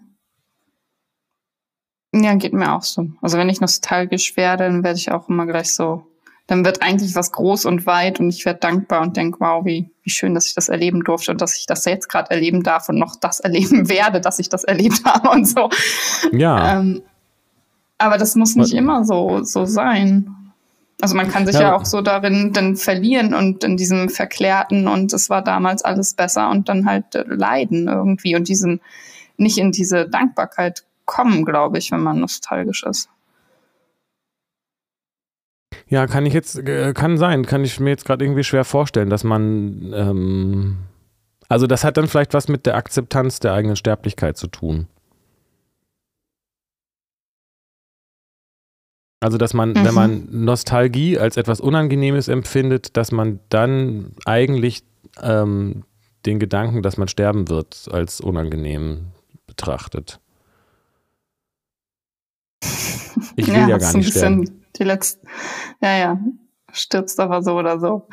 Ja, 2.22 2.34
geht 2.34 2.52
mir 2.52 2.74
auch 2.74 2.82
so. 2.82 3.08
Also 3.20 3.38
wenn 3.38 3.48
ich 3.48 3.60
nostalgisch 3.60 4.36
werde, 4.36 4.64
dann 4.64 4.82
werde 4.82 4.98
ich 4.98 5.12
auch 5.12 5.28
immer 5.28 5.46
gleich 5.46 5.74
so, 5.74 6.06
dann 6.48 6.64
wird 6.64 6.82
eigentlich 6.82 7.14
was 7.14 7.30
groß 7.30 7.66
und 7.66 7.86
weit 7.86 8.20
und 8.20 8.30
ich 8.30 8.46
werde 8.46 8.60
dankbar 8.60 9.02
und 9.02 9.16
denke, 9.16 9.38
wow, 9.40 9.64
wie, 9.64 9.90
wie 10.02 10.10
schön, 10.10 10.34
dass 10.34 10.46
ich 10.46 10.54
das 10.54 10.70
erleben 10.70 11.04
durfte 11.04 11.30
und 11.30 11.40
dass 11.42 11.56
ich 11.58 11.66
das 11.66 11.84
jetzt 11.84 12.08
gerade 12.08 12.30
erleben 12.30 12.62
darf 12.62 12.88
und 12.88 12.98
noch 12.98 13.16
das 13.16 13.40
erleben 13.48 13.88
werde, 13.88 14.20
dass 14.20 14.38
ich 14.38 14.48
das 14.48 14.64
erlebt 14.64 15.04
habe 15.04 15.28
und 15.28 15.46
so. 15.46 15.68
Ja. 16.32 16.78
Ähm, 16.78 17.02
aber 17.98 18.16
das 18.16 18.34
muss 18.34 18.56
nicht 18.56 18.72
Was? 18.72 18.78
immer 18.78 19.04
so, 19.04 19.42
so 19.42 19.66
sein. 19.66 20.34
Also 21.00 21.14
man 21.14 21.30
kann 21.30 21.46
sich 21.46 21.56
ja. 21.56 21.62
ja. 21.62 21.76
auch 21.76 21.84
so 21.84 22.00
darin 22.00 22.52
dann 22.52 22.76
verlieren 22.76 23.34
und 23.34 23.62
in 23.62 23.76
diesem 23.76 24.08
Verklärten 24.08 24.88
und 24.88 25.12
es 25.12 25.28
war 25.28 25.42
damals 25.42 25.82
alles 25.82 26.14
besser 26.14 26.50
und 26.50 26.68
dann 26.68 26.86
halt 26.86 27.04
leiden 27.26 27.88
irgendwie 27.88 28.34
und 28.34 28.48
diesen 28.48 28.80
nicht 29.36 29.58
in 29.58 29.70
diese 29.70 30.08
Dankbarkeit 30.08 30.84
kommen, 31.08 31.44
glaube 31.44 31.78
ich, 31.78 31.90
wenn 31.90 32.02
man 32.02 32.20
nostalgisch 32.20 32.84
ist. 32.84 33.08
Ja, 35.88 36.06
kann 36.06 36.26
ich 36.26 36.34
jetzt, 36.34 36.58
äh, 36.58 36.92
kann 36.92 37.16
sein, 37.16 37.46
kann 37.46 37.64
ich 37.64 37.80
mir 37.80 37.90
jetzt 37.90 38.04
gerade 38.04 38.24
irgendwie 38.24 38.44
schwer 38.44 38.64
vorstellen, 38.64 39.08
dass 39.08 39.24
man, 39.24 39.92
ähm, 39.94 40.76
also 41.48 41.66
das 41.66 41.82
hat 41.82 41.96
dann 41.96 42.08
vielleicht 42.08 42.34
was 42.34 42.48
mit 42.48 42.66
der 42.66 42.76
Akzeptanz 42.76 43.40
der 43.40 43.54
eigenen 43.54 43.74
Sterblichkeit 43.74 44.36
zu 44.36 44.48
tun. 44.48 44.86
Also, 49.20 49.38
dass 49.38 49.54
man, 49.54 49.70
mhm. 49.70 49.84
wenn 49.84 49.94
man 49.94 50.28
Nostalgie 50.30 51.18
als 51.18 51.36
etwas 51.36 51.60
Unangenehmes 51.60 52.28
empfindet, 52.28 52.96
dass 52.96 53.10
man 53.10 53.40
dann 53.48 54.12
eigentlich 54.26 54.84
ähm, 55.20 55.84
den 56.26 56.38
Gedanken, 56.38 56.82
dass 56.82 56.98
man 56.98 57.08
sterben 57.08 57.48
wird, 57.48 57.88
als 57.90 58.20
unangenehm 58.20 59.06
betrachtet. 59.46 60.20
Ich 63.36 63.46
will 63.46 63.54
ja, 63.54 63.68
ja 63.68 63.78
gar 63.78 63.96
nicht 63.96 64.10
sterben. 64.10 64.64
Die 64.76 64.84
letzten, 64.84 65.26
ja, 65.80 65.96
ja, 65.96 66.20
stirbst 66.72 67.18
aber 67.20 67.42
so 67.42 67.56
oder 67.56 67.80
so. 67.80 68.08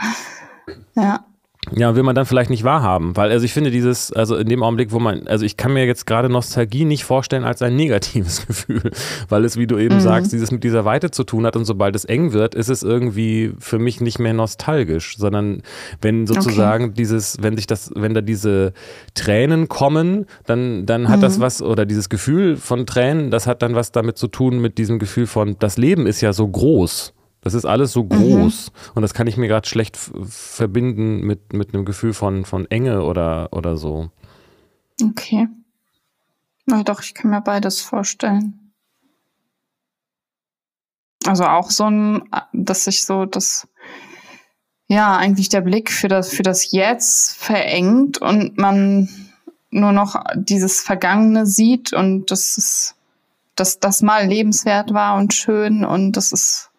Ja. 0.96 1.26
Ja, 1.72 1.96
will 1.96 2.04
man 2.04 2.16
dann 2.16 2.26
vielleicht 2.26 2.50
nicht 2.50 2.64
wahrhaben, 2.64 3.16
weil 3.16 3.32
also 3.32 3.44
ich 3.44 3.54
finde 3.54 3.72
dieses, 3.72 4.14
also 4.14 4.36
in 4.36 4.48
dem 4.48 4.62
Augenblick, 4.62 4.92
wo 4.92 5.00
man, 5.00 5.28
also 5.28 5.46
ich 5.46 5.58
kann 5.58 5.74
mir 5.74 5.86
jetzt 5.86 6.06
gerade 6.06 6.30
Nostalgie 6.30 6.86
nicht 6.86 7.04
vorstellen 7.06 7.44
als 7.44 7.62
ein 7.62 7.76
negatives 7.76 8.46
Gefühl, 8.48 8.92
weil 9.30 9.46
es, 9.46 9.58
wie 9.58 9.68
du 9.68 9.78
eben 9.78 9.96
mhm. 9.96 10.02
sagst, 10.02 10.32
dieses 10.32 10.52
mit 10.52 10.64
dieser 10.64 10.86
Weite 10.86 11.12
zu 11.12 11.24
tun 11.24 11.46
hat 11.46 11.56
und 11.56 11.66
sobald 11.66 11.96
es 11.96 12.06
eng 12.06 12.34
wird, 12.34 12.54
ist 12.54 12.70
es 12.70 12.84
irgendwie 12.84 13.54
für 13.60 13.80
mich 13.80 14.00
nicht 14.00 14.20
mehr 14.20 14.34
nostalgisch, 14.34 15.18
sondern 15.18 15.64
wenn 16.02 16.28
sozusagen 16.28 16.86
okay. 16.86 16.94
dieses, 16.98 17.38
wenn 17.42 17.56
sich 17.56 17.68
das, 17.68 17.92
wenn 17.96 18.14
da 18.14 18.22
diese 18.22 18.74
Tränen 19.16 19.68
kommen, 19.68 20.28
dann, 20.46 20.86
dann 20.86 21.10
hat 21.10 21.18
mhm. 21.18 21.22
das 21.22 21.40
was, 21.40 21.62
oder 21.62 21.86
dieses 21.86 22.10
Gefühl 22.10 22.58
von 22.58 22.86
Tränen, 22.86 23.32
das 23.32 23.48
hat 23.48 23.62
dann 23.62 23.76
was 23.76 23.92
damit 23.92 24.18
zu 24.18 24.28
tun 24.28 24.60
mit 24.60 24.78
diesem 24.78 25.00
Gefühl 25.00 25.26
von, 25.26 25.56
das 25.60 25.78
Leben 25.78 26.06
ist 26.06 26.22
ja 26.22 26.32
so 26.32 26.48
groß. 26.48 27.15
Das 27.46 27.54
ist 27.54 27.66
alles 27.66 27.92
so 27.92 28.04
groß 28.04 28.72
mhm. 28.72 28.92
und 28.96 29.02
das 29.04 29.14
kann 29.14 29.28
ich 29.28 29.38
mir 29.38 29.48
gerade 29.48 29.70
schlecht 29.70 29.98
verbinden 29.98 31.22
mit, 31.22 31.54
mit 31.54 31.76
einem 31.76 31.86
Gefühl 31.86 32.14
von, 32.14 32.44
von 32.44 32.66
Enge 32.72 33.04
oder, 33.04 33.50
oder 33.52 33.78
so. 33.78 34.10
Okay. 35.00 35.48
Na 36.66 36.82
doch, 36.82 37.04
ich 37.04 37.14
kann 37.14 37.30
mir 37.30 37.42
beides 37.42 37.82
vorstellen. 37.82 38.74
Also 41.28 41.44
auch 41.44 41.70
so 41.70 41.84
ein, 41.84 42.24
dass 42.52 42.86
sich 42.86 43.06
so 43.06 43.26
das, 43.26 43.68
ja, 44.88 45.16
eigentlich 45.16 45.50
der 45.50 45.62
Blick 45.62 45.92
für 45.92 46.08
das, 46.08 46.30
für 46.30 46.44
das 46.44 46.72
Jetzt 46.72 47.38
verengt 47.38 48.18
und 48.18 48.58
man 48.58 49.08
nur 49.70 49.92
noch 49.92 50.16
dieses 50.34 50.82
Vergangene 50.82 51.46
sieht 51.46 51.94
und 51.94 52.32
das 52.32 52.58
ist, 52.58 52.96
dass 53.54 53.80
das 53.80 54.02
mal 54.02 54.26
lebenswert 54.26 54.96
war 54.96 55.16
und 55.16 55.36
schön 55.36 55.86
und 55.86 56.14
das 56.14 56.32
ist 56.32 56.72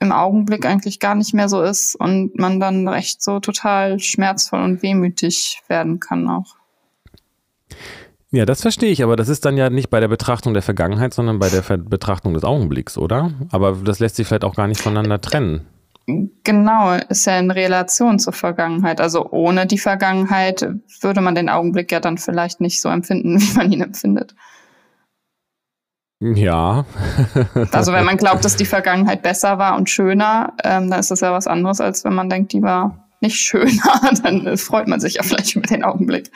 im 0.00 0.12
Augenblick 0.12 0.66
eigentlich 0.66 0.98
gar 0.98 1.14
nicht 1.14 1.34
mehr 1.34 1.48
so 1.48 1.62
ist 1.62 1.94
und 1.94 2.38
man 2.38 2.58
dann 2.58 2.88
recht 2.88 3.22
so 3.22 3.38
total 3.38 3.98
schmerzvoll 3.98 4.62
und 4.62 4.82
wehmütig 4.82 5.62
werden 5.68 6.00
kann 6.00 6.28
auch. 6.28 6.56
Ja, 8.32 8.46
das 8.46 8.62
verstehe 8.62 8.90
ich, 8.90 9.02
aber 9.02 9.16
das 9.16 9.28
ist 9.28 9.44
dann 9.44 9.56
ja 9.56 9.70
nicht 9.70 9.90
bei 9.90 10.00
der 10.00 10.08
Betrachtung 10.08 10.54
der 10.54 10.62
Vergangenheit, 10.62 11.12
sondern 11.12 11.38
bei 11.38 11.48
der 11.48 11.62
Betrachtung 11.78 12.32
des 12.32 12.44
Augenblicks, 12.44 12.96
oder? 12.96 13.32
Aber 13.50 13.72
das 13.84 13.98
lässt 13.98 14.16
sich 14.16 14.26
vielleicht 14.26 14.44
auch 14.44 14.54
gar 14.54 14.68
nicht 14.68 14.80
voneinander 14.80 15.20
trennen. 15.20 15.66
Genau, 16.44 16.92
ist 17.08 17.26
ja 17.26 17.38
in 17.38 17.50
Relation 17.50 18.18
zur 18.18 18.32
Vergangenheit. 18.32 19.00
Also 19.00 19.30
ohne 19.30 19.66
die 19.66 19.78
Vergangenheit 19.78 20.66
würde 21.00 21.20
man 21.20 21.34
den 21.34 21.48
Augenblick 21.48 21.92
ja 21.92 22.00
dann 22.00 22.18
vielleicht 22.18 22.60
nicht 22.60 22.80
so 22.80 22.88
empfinden, 22.88 23.40
wie 23.40 23.56
man 23.56 23.72
ihn 23.72 23.82
empfindet. 23.82 24.34
Ja. 26.20 26.84
also 27.72 27.92
wenn 27.92 28.04
man 28.04 28.18
glaubt, 28.18 28.44
dass 28.44 28.56
die 28.56 28.66
Vergangenheit 28.66 29.22
besser 29.22 29.58
war 29.58 29.76
und 29.76 29.88
schöner, 29.88 30.52
ähm, 30.62 30.90
dann 30.90 31.00
ist 31.00 31.10
das 31.10 31.20
ja 31.20 31.32
was 31.32 31.46
anderes, 31.46 31.80
als 31.80 32.04
wenn 32.04 32.14
man 32.14 32.28
denkt, 32.28 32.52
die 32.52 32.62
war 32.62 33.08
nicht 33.20 33.36
schöner. 33.36 34.00
dann 34.22 34.56
freut 34.58 34.86
man 34.86 35.00
sich 35.00 35.14
ja 35.14 35.22
vielleicht 35.22 35.56
über 35.56 35.66
den 35.66 35.82
Augenblick. 35.82 36.30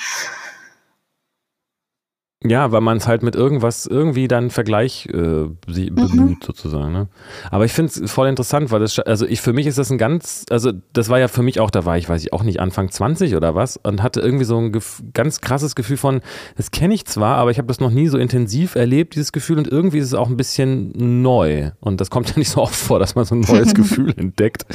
Ja, 2.46 2.72
weil 2.72 2.82
man 2.82 2.98
es 2.98 3.06
halt 3.08 3.22
mit 3.22 3.34
irgendwas 3.36 3.86
irgendwie 3.86 4.28
dann 4.28 4.50
Vergleich 4.50 5.06
äh, 5.06 5.46
sie 5.66 5.90
Mhm. 5.90 5.94
bemüht 5.94 6.44
sozusagen. 6.44 6.92
Ne? 6.92 7.08
Aber 7.50 7.64
ich 7.64 7.72
finde 7.72 7.90
es 8.04 8.10
voll 8.10 8.28
interessant, 8.28 8.70
weil 8.70 8.80
das, 8.80 8.98
also 8.98 9.24
ich 9.26 9.40
für 9.40 9.54
mich 9.54 9.66
ist 9.66 9.78
das 9.78 9.90
ein 9.90 9.96
ganz, 9.96 10.44
also 10.50 10.70
das 10.92 11.08
war 11.08 11.18
ja 11.18 11.28
für 11.28 11.42
mich 11.42 11.58
auch, 11.60 11.70
da 11.70 11.86
war 11.86 11.96
ich, 11.96 12.06
weiß 12.08 12.20
ich 12.22 12.32
auch 12.34 12.42
nicht, 12.42 12.60
Anfang 12.60 12.90
20 12.90 13.34
oder 13.34 13.54
was 13.54 13.78
und 13.78 14.02
hatte 14.02 14.20
irgendwie 14.20 14.44
so 14.44 14.58
ein 14.58 14.72
ganz 15.14 15.40
krasses 15.40 15.74
Gefühl 15.74 15.96
von, 15.96 16.20
das 16.56 16.70
kenne 16.70 16.92
ich 16.92 17.06
zwar, 17.06 17.36
aber 17.36 17.50
ich 17.50 17.56
habe 17.58 17.68
das 17.68 17.80
noch 17.80 17.90
nie 17.90 18.08
so 18.08 18.18
intensiv 18.18 18.74
erlebt, 18.74 19.14
dieses 19.14 19.32
Gefühl 19.32 19.56
und 19.56 19.66
irgendwie 19.68 19.98
ist 19.98 20.06
es 20.06 20.14
auch 20.14 20.28
ein 20.28 20.36
bisschen 20.36 20.92
neu 21.22 21.70
und 21.80 22.00
das 22.00 22.10
kommt 22.10 22.28
ja 22.30 22.34
nicht 22.38 22.50
so 22.50 22.60
oft 22.60 22.76
vor, 22.76 22.98
dass 22.98 23.14
man 23.14 23.24
so 23.24 23.34
ein 23.34 23.40
neues 23.40 23.72
Gefühl 23.74 24.12
entdeckt 24.18 24.66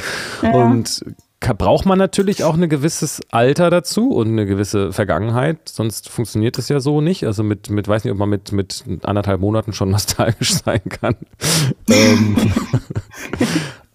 Ja. 0.42 0.50
und 0.52 1.04
braucht 1.40 1.86
man 1.86 1.98
natürlich 1.98 2.44
auch 2.44 2.54
ein 2.54 2.68
gewisses 2.68 3.20
Alter 3.30 3.70
dazu 3.70 4.10
und 4.10 4.28
eine 4.28 4.46
gewisse 4.46 4.92
Vergangenheit, 4.92 5.68
sonst 5.68 6.08
funktioniert 6.08 6.58
es 6.58 6.68
ja 6.68 6.80
so 6.80 7.00
nicht. 7.00 7.24
Also 7.24 7.42
mit, 7.42 7.70
mit 7.70 7.88
weiß 7.88 8.04
nicht, 8.04 8.12
ob 8.12 8.18
man 8.18 8.28
mit, 8.28 8.52
mit 8.52 8.84
anderthalb 9.02 9.40
Monaten 9.40 9.72
schon 9.72 9.90
nostalgisch 9.90 10.52
sein 10.52 10.82
kann. 10.88 11.16
ähm, 11.90 12.36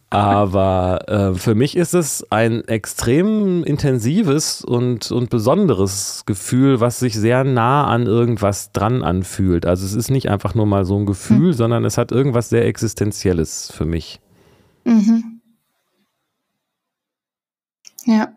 aber 0.10 1.08
äh, 1.08 1.34
für 1.36 1.56
mich 1.56 1.76
ist 1.76 1.94
es 1.94 2.26
ein 2.32 2.68
extrem 2.68 3.64
intensives 3.64 4.64
und, 4.64 5.12
und 5.12 5.30
besonderes 5.30 6.24
Gefühl, 6.26 6.80
was 6.80 7.00
sich 7.00 7.16
sehr 7.16 7.44
nah 7.44 7.86
an 7.86 8.08
irgendwas 8.08 8.72
dran 8.72 9.04
anfühlt. 9.04 9.66
Also 9.66 9.86
es 9.86 9.94
ist 9.94 10.10
nicht 10.10 10.30
einfach 10.30 10.56
nur 10.56 10.66
mal 10.66 10.86
so 10.86 10.98
ein 10.98 11.06
Gefühl, 11.06 11.54
sondern 11.54 11.86
es 11.86 11.98
hat 11.98 12.12
irgendwas 12.12 12.50
sehr 12.50 12.66
Existenzielles 12.66 13.72
für 13.76 13.86
mich. 13.86 14.20
Mhm. 14.84 15.35
Ja. 18.06 18.36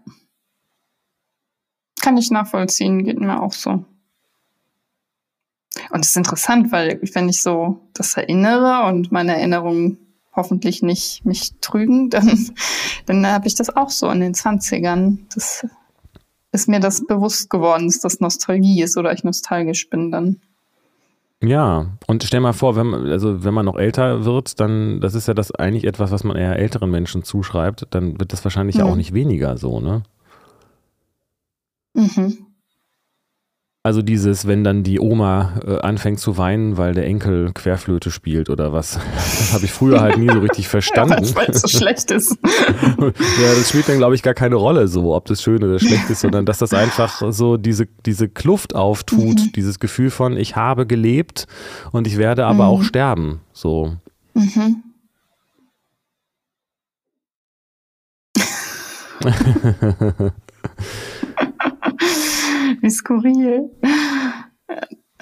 Kann 2.01 2.16
ich 2.16 2.31
nachvollziehen, 2.31 3.05
geht 3.05 3.21
mir 3.21 3.43
auch 3.43 3.53
so. 3.53 3.85
Und 5.91 6.05
es 6.05 6.11
ist 6.11 6.16
interessant, 6.16 6.73
weil 6.73 7.01
wenn 7.14 7.29
ich 7.29 7.43
so 7.43 7.81
das 7.93 8.16
erinnere 8.16 8.87
und 8.87 9.12
meine 9.12 9.37
Erinnerungen 9.37 9.99
hoffentlich 10.35 10.83
nicht 10.83 11.25
mich 11.25 11.55
trügen, 11.61 12.11
dann, 12.11 12.51
dann 13.07 13.27
habe 13.27 13.47
ich 13.47 13.55
das 13.55 13.75
auch 13.75 13.91
so 13.91 14.11
in 14.11 14.21
den 14.21 14.35
20ern. 14.35 15.19
Das 15.35 15.66
ist 16.53 16.69
mir 16.69 16.81
das 16.81 17.07
bewusst 17.07 17.51
geworden, 17.51 17.87
dass 17.87 18.01
das 18.01 18.21
Nostalgie 18.21 18.83
ist 18.83 18.97
oder 18.97 19.12
ich 19.12 19.25
nostalgisch 19.25 19.91
bin 19.91 20.11
dann. 20.11 20.41
Ja, 21.43 21.86
und 22.09 22.24
stell 22.24 22.41
mal 22.41 22.53
vor, 22.53 22.74
wenn 22.74 22.89
man, 22.89 23.07
also 23.07 23.45
wenn 23.45 23.55
man 23.55 23.64
noch 23.64 23.76
älter 23.76 24.24
wird, 24.24 24.59
dann, 24.59 25.01
das 25.01 25.14
ist 25.14 25.28
ja 25.28 25.34
das 25.34 25.53
eigentlich 25.55 25.84
etwas, 25.84 26.11
was 26.11 26.24
man 26.24 26.36
eher 26.36 26.57
älteren 26.59 26.91
Menschen 26.91 27.22
zuschreibt, 27.22 27.86
dann 27.91 28.18
wird 28.18 28.32
das 28.32 28.43
wahrscheinlich 28.45 28.76
ja 28.76 28.84
Mhm. 28.84 28.91
auch 28.91 28.97
nicht 28.97 29.14
weniger 29.14 29.57
so, 29.57 29.80
ne? 29.80 30.03
Mhm. 31.95 32.47
Also 33.85 34.03
dieses, 34.03 34.47
wenn 34.47 34.64
dann 34.64 34.83
die 34.83 34.99
Oma 35.01 35.61
äh, 35.64 35.79
anfängt 35.79 36.18
zu 36.20 36.37
weinen, 36.37 36.76
weil 36.76 36.93
der 36.95 37.07
Enkel 37.07 37.53
Querflöte 37.55 38.11
spielt 38.11 38.51
oder 38.51 38.72
was. 38.72 38.99
Das 39.14 39.53
habe 39.53 39.64
ich 39.64 39.70
früher 39.70 40.01
halt 40.01 40.18
nie 40.18 40.29
so 40.29 40.41
richtig 40.41 40.64
Ja, 40.66 40.70
verstanden. 40.70 41.35
weil 41.35 41.49
es 41.51 41.62
so 41.62 41.68
schlecht 41.68 42.11
ist. 42.11 42.37
ja, 42.43 43.11
das 43.55 43.68
spielt 43.68 43.89
dann, 43.89 43.99
glaube 43.99 44.14
ich, 44.16 44.22
gar 44.22 44.35
keine 44.35 44.57
Rolle 44.57 44.89
so, 44.89 45.14
ob 45.14 45.26
das 45.26 45.43
schön 45.43 45.62
oder 45.62 45.79
schlecht 45.79 46.11
ist, 46.11 46.20
sondern 46.20 46.45
dass 46.45 46.59
das 46.59 46.74
einfach 46.74 47.22
so 47.33 47.57
diese, 47.57 47.87
diese 48.05 48.29
Kluft 48.29 48.74
auftut, 48.74 49.18
Mhm. 49.39 49.53
dieses 49.55 49.79
Gefühl 49.79 50.11
von, 50.11 50.37
ich 50.37 50.57
habe 50.57 50.85
gelebt 50.85 51.47
und 51.93 52.07
ich 52.09 52.18
werde 52.18 52.45
aber 52.47 52.64
Mhm. 52.64 52.70
auch 52.70 52.83
sterben. 52.83 53.41
So. 53.53 53.97
Mhm. 54.35 54.83
Wie 62.81 62.91
skurril. 62.91 63.70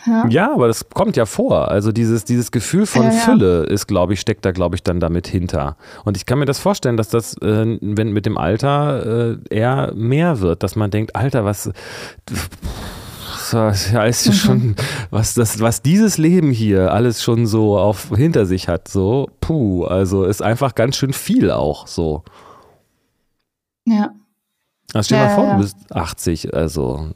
Ja. 0.07 0.27
Ja, 0.29 0.53
aber 0.53 0.69
das 0.69 0.89
kommt 0.91 1.17
ja 1.17 1.27
vor. 1.27 1.69
Also 1.69 1.91
dieses, 1.91 2.25
dieses 2.25 2.53
Gefühl 2.53 2.87
von 2.87 3.05
Ja, 3.07 3.13
ja. 3.13 3.19
Fülle 3.19 3.63
ist, 3.65 3.87
glaube 3.89 4.13
ich, 4.13 4.21
steckt 4.21 4.45
da, 4.45 4.53
glaube 4.53 4.77
ich, 4.77 4.83
dann 4.85 5.01
damit 5.01 5.27
hinter. 5.27 5.77
Und 6.05 6.17
ich 6.17 6.27
kann 6.27 6.39
mir 6.39 6.45
das 6.45 6.61
vorstellen, 6.61 6.97
dass 6.97 7.09
das, 7.09 7.35
äh, 7.39 7.79
wenn 7.81 8.13
mit 8.13 8.25
dem 8.27 8.39
Alter 8.39 9.33
äh, 9.33 9.39
eher 9.51 9.93
mehr 9.95 10.41
wird, 10.41 10.63
dass 10.63 10.77
man 10.77 10.91
denkt, 10.93 11.17
Alter, 11.17 11.45
was, 11.45 11.73
ja, 13.53 14.05
ist 14.05 14.27
ja 14.27 14.33
Mhm. 14.33 14.37
schon, 14.37 14.77
was 15.11 15.35
das, 15.35 15.61
was 15.61 15.83
dieses 15.83 16.19
Leben 16.19 16.51
hier 16.51 16.93
alles 16.93 17.23
schon 17.23 17.47
so 17.47 17.77
auf 17.79 18.11
hinter 18.15 18.47
sich 18.47 18.69
hat, 18.69 18.89
so, 18.89 19.29
puh, 19.41 19.85
also 19.87 20.25
ist 20.25 20.43
einfach 20.43 20.75
ganz 20.75 20.97
schön 20.97 21.13
viel 21.15 21.51
auch 21.51 21.87
so. 21.87 22.23
ja. 23.87 24.11
Also 24.97 25.07
stell 25.09 25.19
dir 25.19 25.25
Ja, 25.25 25.29
mal 25.29 25.35
vor, 25.35 25.45
ja, 25.45 25.57
du 25.57 25.63
bist 25.63 25.77
80, 25.91 26.55
also 26.55 27.11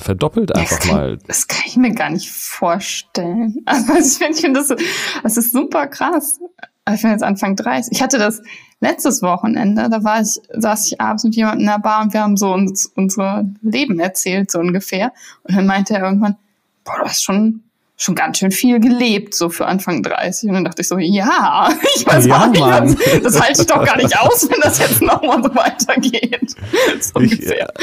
verdoppelt 0.00 0.54
einfach 0.54 0.78
das 0.78 0.86
kann, 0.86 0.96
mal. 0.96 1.18
Das 1.26 1.48
kann 1.48 1.62
ich 1.66 1.76
mir 1.76 1.92
gar 1.92 2.10
nicht 2.10 2.30
vorstellen. 2.30 3.56
Also 3.66 3.94
ich 3.94 4.18
finde, 4.18 4.34
ich 4.34 4.40
finde 4.40 4.60
das, 4.60 4.74
das 5.22 5.36
ist 5.36 5.52
super 5.52 5.86
krass. 5.86 6.40
Also 6.84 6.96
Ich 6.96 7.02
bin 7.02 7.10
jetzt 7.12 7.22
Anfang 7.22 7.56
30. 7.56 7.92
Ich 7.92 8.02
hatte 8.02 8.18
das 8.18 8.42
letztes 8.80 9.22
Wochenende, 9.22 9.88
da 9.88 10.04
war 10.04 10.20
ich, 10.20 10.40
saß 10.52 10.86
ich 10.86 11.00
abends 11.00 11.24
mit 11.24 11.34
jemandem 11.34 11.60
in 11.60 11.66
der 11.66 11.78
Bar 11.78 12.02
und 12.02 12.12
wir 12.12 12.20
haben 12.22 12.36
so 12.36 12.52
uns, 12.52 12.86
unser 12.94 13.44
Leben 13.62 13.98
erzählt, 13.98 14.50
so 14.50 14.58
ungefähr. 14.58 15.12
Und 15.44 15.56
dann 15.56 15.66
meinte 15.66 15.94
er 15.94 16.04
irgendwann, 16.04 16.36
boah, 16.84 16.96
du 16.98 17.04
hast 17.04 17.24
schon, 17.24 17.62
schon 18.04 18.14
ganz 18.14 18.38
schön 18.38 18.50
viel 18.50 18.80
gelebt, 18.80 19.34
so 19.34 19.48
für 19.48 19.66
Anfang 19.66 20.02
30. 20.02 20.48
Und 20.48 20.54
dann 20.54 20.64
dachte 20.64 20.82
ich 20.82 20.88
so, 20.88 20.98
ja, 20.98 21.68
ich 21.96 22.06
weiß 22.06 22.26
Ja, 22.26 22.42
auch 22.44 22.46
nicht, 22.48 22.60
Mann. 22.60 22.96
das, 23.22 23.40
halte 23.40 23.62
ich 23.62 23.66
doch 23.66 23.84
gar 23.84 23.96
nicht 23.96 24.18
aus, 24.18 24.48
wenn 24.50 24.60
das 24.60 24.78
jetzt 24.78 25.00
nochmal 25.02 25.42
so 25.42 25.54
weitergeht. 25.54 26.54
So 27.00 27.20
Ich, 27.20 27.32
ungefähr. 27.32 27.68
äh, 27.70 27.74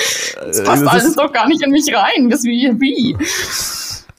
Das 0.47 0.63
passt 0.63 0.83
das 0.83 0.87
alles 0.93 1.15
doch 1.15 1.31
gar 1.33 1.47
nicht 1.47 1.61
in 1.63 1.71
mich 1.71 1.93
rein. 1.93 2.29
Das 2.29 2.43
wie, 2.43 2.71
wie. 2.79 3.17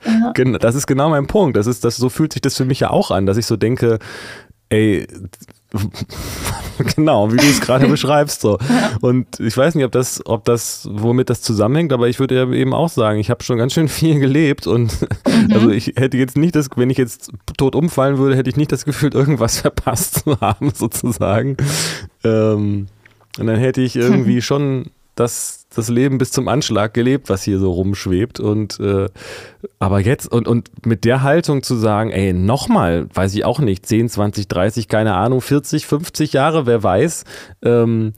Ja. 0.05 0.33
Das 0.59 0.75
ist 0.75 0.87
genau 0.87 1.11
mein 1.11 1.27
Punkt. 1.29 1.57
Das 1.57 1.67
ist, 1.69 1.85
das, 1.85 1.97
so 1.97 2.09
fühlt 2.09 2.33
sich 2.33 2.43
das 2.43 2.57
für 2.57 2.65
mich 2.65 2.81
ja 2.81 2.91
auch 2.91 3.11
an, 3.13 3.25
dass 3.27 3.37
ich 3.37 3.47
so 3.47 3.57
denke, 3.57 3.99
ey, 4.69 5.07
genau, 6.97 7.33
wie 7.33 7.37
du 7.37 7.45
es 7.45 7.61
gerade 7.61 7.89
beschreibst, 7.89 8.41
so. 8.41 8.59
Und 9.01 9.41
ich 9.41 9.57
weiß 9.57 9.75
nicht, 9.75 9.85
ob 9.85 9.93
das, 9.93 10.21
ob 10.27 10.45
das, 10.45 10.89
womit 10.91 11.31
das 11.31 11.43
zusammenhängt, 11.43 11.93
aber 11.93 12.09
ich 12.09 12.19
würde 12.19 12.35
ja 12.35 12.51
eben 12.51 12.75
auch 12.75 12.89
sagen, 12.89 13.19
ich 13.19 13.31
habe 13.31 13.43
schon 13.43 13.59
ganz 13.59 13.73
schön 13.73 13.89
viel 13.89 14.19
gelebt 14.21 14.67
und 14.67 14.93
also 15.51 15.71
ich 15.71 15.95
hätte 15.97 16.17
jetzt 16.17 16.37
nicht 16.37 16.55
das, 16.55 16.69
wenn 16.77 16.91
ich 16.91 16.99
jetzt 16.99 17.31
tot 17.57 17.75
umfallen 17.75 18.19
würde, 18.19 18.37
hätte 18.37 18.51
ich 18.51 18.57
nicht 18.57 18.73
das 18.73 18.85
Gefühl, 18.85 19.15
irgendwas 19.15 19.59
verpasst 19.61 20.25
zu 20.25 20.41
haben, 20.41 20.71
sozusagen. 20.75 21.57
Ähm, 22.25 22.87
und 23.39 23.47
dann 23.47 23.57
hätte 23.57 23.81
ich 23.81 23.97
irgendwie 23.97 24.43
schon 24.43 24.91
das, 25.15 25.62
das 25.75 25.89
Leben 25.89 26.19
bis 26.19 26.31
zum 26.31 26.49
Anschlag 26.49 26.95
gelebt, 26.95 27.29
was 27.29 27.43
hier 27.43 27.59
so 27.59 27.73
rumschwebt. 27.73 28.41
Und 28.41 28.79
äh, 28.81 29.09
aber 29.79 30.01
jetzt, 30.01 30.31
und, 30.31 30.49
und 30.49 30.87
mit 30.87 31.05
der 31.05 31.23
Haltung 31.23 31.63
zu 31.63 31.77
sagen, 31.77 32.11
ey, 32.11 32.33
nochmal, 32.33 33.09
weiß 33.15 33.35
ich 33.35 33.45
auch 33.45 33.61
nicht, 33.61 33.87
10, 33.87 34.09
20, 34.09 34.49
30, 34.49 34.89
keine 34.89 35.15
Ahnung, 35.15 35.41
40, 35.41 35.87
50 35.87 36.33
Jahre, 36.33 36.67
wer 36.67 36.83
weiß, 36.83 37.25
ähm, 37.63 38.13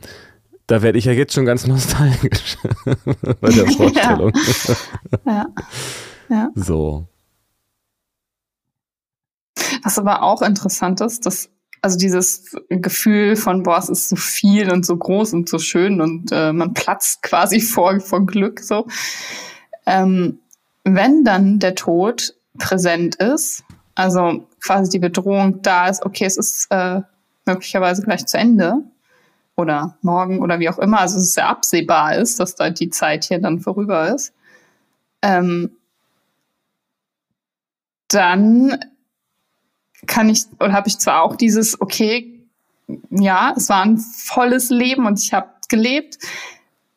da 0.67 0.83
werde 0.83 0.99
ich 0.99 1.05
ja 1.05 1.13
jetzt 1.13 1.35
schon 1.35 1.45
ganz 1.45 1.67
nostalgisch 1.67 2.57
bei 3.41 3.51
der 3.51 3.67
Vorstellung. 3.77 4.33
Ja. 5.27 5.47
ja. 6.29 6.51
So. 6.55 7.07
Was 9.83 9.99
aber 9.99 10.23
auch 10.23 10.43
interessant 10.43 11.01
ist, 11.01 11.27
dass 11.27 11.51
also 11.85 11.99
dieses 11.99 12.57
Gefühl 12.71 13.37
von, 13.37 13.63
boah, 13.63 13.77
es 13.77 13.91
ist 13.91 14.09
so 14.09 14.17
viel 14.17 14.73
und 14.73 14.87
so 14.87 14.97
groß 14.97 15.35
und 15.35 15.51
so 15.51 15.59
schön 15.59 16.01
und 16.01 16.33
äh, 16.33 16.51
man 16.51 16.73
platzt 16.73 17.23
quasi 17.23 17.61
vor, 17.61 18.01
vor 18.01 18.25
Glück 18.25 18.61
so. 18.61 18.87
Ähm, 19.85 20.39
wenn 20.85 21.25
dann 21.25 21.59
der 21.59 21.75
Tod 21.75 22.37
präsent 22.59 23.17
ist, 23.17 23.65
also 23.97 24.49
quasi 24.63 24.93
die 24.93 24.99
Bedrohung 24.99 25.61
da 25.61 25.89
ist, 25.89 26.07
okay, 26.07 26.25
es 26.25 26.39
ist 26.39 26.69
äh, 26.71 27.03
möglicherweise 27.45 28.01
gleich 28.01 28.25
zu 28.25 28.39
Ende 28.39 28.77
oder 29.55 29.99
morgen 30.01 30.41
oder 30.41 30.61
wie 30.61 30.71
auch 30.71 30.79
immer, 30.79 31.01
also 31.01 31.19
es 31.19 31.35
sehr 31.35 31.51
absehbar 31.51 32.17
ist, 32.17 32.41
dass 32.41 32.55
da 32.55 32.71
die 32.71 32.89
Zeit 32.89 33.25
hier 33.25 33.41
dann 33.41 33.61
vorüber 33.61 34.09
ist, 34.09 34.33
ähm, 35.21 35.77
dann 38.09 38.79
kann 40.07 40.29
ich 40.29 40.45
oder 40.61 40.73
habe 40.73 40.89
ich 40.89 40.99
zwar 40.99 41.23
auch 41.23 41.37
dieses 41.37 41.81
okay 41.81 42.47
ja 43.11 43.55
es 43.57 43.69
war 43.69 43.83
ein 43.83 43.99
volles 43.99 44.71
Leben 44.71 45.07
und 45.07 45.21
ich 45.21 45.33
habe 45.33 45.49
gelebt 45.69 46.19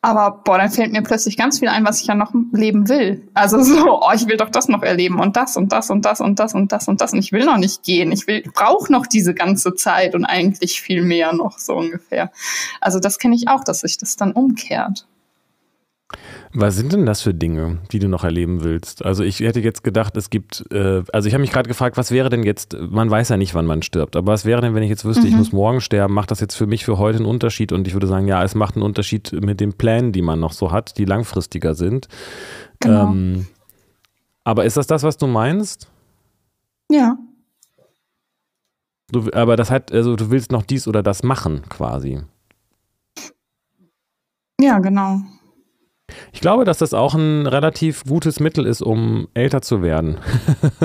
aber 0.00 0.42
boah 0.44 0.58
dann 0.58 0.70
fällt 0.70 0.92
mir 0.92 1.02
plötzlich 1.02 1.36
ganz 1.36 1.58
viel 1.58 1.68
ein 1.68 1.84
was 1.84 2.00
ich 2.00 2.06
ja 2.06 2.14
noch 2.14 2.32
leben 2.52 2.88
will. 2.88 3.28
Also 3.34 3.60
so 3.62 4.00
oh, 4.00 4.12
ich 4.14 4.26
will 4.28 4.36
doch 4.36 4.50
das 4.50 4.68
noch 4.68 4.82
erleben 4.82 5.18
und 5.18 5.36
das 5.36 5.56
und 5.56 5.72
das 5.72 5.90
und 5.90 6.04
das 6.04 6.20
und 6.20 6.38
das 6.38 6.54
und 6.54 6.70
das 6.70 6.88
und 6.88 7.00
das 7.00 7.12
und 7.12 7.18
ich 7.18 7.32
will 7.32 7.44
noch 7.44 7.56
nicht 7.56 7.82
gehen. 7.82 8.12
Ich 8.12 8.26
will 8.26 8.42
brauche 8.54 8.92
noch 8.92 9.06
diese 9.06 9.34
ganze 9.34 9.74
Zeit 9.74 10.14
und 10.14 10.24
eigentlich 10.24 10.80
viel 10.80 11.02
mehr 11.02 11.32
noch 11.32 11.58
so 11.58 11.74
ungefähr. 11.74 12.30
Also 12.80 13.00
das 13.00 13.18
kenne 13.18 13.34
ich 13.34 13.48
auch 13.48 13.64
dass 13.64 13.80
sich 13.80 13.98
das 13.98 14.16
dann 14.16 14.32
umkehrt 14.32 15.06
Was 16.54 16.76
sind 16.76 16.92
denn 16.94 17.04
das 17.04 17.20
für 17.20 17.34
Dinge, 17.34 17.78
die 17.92 17.98
du 17.98 18.08
noch 18.08 18.24
erleben 18.24 18.64
willst? 18.64 19.04
Also 19.04 19.22
ich 19.22 19.40
hätte 19.40 19.60
jetzt 19.60 19.84
gedacht, 19.84 20.16
es 20.16 20.30
gibt, 20.30 20.64
äh, 20.72 21.02
also 21.12 21.28
ich 21.28 21.34
habe 21.34 21.42
mich 21.42 21.52
gerade 21.52 21.68
gefragt, 21.68 21.96
was 21.98 22.10
wäre 22.10 22.30
denn 22.30 22.42
jetzt, 22.42 22.74
man 22.78 23.10
weiß 23.10 23.28
ja 23.28 23.36
nicht, 23.36 23.54
wann 23.54 23.66
man 23.66 23.82
stirbt, 23.82 24.16
aber 24.16 24.32
was 24.32 24.44
wäre 24.46 24.60
denn, 24.62 24.74
wenn 24.74 24.82
ich 24.82 24.88
jetzt 24.88 25.04
wüsste, 25.04 25.26
ich 25.26 25.32
Mhm. 25.32 25.38
muss 25.38 25.52
morgen 25.52 25.80
sterben, 25.82 26.14
macht 26.14 26.30
das 26.30 26.40
jetzt 26.40 26.54
für 26.54 26.66
mich 26.66 26.84
für 26.86 26.96
heute 26.96 27.18
einen 27.18 27.26
Unterschied? 27.26 27.70
Und 27.72 27.86
ich 27.86 27.92
würde 27.92 28.06
sagen, 28.06 28.26
ja, 28.28 28.42
es 28.42 28.54
macht 28.54 28.76
einen 28.76 28.82
Unterschied 28.82 29.30
mit 29.32 29.60
den 29.60 29.74
Plänen, 29.74 30.12
die 30.12 30.22
man 30.22 30.40
noch 30.40 30.52
so 30.52 30.72
hat, 30.72 30.96
die 30.96 31.04
langfristiger 31.04 31.74
sind. 31.74 32.08
Genau. 32.80 33.12
Ähm, 33.12 33.46
Aber 34.44 34.64
ist 34.64 34.76
das 34.78 34.86
das, 34.86 35.02
was 35.02 35.18
du 35.18 35.26
meinst? 35.26 35.90
Ja. 36.90 37.18
Du, 39.12 39.30
aber 39.32 39.56
das 39.56 39.70
hat, 39.70 39.92
also 39.92 40.16
du 40.16 40.30
willst 40.30 40.50
noch 40.50 40.62
dies 40.62 40.88
oder 40.88 41.02
das 41.02 41.22
machen, 41.22 41.62
quasi. 41.68 42.20
Ja, 44.60 44.78
genau. 44.78 45.20
Ich 46.32 46.40
glaube, 46.40 46.64
dass 46.64 46.78
das 46.78 46.94
auch 46.94 47.14
ein 47.14 47.46
relativ 47.46 48.04
gutes 48.04 48.40
Mittel 48.40 48.66
ist, 48.66 48.82
um 48.82 49.28
älter 49.34 49.62
zu 49.62 49.82
werden. 49.82 50.18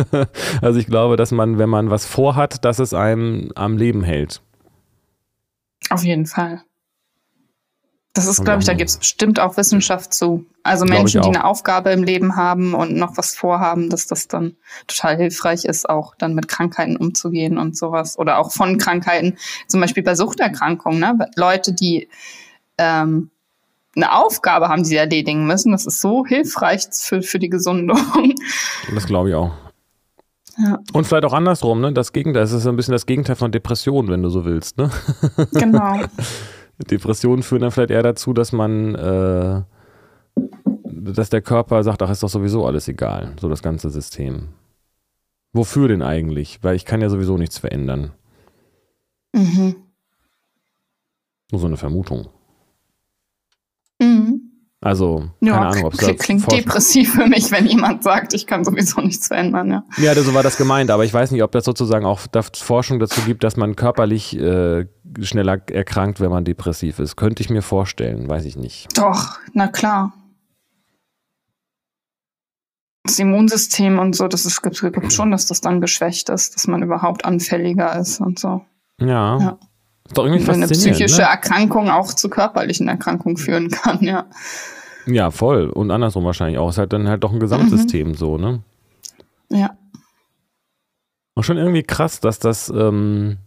also 0.62 0.80
ich 0.80 0.88
glaube, 0.88 1.16
dass 1.16 1.32
man, 1.32 1.58
wenn 1.58 1.70
man 1.70 1.90
was 1.90 2.06
vorhat, 2.06 2.66
dass 2.66 2.80
es 2.80 2.94
einem 2.94 3.52
am 3.56 3.78
Leben 3.78 4.04
hält. 4.04 4.42
Auf 5.90 6.04
jeden 6.04 6.26
Fall. 6.26 6.64
Das 8.16 8.28
ist, 8.28 8.46
glaube 8.46 8.60
ich, 8.60 8.68
da 8.68 8.76
gibt 8.76 8.92
es 8.92 8.98
bestimmt 8.98 9.40
auch 9.40 9.58
Wissenschaft 9.58 10.14
zu. 10.14 10.46
Also 10.62 10.86
Menschen, 10.86 11.24
die 11.24 11.30
eine 11.30 11.46
Aufgabe 11.46 11.90
im 11.90 12.04
Leben 12.04 12.36
haben 12.36 12.76
und 12.76 12.96
noch 12.96 13.18
was 13.18 13.34
vorhaben, 13.34 13.90
dass 13.90 14.06
das 14.06 14.28
dann 14.28 14.56
total 14.86 15.18
hilfreich 15.18 15.66
ist, 15.66 15.90
auch 15.90 16.14
dann 16.16 16.36
mit 16.36 16.48
Krankheiten 16.48 16.96
umzugehen 16.96 17.58
und 17.58 17.76
sowas. 17.76 18.20
Oder 18.20 18.38
auch 18.38 18.52
von 18.52 18.78
Krankheiten, 18.78 19.38
zum 19.68 19.82
Beispiel 19.82 20.04
bei 20.04 20.14
Suchterkrankungen, 20.14 21.00
ne? 21.00 21.28
Leute, 21.36 21.74
die 21.74 22.08
ähm, 22.78 23.32
eine 23.96 24.14
Aufgabe 24.14 24.70
haben, 24.70 24.84
die 24.84 24.90
sie 24.90 24.96
erledigen 24.96 25.46
müssen. 25.46 25.72
Das 25.72 25.86
ist 25.86 26.02
so 26.02 26.26
hilfreich 26.26 26.88
für, 26.92 27.22
für 27.22 27.40
die 27.40 27.50
Gesundung. 27.50 28.00
Das 28.94 29.06
glaube 29.06 29.30
ich 29.30 29.36
auch. 29.36 29.52
Ja. 30.58 30.80
Und 30.94 31.06
vielleicht 31.06 31.26
auch 31.26 31.34
andersrum, 31.34 31.82
ne? 31.82 31.94
Das 31.94 32.14
Gegenteil, 32.14 32.44
das 32.44 32.52
ist 32.52 32.68
ein 32.68 32.76
bisschen 32.76 32.92
das 32.92 33.06
Gegenteil 33.06 33.36
von 33.36 33.52
Depression, 33.52 34.08
wenn 34.10 34.22
du 34.22 34.30
so 34.30 34.46
willst, 34.46 34.78
ne? 34.78 34.90
Genau. 35.54 36.02
Depressionen 36.90 37.44
führen 37.44 37.62
dann 37.62 37.72
vielleicht 37.72 37.92
eher 37.92 38.04
dazu, 38.04 38.34
dass 38.34 38.52
man, 38.52 38.96
äh, 38.96 39.62
dass 40.86 41.30
der 41.30 41.42
Körper 41.42 41.84
sagt, 41.84 42.02
ach, 42.02 42.10
ist 42.10 42.24
doch 42.24 42.30
sowieso 42.30 42.66
alles 42.66 42.88
egal, 42.88 43.36
so 43.40 43.50
das 43.50 43.64
ganze 43.64 43.90
System. 43.90 44.50
Wofür 45.54 45.88
denn 45.88 46.02
eigentlich? 46.02 46.60
Weil 46.64 46.76
ich 46.76 46.86
kann 46.86 47.02
ja 47.02 47.10
sowieso 47.10 47.38
nichts 47.38 47.58
verändern. 47.58 48.12
Mhm. 49.34 49.76
Nur 51.52 51.62
so 51.62 51.68
eine 51.68 51.78
Vermutung. 51.78 52.28
Mhm. 54.04 54.54
Also, 54.84 55.30
keine 55.40 55.52
ja, 55.52 55.62
Ahnung, 55.62 55.86
ob 55.86 55.94
es 55.94 56.00
klingt, 56.00 56.20
klingt 56.20 56.52
depressiv 56.52 57.14
für 57.14 57.26
mich, 57.26 57.52
wenn 57.52 57.66
jemand 57.66 58.04
sagt, 58.04 58.34
ich 58.34 58.46
kann 58.46 58.66
sowieso 58.66 59.00
nichts 59.00 59.28
verändern. 59.28 59.70
Ja, 59.72 59.84
ja 59.98 60.14
so 60.22 60.34
war 60.34 60.44
das 60.44 60.58
gemeint, 60.58 60.92
aber 60.92 61.06
ich 61.06 61.14
weiß 61.14 61.32
nicht, 61.32 61.42
ob 61.42 61.54
das 61.54 61.64
sozusagen 61.64 62.06
auch 62.06 62.20
Forschung 62.54 63.00
dazu 63.00 63.22
gibt, 63.22 63.46
dass 63.46 63.56
man 63.56 63.78
körperlich 63.78 64.38
äh, 64.38 64.86
schneller 65.22 65.62
erkrankt, 65.70 66.20
wenn 66.20 66.30
man 66.30 66.44
depressiv 66.44 67.00
ist. 67.00 67.16
Könnte 67.16 67.44
ich 67.44 67.50
mir 67.50 67.62
vorstellen, 67.62 68.28
weiß 68.28 68.44
ich 68.44 68.58
nicht. 68.58 68.90
Doch, 68.98 69.40
na 69.54 69.70
klar. 69.70 70.12
Das 73.06 73.20
Immunsystem 73.20 74.00
und 74.00 74.18
so, 74.18 74.28
das 74.28 74.62
gibt 74.62 75.14
schon, 75.14 75.32
dass 75.32 75.46
das 75.48 75.62
dann 75.62 75.80
geschwächt 75.80 76.28
ist, 76.28 76.56
dass 76.56 76.68
man 76.68 76.84
überhaupt 76.84 77.24
anfälliger 77.24 77.98
ist 77.98 78.20
und 78.20 78.38
so. 78.38 78.66
Ja. 79.00 79.38
ja. 79.40 79.60
Ist 80.06 80.18
doch 80.18 80.26
irgendwie 80.26 80.50
eine 80.52 80.68
psychische 80.68 81.22
ne? 81.22 81.28
Erkrankung 81.28 81.90
auch 81.90 82.14
zu 82.14 82.30
körperlichen 82.30 82.88
Erkrankungen 82.88 83.38
führen 83.38 83.70
kann, 83.70 84.00
ja. 84.02 84.26
Ja, 85.06 85.32
voll. 85.32 85.70
Und 85.70 85.92
andersrum 85.92 86.26
wahrscheinlich 86.26 86.58
auch. 86.58 86.70
Ist 86.70 86.78
halt 86.78 86.94
dann 86.94 87.08
halt 87.08 87.24
doch 87.24 87.32
ein 87.32 87.40
Gesamtsystem 87.40 88.10
mhm. 88.10 88.14
so, 88.16 88.38
ne? 88.38 88.62
Ja. 89.50 89.78
Auch 91.36 91.44
schon 91.44 91.58
irgendwie 91.58 91.84
krass, 91.84 92.20
dass 92.20 92.40
das, 92.40 92.70
ähm, 92.70 93.38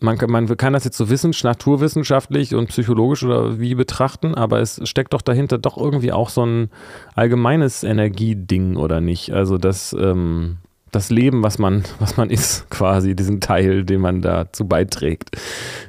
man, 0.00 0.18
man 0.28 0.56
kann 0.56 0.72
das 0.72 0.84
jetzt 0.84 0.96
so 0.96 1.08
wissenschaftlich, 1.08 1.44
naturwissenschaftlich 1.44 2.54
und 2.54 2.68
psychologisch 2.68 3.22
oder 3.22 3.60
wie 3.60 3.74
betrachten, 3.74 4.34
aber 4.34 4.60
es 4.60 4.80
steckt 4.88 5.12
doch 5.12 5.22
dahinter 5.22 5.58
doch 5.58 5.76
irgendwie 5.76 6.12
auch 6.12 6.28
so 6.30 6.44
ein 6.44 6.70
allgemeines 7.14 7.84
Energieding, 7.84 8.76
oder 8.76 9.00
nicht? 9.00 9.32
Also 9.32 9.56
das, 9.56 9.92
ähm, 9.92 10.58
das 10.92 11.10
Leben, 11.10 11.42
was 11.42 11.58
man, 11.58 11.82
was 11.98 12.16
man 12.16 12.30
ist, 12.30 12.66
quasi, 12.70 13.16
diesen 13.16 13.40
Teil, 13.40 13.84
den 13.84 14.00
man 14.00 14.22
dazu 14.22 14.66
beiträgt. 14.68 15.30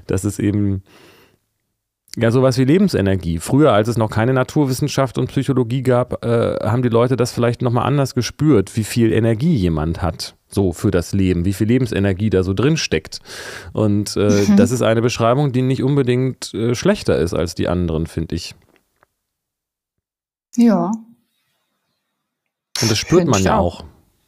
Das 0.08 0.26
ist 0.26 0.39
eben 0.39 0.82
ja 2.16 2.32
sowas 2.32 2.58
wie 2.58 2.66
Lebensenergie. 2.66 3.39
Früher, 3.39 3.74
als 3.74 3.88
es 3.88 3.97
noch 3.97 4.10
keine 4.10 4.34
Naturwissenschaft 4.34 5.18
und 5.18 5.28
Psychologie 5.28 5.84
gab, 5.84 6.24
äh, 6.26 6.58
haben 6.64 6.84
die 6.84 6.89
Leute 6.89 7.16
das 7.16 7.32
vielleicht 7.32 7.62
nochmal 7.62 7.86
anders 7.86 8.16
gespürt, 8.16 8.76
wie 8.76 8.84
viel 8.84 9.12
Energie 9.12 9.56
jemand 9.56 10.01
hat. 10.01 10.36
So 10.47 10.72
für 10.72 10.91
das 10.91 11.14
Leben, 11.14 11.45
wie 11.45 11.54
viel 11.54 11.68
Lebensenergie 11.68 12.30
da 12.30 12.43
so 12.43 12.54
drin 12.54 12.78
steckt. 12.78 13.20
Und 13.74 14.16
äh, 14.16 14.45
mhm. 14.47 14.56
das 14.56 14.72
ist 14.72 14.84
eine 14.84 15.01
Beschreibung, 15.01 15.51
die 15.51 15.64
nicht 15.64 15.84
unbedingt 15.84 16.54
äh, 16.54 16.76
schlechter 16.76 17.18
ist 17.18 17.34
als 17.34 17.56
die 17.56 17.68
anderen, 17.68 18.06
finde 18.06 18.36
ich. 18.36 18.54
Ja. 20.56 20.91
Und 22.82 22.91
das 22.91 22.97
spürt 22.99 23.22
Find 23.22 23.32
man 23.32 23.41
ja 23.41 23.58
auch. 23.58 23.82
auch. 23.82 23.86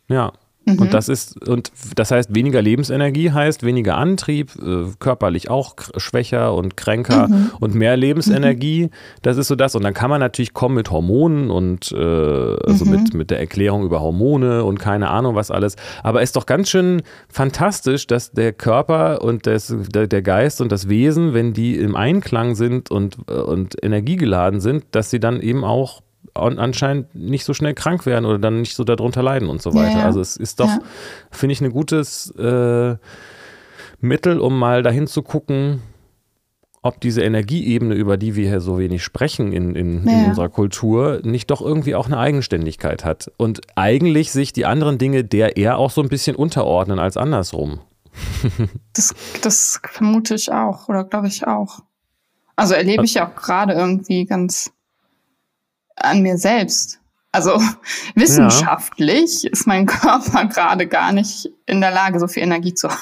Ja. 0.09 0.33
Mhm. 0.65 0.79
Und 0.79 0.93
das 0.93 1.09
ist, 1.09 1.47
und 1.47 1.71
das 1.95 2.11
heißt, 2.11 2.33
weniger 2.33 2.61
Lebensenergie 2.61 3.31
heißt 3.31 3.63
weniger 3.63 3.97
Antrieb, 3.97 4.51
äh, 4.55 4.85
körperlich 4.99 5.49
auch 5.49 5.75
schwächer 5.97 6.53
und 6.53 6.75
kränker 6.75 7.27
mhm. 7.27 7.51
und 7.59 7.75
mehr 7.75 7.95
Lebensenergie. 7.95 8.85
Mhm. 8.85 8.89
Das 9.21 9.37
ist 9.37 9.47
so 9.47 9.55
das. 9.55 9.75
Und 9.75 9.83
dann 9.83 9.93
kann 9.93 10.09
man 10.09 10.19
natürlich 10.19 10.53
kommen 10.53 10.75
mit 10.75 10.91
Hormonen 10.91 11.51
und 11.51 11.91
äh, 11.91 11.95
also 11.95 12.85
mit, 12.85 13.13
mhm. 13.13 13.19
mit 13.19 13.31
der 13.31 13.39
Erklärung 13.39 13.83
über 13.83 14.01
Hormone 14.01 14.63
und 14.63 14.79
keine 14.79 15.09
Ahnung 15.09 15.35
was 15.35 15.51
alles. 15.51 15.75
Aber 16.03 16.21
es 16.21 16.29
ist 16.29 16.35
doch 16.35 16.45
ganz 16.45 16.69
schön 16.69 17.03
fantastisch, 17.29 18.07
dass 18.07 18.31
der 18.31 18.51
Körper 18.53 19.21
und 19.21 19.45
das, 19.47 19.73
der, 19.93 20.07
der 20.07 20.21
Geist 20.21 20.61
und 20.61 20.71
das 20.71 20.89
Wesen, 20.89 21.33
wenn 21.33 21.53
die 21.53 21.75
im 21.77 21.95
Einklang 21.95 22.55
sind 22.55 22.89
und, 22.89 23.17
äh, 23.29 23.33
und 23.33 23.75
energiegeladen 23.83 24.59
sind, 24.59 24.85
dass 24.91 25.09
sie 25.09 25.19
dann 25.19 25.41
eben 25.41 25.63
auch 25.63 26.01
anscheinend 26.35 27.15
nicht 27.15 27.45
so 27.45 27.53
schnell 27.53 27.73
krank 27.73 28.05
werden 28.05 28.25
oder 28.25 28.39
dann 28.39 28.61
nicht 28.61 28.75
so 28.75 28.83
darunter 28.83 29.23
leiden 29.23 29.49
und 29.49 29.61
so 29.61 29.73
weiter. 29.73 29.99
Ja, 29.99 30.05
Also 30.05 30.19
es 30.19 30.37
ist 30.37 30.59
doch, 30.59 30.67
ja. 30.67 30.79
finde 31.31 31.53
ich, 31.53 31.61
ein 31.61 31.71
gutes 31.71 32.31
äh, 32.31 32.95
Mittel, 33.99 34.39
um 34.39 34.57
mal 34.59 34.83
dahin 34.83 35.07
zu 35.07 35.23
gucken, 35.23 35.81
ob 36.85 37.01
diese 37.01 37.23
Energieebene, 37.23 37.95
über 37.95 38.15
die 38.15 38.35
wir 38.35 38.47
hier 38.47 38.61
so 38.61 38.77
wenig 38.77 39.03
sprechen 39.03 39.51
in, 39.51 39.75
in, 39.75 40.07
ja. 40.07 40.11
in, 40.11 40.25
unserer 40.29 40.49
Kultur, 40.49 41.19
nicht 41.23 41.49
doch 41.49 41.61
irgendwie 41.61 41.95
auch 41.95 42.05
eine 42.05 42.19
Eigenständigkeit 42.19 43.03
hat. 43.03 43.31
Und 43.37 43.61
eigentlich 43.75 44.31
sich 44.31 44.53
die 44.53 44.67
anderen 44.67 44.99
Dinge 44.99 45.23
der 45.23 45.57
eher 45.57 45.79
auch 45.79 45.89
so 45.89 46.03
ein 46.03 46.09
bisschen 46.09 46.35
unterordnen 46.35 46.99
als 46.99 47.17
andersrum. 47.17 47.79
das, 48.93 49.15
das 49.41 49.81
vermute 49.83 50.35
ich 50.35 50.51
auch 50.51 50.87
oder 50.87 51.03
glaube 51.03 51.27
ich 51.27 51.47
auch. 51.47 51.79
Also 52.55 52.75
erlebe 52.75 53.03
ich 53.03 53.15
ja 53.15 53.27
auch 53.27 53.35
gerade 53.35 53.73
irgendwie 53.73 54.25
ganz 54.25 54.71
an 55.95 56.21
mir 56.21 56.37
selbst. 56.37 56.99
Also 57.31 57.61
wissenschaftlich 58.15 59.43
ja. 59.43 59.49
ist 59.51 59.67
mein 59.67 59.85
Körper 59.85 60.45
gerade 60.53 60.87
gar 60.87 61.11
nicht 61.11 61.49
in 61.65 61.81
der 61.81 61.91
Lage, 61.91 62.19
so 62.19 62.27
viel 62.27 62.43
Energie 62.43 62.73
zu 62.73 62.89
haben. 62.89 62.99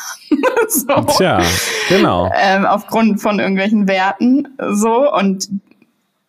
so. 0.70 1.02
Tja, 1.18 1.42
genau. 1.88 2.32
Ähm, 2.36 2.66
aufgrund 2.66 3.22
von 3.22 3.40
irgendwelchen 3.40 3.88
Werten 3.88 4.48
so 4.72 5.12
und 5.14 5.50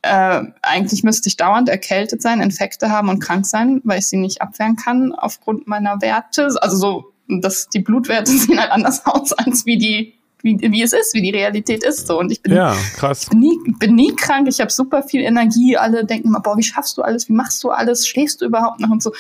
äh, 0.03 0.43
eigentlich 0.61 1.03
müsste 1.03 1.31
ich 1.31 1.39
dauernd 1.39 1.71
erkältet 1.71 2.21
sein, 2.21 2.43
Infekte 2.43 2.91
haben 2.91 3.09
und 3.09 3.21
krank 3.21 3.47
sein, 3.47 3.81
weil 3.85 4.01
ich 4.01 4.07
sie 4.07 4.19
nicht 4.19 4.43
abwehren 4.43 4.77
kann 4.77 5.15
aufgrund 5.15 5.67
meiner 5.67 6.03
Werte. 6.03 6.49
Also 6.61 6.77
so, 6.77 7.05
dass 7.27 7.71
die 7.71 7.81
Blutwerte 7.81 8.31
sehen 8.31 8.61
halt 8.61 8.71
anders 8.71 9.07
aus 9.07 9.33
als 9.33 9.65
wie 9.65 9.79
die 9.79 10.15
wie, 10.45 10.59
wie 10.61 10.83
es 10.83 10.93
ist, 10.93 11.15
wie 11.15 11.23
die 11.23 11.31
Realität 11.31 11.83
ist. 11.83 12.07
So. 12.07 12.19
Und 12.19 12.31
ich 12.31 12.43
bin, 12.43 12.53
ja, 12.53 12.77
krass. 12.97 13.27
bin, 13.31 13.41
nie, 13.41 13.59
bin 13.79 13.95
nie 13.95 14.15
krank, 14.15 14.47
ich 14.49 14.61
habe 14.61 14.71
super 14.71 15.03
viel 15.03 15.23
Energie. 15.23 15.77
Alle 15.77 16.05
denken 16.05 16.29
immer, 16.29 16.41
boah, 16.41 16.57
wie 16.57 16.63
schaffst 16.63 16.97
du 16.99 17.03
alles, 17.03 17.29
wie 17.29 17.33
machst 17.33 17.65
du 17.65 17.71
alles, 17.71 18.07
schläfst 18.07 18.43
du 18.43 18.45
überhaupt 18.45 18.79
noch 18.79 18.91
und 18.91 19.03
so. 19.03 19.13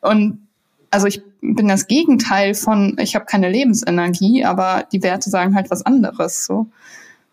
Und 0.00 0.46
also 0.90 1.06
ich 1.06 1.22
bin 1.40 1.68
das 1.68 1.86
Gegenteil 1.86 2.54
von, 2.54 2.96
ich 2.98 3.14
habe 3.14 3.24
keine 3.24 3.48
Lebensenergie, 3.48 4.44
aber 4.44 4.84
die 4.92 5.02
Werte 5.02 5.30
sagen 5.30 5.54
halt 5.54 5.70
was 5.70 5.86
anderes. 5.86 6.44
So. 6.44 6.66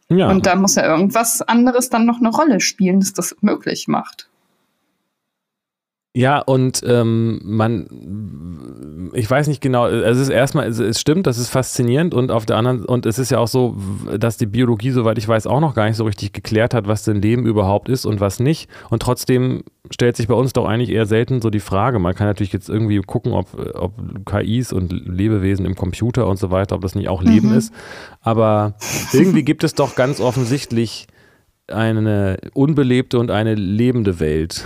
Ja. 0.10 0.30
Und 0.30 0.46
da 0.46 0.56
muss 0.56 0.76
ja 0.76 0.86
irgendwas 0.86 1.42
anderes 1.42 1.90
dann 1.90 2.06
noch 2.06 2.20
eine 2.20 2.30
Rolle 2.30 2.60
spielen, 2.60 3.00
das 3.00 3.14
das 3.14 3.36
möglich 3.42 3.88
macht. 3.88 4.30
Ja, 6.18 6.40
und 6.40 6.82
ähm, 6.88 7.42
man, 7.44 9.12
ich 9.12 9.30
weiß 9.30 9.48
nicht 9.48 9.60
genau, 9.60 9.86
es 9.88 10.18
ist 10.18 10.30
erstmal, 10.30 10.66
es, 10.66 10.80
es, 10.80 11.02
stimmt, 11.02 11.28
das 11.28 11.38
ist 11.38 11.50
faszinierend 11.50 12.14
und 12.14 12.32
auf 12.32 12.46
der 12.46 12.56
anderen, 12.56 12.86
und 12.86 13.06
es 13.06 13.20
ist 13.20 13.32
ja 13.32 13.40
auch 13.40 13.50
so, 13.50 13.76
dass 14.18 14.38
die 14.38 14.46
Biologie, 14.46 14.92
soweit 14.92 15.18
ich 15.18 15.28
weiß, 15.28 15.46
auch 15.46 15.60
noch 15.60 15.76
gar 15.76 15.88
nicht 15.88 15.98
so 15.98 16.06
richtig 16.06 16.32
geklärt 16.32 16.74
hat, 16.74 16.88
was 16.88 17.04
denn 17.04 17.22
Leben 17.22 17.46
überhaupt 17.46 17.90
ist 17.90 18.06
und 18.06 18.22
was 18.22 18.40
nicht. 18.40 18.70
Und 18.90 19.02
trotzdem 19.02 19.66
stellt 19.92 20.16
sich 20.16 20.30
bei 20.30 20.36
uns 20.36 20.54
doch 20.54 20.66
eigentlich 20.66 20.90
eher 20.90 21.06
selten 21.06 21.42
so 21.42 21.50
die 21.50 21.60
Frage. 21.60 22.00
Man 22.00 22.16
kann 22.16 22.28
natürlich 22.28 22.54
jetzt 22.54 22.70
irgendwie 22.70 23.02
gucken, 23.02 23.34
ob, 23.34 23.48
ob 23.74 24.26
KIs 24.26 24.72
und 24.72 24.94
Lebewesen 24.94 25.66
im 25.66 25.76
Computer 25.76 26.28
und 26.28 26.40
so 26.40 26.50
weiter, 26.50 26.76
ob 26.76 26.82
das 26.82 26.96
nicht 26.96 27.10
auch 27.10 27.24
Leben 27.24 27.50
mhm. 27.50 27.58
ist. 27.58 27.74
Aber 28.22 28.76
irgendwie 29.12 29.44
gibt 29.44 29.66
es 29.66 29.76
doch 29.76 29.96
ganz 29.96 30.22
offensichtlich 30.22 31.08
eine 31.68 32.38
unbelebte 32.54 33.20
und 33.20 33.32
eine 33.32 33.56
lebende 33.56 34.20
Welt. 34.20 34.66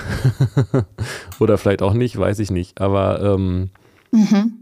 Oder 1.40 1.58
vielleicht 1.58 1.82
auch 1.82 1.94
nicht, 1.94 2.18
weiß 2.18 2.40
ich 2.40 2.52
nicht. 2.52 2.82
Aber 2.82 3.22
ähm, 3.22 3.70
mhm. 4.12 4.60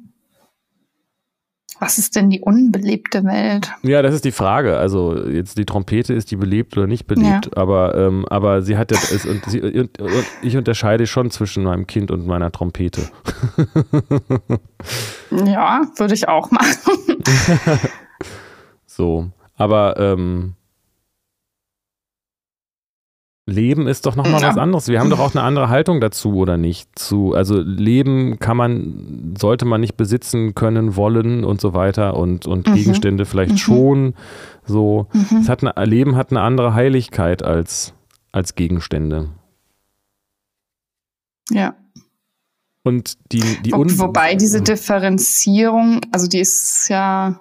Was 1.80 2.00
ist 2.00 2.16
denn 2.16 2.32
die 2.32 2.40
unbelebte 2.40 3.24
Welt? 3.24 3.72
Ja, 3.84 4.02
das 4.02 4.16
ist 4.16 4.26
die 4.26 4.32
Frage. 4.32 4.78
Also 4.78 5.28
jetzt 5.28 5.60
die 5.60 5.66
Trompete, 5.66 6.14
ist 6.14 6.32
die 6.32 6.36
belebt 6.36 6.76
oder 6.76 6.88
nicht 6.88 7.06
belebt? 7.06 7.46
Ja. 7.46 7.52
Aber, 7.56 7.96
ähm, 7.96 8.26
aber 8.30 8.64
sie 8.64 8.78
hat 8.78 8.92
ja, 8.92 8.98
es, 8.98 9.26
und, 9.26 9.46
sie, 9.46 9.62
und, 9.62 10.02
und 10.02 10.26
ich 10.42 10.58
unterscheide 10.58 11.06
schon 11.06 11.30
zwischen 11.30 11.64
meinem 11.64 11.86
Kind 11.86 12.10
und 12.10 12.26
meiner 12.26 12.52
Trompete. 12.52 13.10
ja, 15.32 15.82
würde 15.98 16.16
ich 16.16 16.28
auch 16.28 16.50
machen. 16.50 17.24
so, 18.88 19.30
aber 19.56 20.00
ähm, 20.00 20.56
Leben 23.50 23.88
ist 23.88 24.06
doch 24.06 24.18
nochmal 24.18 24.42
ja. 24.42 24.50
was 24.50 24.58
anderes. 24.58 24.90
Wir 24.90 25.00
haben 25.00 25.10
doch 25.10 25.20
auch 25.20 25.34
eine 25.34 25.42
andere 25.42 25.70
Haltung 25.70 26.02
dazu, 26.02 26.36
oder 26.36 26.58
nicht? 26.58 27.00
Zu, 27.00 27.34
also 27.34 27.62
Leben 27.62 28.40
kann 28.40 28.58
man, 28.58 29.36
sollte 29.40 29.64
man 29.64 29.80
nicht 29.80 29.96
besitzen 29.96 30.54
können, 30.54 30.98
wollen 30.98 31.46
und 31.46 31.62
so 31.62 31.74
weiter 31.74 32.18
und, 32.18 32.46
und 32.46 32.68
mhm. 32.68 32.74
Gegenstände 32.74 33.26
vielleicht 33.26 33.54
mhm. 33.54 33.58
schon. 33.58 34.14
So. 34.66 35.08
Mhm. 35.14 35.38
Es 35.38 35.48
hat 35.48 35.64
eine, 35.64 35.74
Leben 35.86 36.18
hat 36.18 36.32
eine 36.32 36.42
andere 36.42 36.74
Heiligkeit 36.74 37.42
als, 37.42 37.94
als 38.34 38.56
Gegenstände. 38.56 39.30
Ja. 41.50 41.74
Und 42.84 43.18
die, 43.32 43.62
die 43.64 43.72
Wo, 43.72 43.86
Wobei 43.88 44.36
diese 44.36 44.62
Differenzierung, 44.62 46.02
also 46.12 46.28
die 46.28 46.40
ist 46.40 46.90
ja 46.90 47.40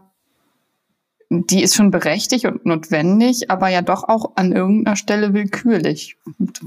die 1.29 1.63
ist 1.63 1.75
schon 1.75 1.91
berechtigt 1.91 2.45
und 2.45 2.65
notwendig, 2.67 3.51
aber 3.51 3.69
ja 3.69 3.83
doch 3.83 4.05
auch 4.05 4.33
an 4.37 4.53
irgendeiner 4.53 4.97
Stelle 4.97 5.35
willkürlich, 5.35 6.17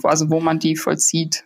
also 0.03 0.29
wo 0.29 0.39
man 0.39 0.59
die 0.59 0.75
vollzieht. 0.75 1.45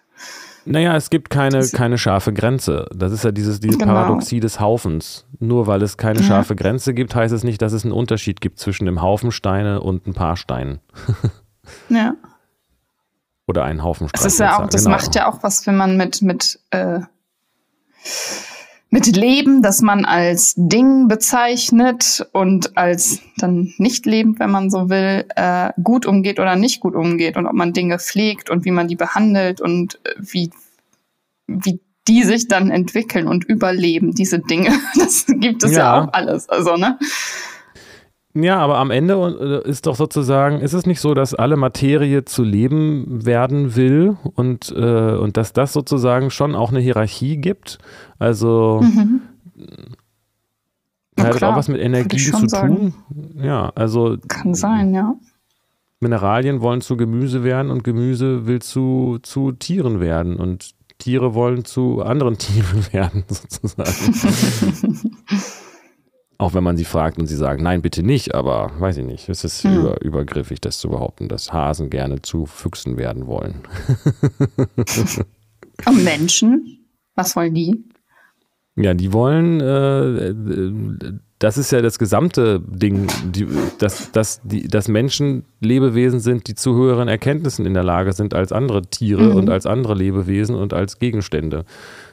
Naja, 0.65 0.95
es 0.95 1.09
gibt 1.09 1.29
keine, 1.29 1.67
keine 1.67 1.97
scharfe 1.97 2.31
Grenze. 2.31 2.87
Das 2.95 3.11
ist 3.11 3.23
ja 3.23 3.31
dieses, 3.31 3.59
dieses 3.59 3.77
genau. 3.77 3.93
Paradoxie 3.93 4.39
des 4.39 4.59
Haufens. 4.59 5.25
Nur 5.39 5.67
weil 5.67 5.81
es 5.81 5.97
keine 5.97 6.21
ja. 6.21 6.25
scharfe 6.25 6.55
Grenze 6.55 6.93
gibt, 6.93 7.13
heißt 7.13 7.33
es 7.33 7.43
nicht, 7.43 7.61
dass 7.61 7.73
es 7.73 7.83
einen 7.83 7.91
Unterschied 7.91 8.39
gibt 8.39 8.59
zwischen 8.59 8.85
dem 8.85 9.01
Haufen 9.01 9.31
Steine 9.31 9.81
und 9.81 10.07
ein 10.07 10.13
paar 10.13 10.37
Steinen. 10.37 10.79
ja. 11.89 12.15
Oder 13.45 13.65
einen 13.65 13.83
Haufen 13.83 14.07
Steine. 14.07 14.23
Das, 14.23 14.33
ist 14.33 14.39
ja 14.39 14.57
auch, 14.57 14.69
das 14.69 14.85
genau. 14.85 14.95
macht 14.95 15.15
ja 15.15 15.29
auch 15.29 15.43
was, 15.43 15.67
wenn 15.67 15.75
man 15.75 15.97
mit, 15.97 16.21
mit 16.21 16.59
äh, 16.69 17.01
mit 18.93 19.15
Leben, 19.15 19.63
das 19.63 19.81
man 19.81 20.05
als 20.05 20.53
Ding 20.55 21.07
bezeichnet 21.07 22.27
und 22.31 22.77
als 22.77 23.21
dann 23.37 23.73
nicht 23.79 24.05
lebend, 24.05 24.39
wenn 24.39 24.51
man 24.51 24.69
so 24.69 24.87
will, 24.87 25.25
äh, 25.35 25.71
gut 25.81 26.05
umgeht 26.05 26.39
oder 26.39 26.55
nicht 26.55 26.79
gut 26.79 26.93
umgeht 26.93 27.35
und 27.35 27.47
ob 27.47 27.53
man 27.53 27.73
Dinge 27.73 27.97
pflegt 27.97 28.51
und 28.51 28.65
wie 28.65 28.71
man 28.71 28.87
die 28.87 28.95
behandelt 28.95 29.61
und 29.61 29.99
äh, 30.03 30.13
wie, 30.19 30.51
wie 31.47 31.79
die 32.07 32.23
sich 32.23 32.47
dann 32.47 32.69
entwickeln 32.69 33.27
und 33.27 33.45
überleben, 33.45 34.13
diese 34.13 34.37
Dinge. 34.37 34.69
Das 34.95 35.25
gibt 35.25 35.63
es 35.63 35.71
ja, 35.71 35.77
ja 35.77 36.03
auch 36.03 36.13
alles. 36.13 36.47
Also, 36.47 36.75
ne? 36.75 36.99
Ja, 38.35 38.57
aber 38.57 38.79
am 38.79 38.89
Ende 38.89 39.61
äh, 39.63 39.69
ist 39.69 39.85
doch 39.85 39.95
sozusagen, 39.95 40.59
ist 40.59 40.73
es 40.73 40.87
nicht 40.87 40.99
so, 40.99 41.13
dass 41.13 41.35
alle 41.35 41.55
Materie 41.55 42.25
zu 42.25 42.43
Leben 42.43 43.25
werden 43.25 43.75
will 43.75 44.17
und, 44.35 44.73
äh, 44.75 45.15
und 45.15 45.37
dass 45.37 45.53
das 45.53 45.71
sozusagen 45.71 46.31
schon 46.31 46.55
auch 46.55 46.71
eine 46.71 46.79
Hierarchie 46.79 47.37
gibt? 47.37 47.77
Also 48.17 48.81
mhm. 48.83 49.21
hat 51.19 51.35
klar, 51.35 51.53
auch 51.53 51.57
was 51.57 51.67
mit 51.67 51.79
Energie 51.79 52.17
zu 52.17 52.31
tun. 52.31 52.49
Sagen. 52.49 52.95
Ja, 53.35 53.71
also. 53.75 54.17
Kann 54.27 54.55
sein, 54.55 54.95
ja. 54.95 55.13
Mineralien 55.99 56.61
wollen 56.61 56.81
zu 56.81 56.97
Gemüse 56.97 57.43
werden 57.43 57.69
und 57.71 57.83
Gemüse 57.83 58.47
will 58.47 58.61
zu, 58.61 59.19
zu 59.21 59.51
Tieren 59.51 59.99
werden 59.99 60.37
und 60.37 60.71
Tiere 60.97 61.35
wollen 61.35 61.65
zu 61.65 62.01
anderen 62.01 62.37
Tieren 62.39 62.85
werden, 62.91 63.25
sozusagen. 63.27 63.91
Auch 66.37 66.53
wenn 66.53 66.63
man 66.63 66.77
sie 66.77 66.85
fragt 66.85 67.19
und 67.19 67.27
sie 67.27 67.35
sagen, 67.35 67.63
nein, 67.63 67.81
bitte 67.81 68.03
nicht, 68.03 68.33
aber 68.33 68.71
weiß 68.79 68.97
ich 68.97 69.05
nicht. 69.05 69.29
Es 69.29 69.43
ist 69.43 69.63
hm. 69.63 69.79
über, 69.79 70.01
übergriffig, 70.01 70.59
das 70.61 70.79
zu 70.79 70.89
behaupten, 70.89 71.29
dass 71.29 71.53
Hasen 71.53 71.89
gerne 71.89 72.21
zu 72.21 72.45
Füchsen 72.45 72.97
werden 72.97 73.27
wollen. 73.27 73.61
und 75.85 76.03
Menschen? 76.03 76.85
Was 77.15 77.35
wollen 77.35 77.53
die? 77.53 77.83
Ja, 78.75 78.95
die 78.95 79.13
wollen, 79.13 79.61
äh, 79.61 80.33
das 81.37 81.57
ist 81.59 81.71
ja 81.71 81.81
das 81.81 81.99
gesamte 81.99 82.59
Ding, 82.59 83.07
die, 83.31 83.47
dass, 83.77 84.11
dass, 84.11 84.41
die, 84.43 84.67
dass 84.67 84.87
Menschen 84.87 85.45
Lebewesen 85.59 86.19
sind, 86.19 86.47
die 86.47 86.55
zu 86.55 86.73
höheren 86.75 87.07
Erkenntnissen 87.07 87.67
in 87.67 87.75
der 87.75 87.83
Lage 87.83 88.13
sind 88.13 88.33
als 88.33 88.51
andere 88.51 88.81
Tiere 88.81 89.23
mhm. 89.23 89.35
und 89.35 89.49
als 89.51 89.67
andere 89.67 89.93
Lebewesen 89.93 90.55
und 90.55 90.73
als 90.73 90.97
Gegenstände. 90.97 91.65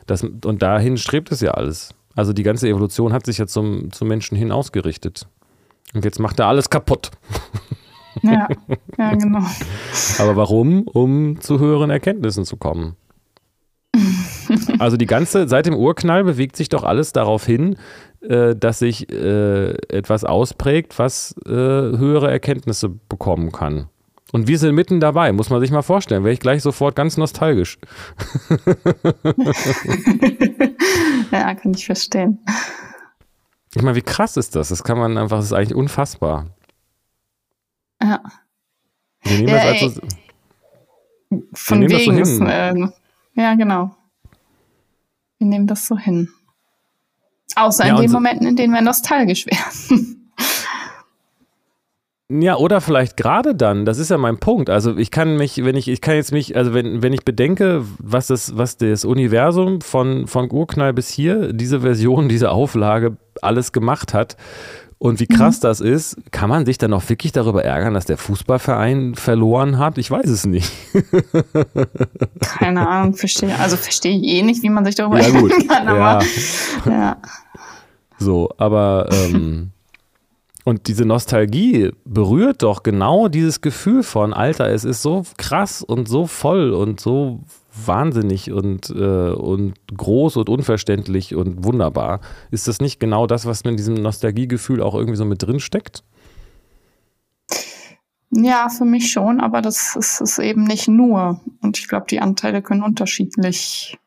Das, 0.06 0.22
und 0.22 0.60
dahin 0.60 0.98
strebt 0.98 1.32
es 1.32 1.40
ja 1.40 1.52
alles. 1.52 1.94
Also 2.16 2.32
die 2.32 2.42
ganze 2.42 2.68
Evolution 2.68 3.12
hat 3.12 3.26
sich 3.26 3.38
ja 3.38 3.46
zum, 3.46 3.92
zum 3.92 4.08
Menschen 4.08 4.36
hin 4.36 4.52
ausgerichtet. 4.52 5.26
Und 5.94 6.04
jetzt 6.04 6.18
macht 6.18 6.38
er 6.38 6.46
alles 6.46 6.70
kaputt. 6.70 7.10
Ja, 8.22 8.48
ja, 8.98 9.14
genau. 9.14 9.46
Aber 10.18 10.34
warum? 10.34 10.82
Um 10.82 11.40
zu 11.40 11.60
höheren 11.60 11.90
Erkenntnissen 11.90 12.44
zu 12.44 12.56
kommen. 12.56 12.96
Also 14.78 14.96
die 14.96 15.06
ganze, 15.06 15.48
seit 15.48 15.66
dem 15.66 15.76
Urknall 15.76 16.24
bewegt 16.24 16.56
sich 16.56 16.68
doch 16.68 16.82
alles 16.82 17.12
darauf 17.12 17.46
hin, 17.46 17.76
äh, 18.20 18.56
dass 18.56 18.80
sich 18.80 19.10
äh, 19.12 19.70
etwas 19.88 20.24
ausprägt, 20.24 20.98
was 20.98 21.34
äh, 21.46 21.50
höhere 21.50 22.30
Erkenntnisse 22.30 22.88
bekommen 22.88 23.52
kann. 23.52 23.88
Und 24.32 24.46
wir 24.46 24.58
sind 24.58 24.74
mitten 24.74 25.00
dabei, 25.00 25.32
muss 25.32 25.50
man 25.50 25.60
sich 25.60 25.70
mal 25.70 25.82
vorstellen. 25.82 26.24
Wäre 26.24 26.32
ich 26.32 26.40
gleich 26.40 26.62
sofort 26.62 26.94
ganz 26.94 27.16
nostalgisch. 27.16 27.78
ja, 31.32 31.54
kann 31.54 31.74
ich 31.74 31.84
verstehen. 31.86 32.38
Ich 33.74 33.82
meine, 33.82 33.96
wie 33.96 34.02
krass 34.02 34.36
ist 34.36 34.54
das? 34.56 34.68
Das 34.68 34.84
kann 34.84 34.98
man 34.98 35.18
einfach, 35.18 35.38
das 35.38 35.46
ist 35.46 35.52
eigentlich 35.52 35.74
unfassbar. 35.74 36.46
Ja. 38.02 38.22
Wir 39.22 39.36
nehmen 39.38 39.48
ja, 39.48 39.72
das 39.72 39.82
also, 39.82 40.00
Von 41.54 41.88
wegen. 41.88 42.18
Das 42.18 42.36
so 42.36 42.44
äh, 42.44 42.88
ja, 43.34 43.54
genau. 43.54 43.94
Wir 45.38 45.46
nehmen 45.46 45.66
das 45.66 45.86
so 45.86 45.96
hin. 45.96 46.28
Außer 47.56 47.86
ja, 47.86 47.94
in 47.94 48.02
den 48.02 48.08
so 48.08 48.16
Momenten, 48.16 48.46
in 48.46 48.56
denen 48.56 48.72
wir 48.72 48.80
nostalgisch 48.80 49.46
werden. 49.90 50.19
Ja, 52.32 52.56
oder 52.56 52.80
vielleicht 52.80 53.16
gerade 53.16 53.56
dann, 53.56 53.84
das 53.84 53.98
ist 53.98 54.08
ja 54.08 54.16
mein 54.16 54.38
Punkt. 54.38 54.70
Also 54.70 54.96
ich 54.96 55.10
kann 55.10 55.36
mich, 55.36 55.64
wenn 55.64 55.74
ich, 55.74 55.88
ich 55.88 56.00
kann 56.00 56.14
jetzt 56.14 56.30
mich, 56.30 56.56
also 56.56 56.72
wenn, 56.72 57.02
wenn 57.02 57.12
ich 57.12 57.24
bedenke, 57.24 57.84
was 57.98 58.28
das, 58.28 58.56
was 58.56 58.76
das 58.76 59.04
Universum 59.04 59.80
von, 59.80 60.28
von 60.28 60.48
Urknall 60.48 60.92
bis 60.92 61.08
hier, 61.08 61.52
diese 61.52 61.80
Version, 61.80 62.28
diese 62.28 62.52
Auflage 62.52 63.16
alles 63.42 63.72
gemacht 63.72 64.14
hat 64.14 64.36
und 64.98 65.18
wie 65.18 65.26
krass 65.26 65.56
mhm. 65.56 65.62
das 65.62 65.80
ist, 65.80 66.18
kann 66.30 66.48
man 66.48 66.66
sich 66.66 66.78
dann 66.78 66.92
auch 66.92 67.08
wirklich 67.08 67.32
darüber 67.32 67.64
ärgern, 67.64 67.94
dass 67.94 68.04
der 68.04 68.16
Fußballverein 68.16 69.16
verloren 69.16 69.78
hat? 69.78 69.98
Ich 69.98 70.08
weiß 70.08 70.28
es 70.28 70.46
nicht. 70.46 70.70
Keine 72.40 72.88
Ahnung, 72.88 73.14
verstehe. 73.14 73.58
Also 73.58 73.76
verstehe 73.76 74.16
ich 74.16 74.22
eh 74.22 74.42
nicht, 74.42 74.62
wie 74.62 74.70
man 74.70 74.84
sich 74.84 74.94
darüber 74.94 75.18
ja, 75.18 75.26
ärgern 75.26 75.48
gut. 75.48 75.68
kann, 75.68 75.88
aber 75.88 76.24
ja. 76.84 76.92
ja. 76.92 77.16
So, 78.18 78.50
aber 78.56 79.08
ähm, 79.10 79.72
und 80.64 80.88
diese 80.88 81.04
Nostalgie 81.04 81.90
berührt 82.04 82.62
doch 82.62 82.82
genau 82.82 83.28
dieses 83.28 83.60
Gefühl 83.60 84.02
von, 84.02 84.32
Alter, 84.32 84.68
es 84.68 84.84
ist 84.84 85.02
so 85.02 85.24
krass 85.38 85.82
und 85.82 86.08
so 86.08 86.26
voll 86.26 86.72
und 86.72 87.00
so 87.00 87.40
wahnsinnig 87.86 88.52
und, 88.52 88.90
äh, 88.90 89.30
und 89.30 89.74
groß 89.96 90.36
und 90.36 90.48
unverständlich 90.48 91.34
und 91.34 91.64
wunderbar. 91.64 92.20
Ist 92.50 92.68
das 92.68 92.80
nicht 92.80 93.00
genau 93.00 93.26
das, 93.26 93.46
was 93.46 93.62
in 93.62 93.76
diesem 93.76 93.94
Nostalgiegefühl 93.94 94.82
auch 94.82 94.94
irgendwie 94.94 95.16
so 95.16 95.24
mit 95.24 95.42
drin 95.42 95.60
steckt? 95.60 96.04
Ja, 98.32 98.68
für 98.68 98.84
mich 98.84 99.10
schon, 99.10 99.40
aber 99.40 99.60
das 99.60 99.96
ist 99.96 100.20
es 100.20 100.38
eben 100.38 100.64
nicht 100.64 100.88
nur. 100.88 101.40
Und 101.62 101.78
ich 101.78 101.88
glaube, 101.88 102.06
die 102.08 102.20
Anteile 102.20 102.62
können 102.62 102.82
unterschiedlich 102.82 103.98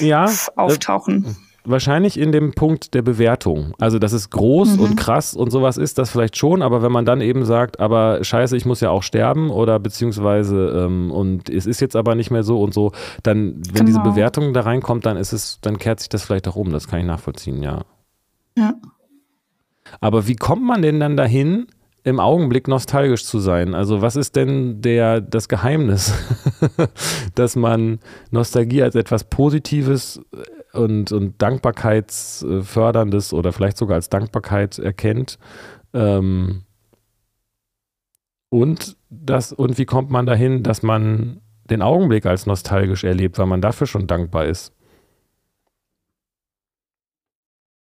ja, 0.00 0.26
äh, 0.26 0.34
auftauchen. 0.56 1.36
Äh, 1.68 1.70
wahrscheinlich 1.70 2.18
in 2.18 2.32
dem 2.32 2.52
Punkt 2.52 2.94
der 2.94 3.02
Bewertung. 3.02 3.74
Also, 3.78 3.98
dass 3.98 4.12
es 4.12 4.30
groß 4.30 4.76
mhm. 4.76 4.82
und 4.82 4.96
krass 4.96 5.34
und 5.34 5.50
sowas 5.50 5.76
ist, 5.76 5.98
das 5.98 6.10
vielleicht 6.10 6.36
schon, 6.36 6.62
aber 6.62 6.82
wenn 6.82 6.92
man 6.92 7.04
dann 7.04 7.20
eben 7.20 7.44
sagt, 7.44 7.80
aber 7.80 8.22
scheiße, 8.24 8.56
ich 8.56 8.66
muss 8.66 8.80
ja 8.80 8.90
auch 8.90 9.02
sterben 9.02 9.50
oder 9.50 9.78
beziehungsweise 9.78 10.84
ähm, 10.86 11.10
und 11.10 11.48
es 11.48 11.66
ist 11.66 11.80
jetzt 11.80 11.96
aber 11.96 12.14
nicht 12.14 12.30
mehr 12.30 12.42
so 12.42 12.60
und 12.60 12.74
so, 12.74 12.92
dann, 13.22 13.56
wenn 13.56 13.72
genau. 13.72 13.84
diese 13.86 14.00
Bewertung 14.00 14.52
da 14.52 14.62
reinkommt, 14.62 15.06
dann 15.06 15.16
ist 15.16 15.32
es, 15.32 15.60
dann 15.60 15.78
kehrt 15.78 16.00
sich 16.00 16.08
das 16.08 16.24
vielleicht 16.24 16.48
auch 16.48 16.56
um. 16.56 16.70
Das 16.70 16.88
kann 16.88 17.00
ich 17.00 17.06
nachvollziehen, 17.06 17.62
ja. 17.62 17.82
Ja. 18.56 18.74
Aber 20.00 20.26
wie 20.26 20.36
kommt 20.36 20.62
man 20.62 20.82
denn 20.82 21.00
dann 21.00 21.16
dahin, 21.16 21.66
im 22.04 22.20
Augenblick 22.20 22.68
nostalgisch 22.68 23.24
zu 23.24 23.38
sein? 23.38 23.74
Also 23.74 24.02
was 24.02 24.16
ist 24.16 24.36
denn 24.36 24.80
der, 24.80 25.20
das 25.20 25.48
Geheimnis, 25.48 26.12
dass 27.34 27.56
man 27.56 28.00
Nostalgie 28.30 28.82
als 28.82 28.94
etwas 28.94 29.24
Positives 29.24 30.20
und, 30.72 31.12
und 31.12 31.40
Dankbarkeitsförderndes 31.40 33.32
oder 33.32 33.52
vielleicht 33.52 33.76
sogar 33.78 33.96
als 33.96 34.08
Dankbarkeit 34.08 34.78
erkennt. 34.78 35.38
Ähm, 35.94 36.64
und, 38.50 38.96
das, 39.10 39.52
und 39.52 39.78
wie 39.78 39.84
kommt 39.84 40.10
man 40.10 40.26
dahin, 40.26 40.62
dass 40.62 40.82
man 40.82 41.40
den 41.70 41.82
Augenblick 41.82 42.26
als 42.26 42.46
nostalgisch 42.46 43.04
erlebt, 43.04 43.38
weil 43.38 43.46
man 43.46 43.60
dafür 43.60 43.86
schon 43.86 44.06
dankbar 44.06 44.46
ist? 44.46 44.72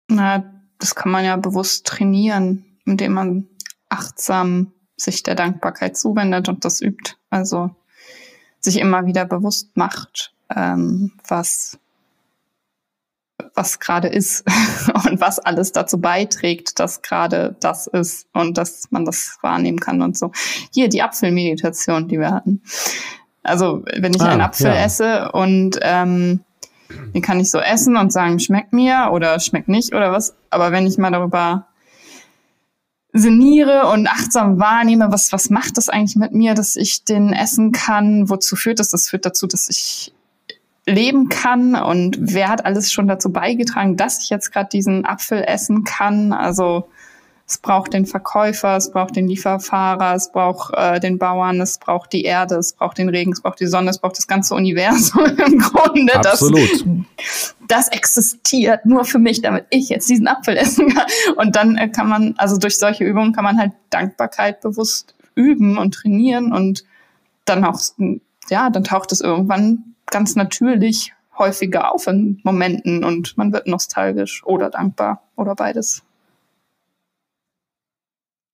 Na, 0.09 0.43
das 0.79 0.95
kann 0.95 1.11
man 1.11 1.23
ja 1.23 1.37
bewusst 1.37 1.85
trainieren, 1.85 2.65
indem 2.85 3.13
man 3.13 3.47
achtsam 3.89 4.73
sich 4.95 5.23
der 5.23 5.35
Dankbarkeit 5.35 5.95
zuwendet 5.97 6.49
und 6.49 6.65
das 6.65 6.81
übt. 6.81 7.15
Also 7.29 7.69
sich 8.59 8.79
immer 8.79 9.05
wieder 9.05 9.25
bewusst 9.25 9.77
macht, 9.77 10.33
ähm, 10.53 11.13
was 11.27 11.79
was 13.55 13.79
gerade 13.79 14.07
ist 14.07 14.45
und 15.09 15.21
was 15.21 15.39
alles 15.39 15.71
dazu 15.71 15.99
beiträgt, 15.99 16.79
dass 16.79 17.01
gerade 17.01 17.55
das 17.59 17.87
ist 17.87 18.27
und 18.33 18.57
dass 18.57 18.91
man 18.91 19.05
das 19.05 19.37
wahrnehmen 19.41 19.79
kann 19.79 20.01
und 20.01 20.17
so. 20.17 20.31
Hier 20.73 20.89
die 20.89 21.01
Apfelmeditation, 21.01 22.07
die 22.07 22.19
wir 22.19 22.31
hatten. 22.31 22.61
Also 23.43 23.83
wenn 23.97 24.13
ich 24.13 24.21
ah, 24.21 24.29
einen 24.29 24.41
Apfel 24.41 24.67
ja. 24.67 24.75
esse 24.75 25.31
und 25.31 25.79
ähm, 25.81 26.41
den 27.13 27.21
kann 27.21 27.39
ich 27.39 27.51
so 27.51 27.59
essen 27.59 27.97
und 27.97 28.11
sagen, 28.11 28.39
schmeckt 28.39 28.73
mir 28.73 29.09
oder 29.11 29.39
schmeckt 29.39 29.67
nicht 29.67 29.93
oder 29.93 30.11
was. 30.11 30.35
Aber 30.49 30.71
wenn 30.71 30.87
ich 30.87 30.97
mal 30.97 31.11
darüber 31.11 31.67
sinniere 33.13 33.87
und 33.91 34.07
achtsam 34.07 34.59
wahrnehme, 34.59 35.11
was, 35.11 35.31
was 35.31 35.49
macht 35.49 35.77
das 35.77 35.89
eigentlich 35.89 36.15
mit 36.15 36.33
mir, 36.33 36.53
dass 36.53 36.75
ich 36.75 37.03
den 37.03 37.33
essen 37.33 37.71
kann? 37.71 38.29
Wozu 38.29 38.55
führt 38.55 38.79
das? 38.79 38.89
Das 38.89 39.09
führt 39.09 39.25
dazu, 39.25 39.47
dass 39.47 39.69
ich 39.69 40.13
leben 40.89 41.29
kann 41.29 41.75
und 41.75 42.17
wer 42.19 42.49
hat 42.49 42.65
alles 42.65 42.91
schon 42.91 43.07
dazu 43.07 43.31
beigetragen, 43.31 43.97
dass 43.97 44.23
ich 44.23 44.29
jetzt 44.29 44.51
gerade 44.51 44.69
diesen 44.69 45.05
Apfel 45.05 45.43
essen 45.43 45.83
kann. 45.83 46.33
Also 46.33 46.89
es 47.49 47.57
braucht 47.57 47.93
den 47.93 48.05
Verkäufer, 48.05 48.77
es 48.77 48.91
braucht 48.91 49.15
den 49.15 49.27
Lieferfahrer, 49.27 50.13
es 50.13 50.31
braucht 50.31 50.71
äh, 50.75 50.99
den 50.99 51.17
Bauern, 51.17 51.59
es 51.59 51.79
braucht 51.79 52.13
die 52.13 52.23
Erde, 52.23 52.55
es 52.55 52.73
braucht 52.73 52.99
den 52.99 53.09
Regen, 53.09 53.31
es 53.31 53.41
braucht 53.41 53.59
die 53.59 53.65
Sonne, 53.65 53.89
es 53.89 53.97
braucht 53.97 54.17
das 54.17 54.27
ganze 54.27 54.53
Universum 54.53 55.25
im 55.47 55.57
Grunde. 55.57 56.13
Absolut. 56.13 56.85
Das, 57.17 57.55
das 57.67 57.87
existiert 57.89 58.85
nur 58.85 59.03
für 59.03 59.17
mich, 59.17 59.41
damit 59.41 59.65
ich 59.71 59.89
jetzt 59.89 60.07
diesen 60.09 60.27
Apfel 60.27 60.57
essen 60.57 60.93
kann. 60.93 61.07
Und 61.37 61.55
dann 61.55 61.75
äh, 61.77 61.89
kann 61.89 62.07
man, 62.07 62.35
also 62.37 62.57
durch 62.57 62.77
solche 62.77 63.03
Übungen 63.03 63.33
kann 63.33 63.43
man 63.43 63.57
halt 63.57 63.71
Dankbarkeit 63.89 64.61
bewusst 64.61 65.15
üben 65.33 65.79
und 65.79 65.95
trainieren 65.95 66.51
und 66.51 66.83
dann 67.45 67.65
auch, 67.65 67.79
ja, 68.49 68.69
dann 68.69 68.83
taucht 68.83 69.11
es 69.11 69.21
irgendwann 69.21 69.95
ganz 70.11 70.35
natürlich 70.35 71.13
häufiger 71.37 71.93
auf 71.93 72.07
in 72.07 72.39
Momenten 72.43 73.03
und 73.03 73.37
man 73.37 73.53
wird 73.53 73.67
nostalgisch 73.67 74.43
oder 74.45 74.69
dankbar 74.69 75.23
oder 75.35 75.55
beides. 75.55 76.03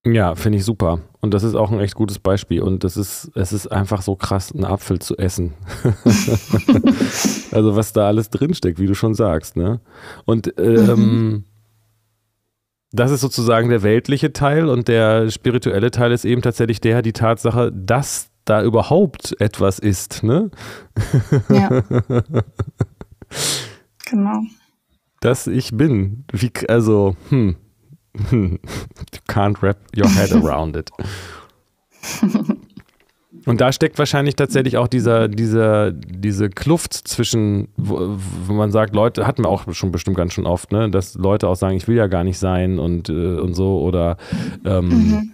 Ja, 0.06 0.36
finde 0.36 0.60
ich 0.60 0.66
super. 0.66 1.00
Und 1.20 1.34
das 1.34 1.42
ist 1.42 1.56
auch 1.56 1.72
ein 1.72 1.80
echt 1.80 1.96
gutes 1.96 2.20
Beispiel. 2.20 2.62
Und 2.62 2.84
das 2.84 2.96
ist, 2.96 3.32
es 3.34 3.52
ist 3.52 3.68
einfach 3.72 4.04
so 4.04 4.16
krass, 4.16 4.54
einen 4.54 4.64
Apfel 4.64 5.00
zu 5.00 5.18
essen. 5.18 5.54
also 7.52 7.76
was 7.76 7.92
da 7.92 8.06
alles 8.06 8.30
drinsteckt, 8.30 8.78
wie 8.78 8.86
du 8.86 8.94
schon 8.94 9.16
sagst, 9.16 9.58
ne? 9.58 9.80
Und 10.26 10.54
ähm, 10.60 11.46
das 12.92 13.10
ist 13.10 13.22
sozusagen 13.22 13.70
der 13.70 13.82
weltliche 13.82 14.32
Teil 14.32 14.70
und 14.70 14.88
der 14.88 15.32
spirituelle 15.32 15.90
Teil 15.90 16.12
ist 16.12 16.24
eben 16.24 16.44
tatsächlich 16.44 16.80
der, 16.82 17.02
die 17.02 17.14
Tatsache, 17.14 17.72
dass 17.74 18.30
da 18.46 18.64
überhaupt 18.64 19.36
etwas 19.42 19.80
ist, 19.80 20.24
ne? 20.24 20.52
Ja. 21.50 21.82
genau. 24.06 24.44
Dass 25.20 25.48
ich 25.48 25.72
bin. 25.76 26.24
Wie, 26.32 26.52
also, 26.68 27.16
hm. 27.30 27.56
you 28.32 28.60
can't 29.28 29.62
wrap 29.62 29.78
your 29.98 30.08
head 30.08 30.32
around 30.32 30.78
it. 30.78 30.90
Und 33.46 33.62
da 33.62 33.72
steckt 33.72 34.00
wahrscheinlich 34.00 34.36
tatsächlich 34.36 34.78
auch 34.78 34.88
dieser, 34.88 35.28
dieser, 35.28 35.92
diese 35.92 36.50
Kluft 36.50 36.94
zwischen, 36.94 37.68
wo, 37.78 38.18
wo, 38.48 38.54
man 38.54 38.72
sagt, 38.72 38.96
Leute, 38.96 39.28
hatten 39.28 39.44
wir 39.44 39.50
auch 39.50 39.72
schon 39.74 39.92
bestimmt 39.92 40.18
ganz 40.18 40.34
schön 40.34 40.48
oft, 40.48 40.72
ne, 40.72 40.90
dass 40.90 41.14
Leute 41.14 41.48
auch 41.48 41.56
sagen, 41.56 41.76
ich 41.76 41.88
will 41.88 41.96
ja 41.96 42.08
gar 42.08 42.24
nicht 42.24 42.40
sein 42.40 42.80
und, 42.80 43.10
äh, 43.10 43.38
und 43.38 43.54
so 43.54 43.82
oder 43.82 44.18
ähm, 44.66 44.88
mhm 44.88 45.32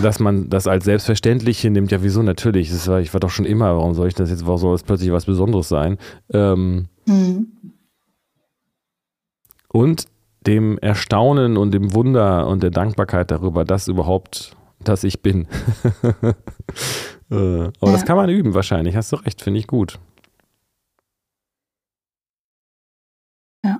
dass 0.00 0.18
man 0.18 0.50
das 0.50 0.66
als 0.66 0.84
selbstverständlich 0.84 1.60
hinnimmt, 1.60 1.92
ja 1.92 2.02
wieso 2.02 2.22
natürlich, 2.22 2.70
das 2.70 2.88
war, 2.88 3.00
ich 3.00 3.12
war 3.12 3.20
doch 3.20 3.30
schon 3.30 3.44
immer, 3.44 3.76
warum 3.76 3.94
soll 3.94 4.08
ich 4.08 4.14
das 4.14 4.30
jetzt, 4.30 4.46
warum 4.46 4.58
soll 4.58 4.72
das 4.72 4.82
plötzlich 4.82 5.12
was 5.12 5.26
Besonderes 5.26 5.68
sein? 5.68 5.98
Ähm, 6.32 6.88
mhm. 7.06 7.46
Und 9.68 10.06
dem 10.46 10.78
Erstaunen 10.78 11.56
und 11.56 11.72
dem 11.72 11.94
Wunder 11.94 12.46
und 12.46 12.62
der 12.62 12.70
Dankbarkeit 12.70 13.30
darüber, 13.30 13.64
dass 13.64 13.88
überhaupt, 13.88 14.56
dass 14.80 15.04
ich 15.04 15.22
bin. 15.22 15.46
äh, 17.30 17.34
aber 17.34 17.72
ja. 17.80 17.92
das 17.92 18.04
kann 18.04 18.16
man 18.16 18.28
üben 18.28 18.54
wahrscheinlich, 18.54 18.96
hast 18.96 19.12
du 19.12 19.16
recht, 19.16 19.42
finde 19.42 19.60
ich 19.60 19.66
gut. 19.66 19.98
Ja. 23.64 23.78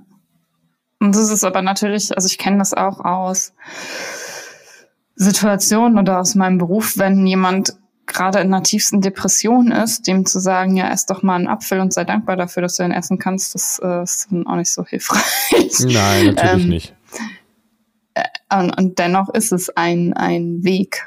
Und 1.00 1.14
das 1.14 1.30
ist 1.30 1.44
aber 1.44 1.60
natürlich, 1.60 2.16
also 2.16 2.26
ich 2.26 2.38
kenne 2.38 2.58
das 2.58 2.72
auch 2.72 3.00
aus 3.00 3.52
Situation 5.16 5.98
oder 5.98 6.20
aus 6.20 6.34
meinem 6.34 6.58
Beruf, 6.58 6.98
wenn 6.98 7.26
jemand 7.26 7.74
gerade 8.06 8.40
in 8.40 8.50
der 8.50 8.62
tiefsten 8.62 9.00
Depression 9.00 9.72
ist, 9.72 10.06
dem 10.06 10.26
zu 10.26 10.38
sagen, 10.38 10.76
ja, 10.76 10.90
ess 10.90 11.06
doch 11.06 11.22
mal 11.22 11.36
einen 11.36 11.46
Apfel 11.46 11.80
und 11.80 11.92
sei 11.92 12.04
dankbar 12.04 12.36
dafür, 12.36 12.62
dass 12.62 12.76
du 12.76 12.82
ihn 12.82 12.92
essen 12.92 13.18
kannst, 13.18 13.54
das 13.54 13.80
äh, 13.82 14.02
ist 14.02 14.28
dann 14.30 14.46
auch 14.46 14.56
nicht 14.56 14.70
so 14.70 14.84
hilfreich. 14.84 15.22
Nein, 15.80 16.34
natürlich 16.34 16.64
ähm, 16.64 16.68
nicht. 16.68 16.94
Äh, 18.14 18.24
und, 18.52 18.76
und 18.76 18.98
dennoch 18.98 19.28
ist 19.30 19.52
es 19.52 19.74
ein, 19.76 20.12
ein 20.12 20.64
Weg 20.64 21.06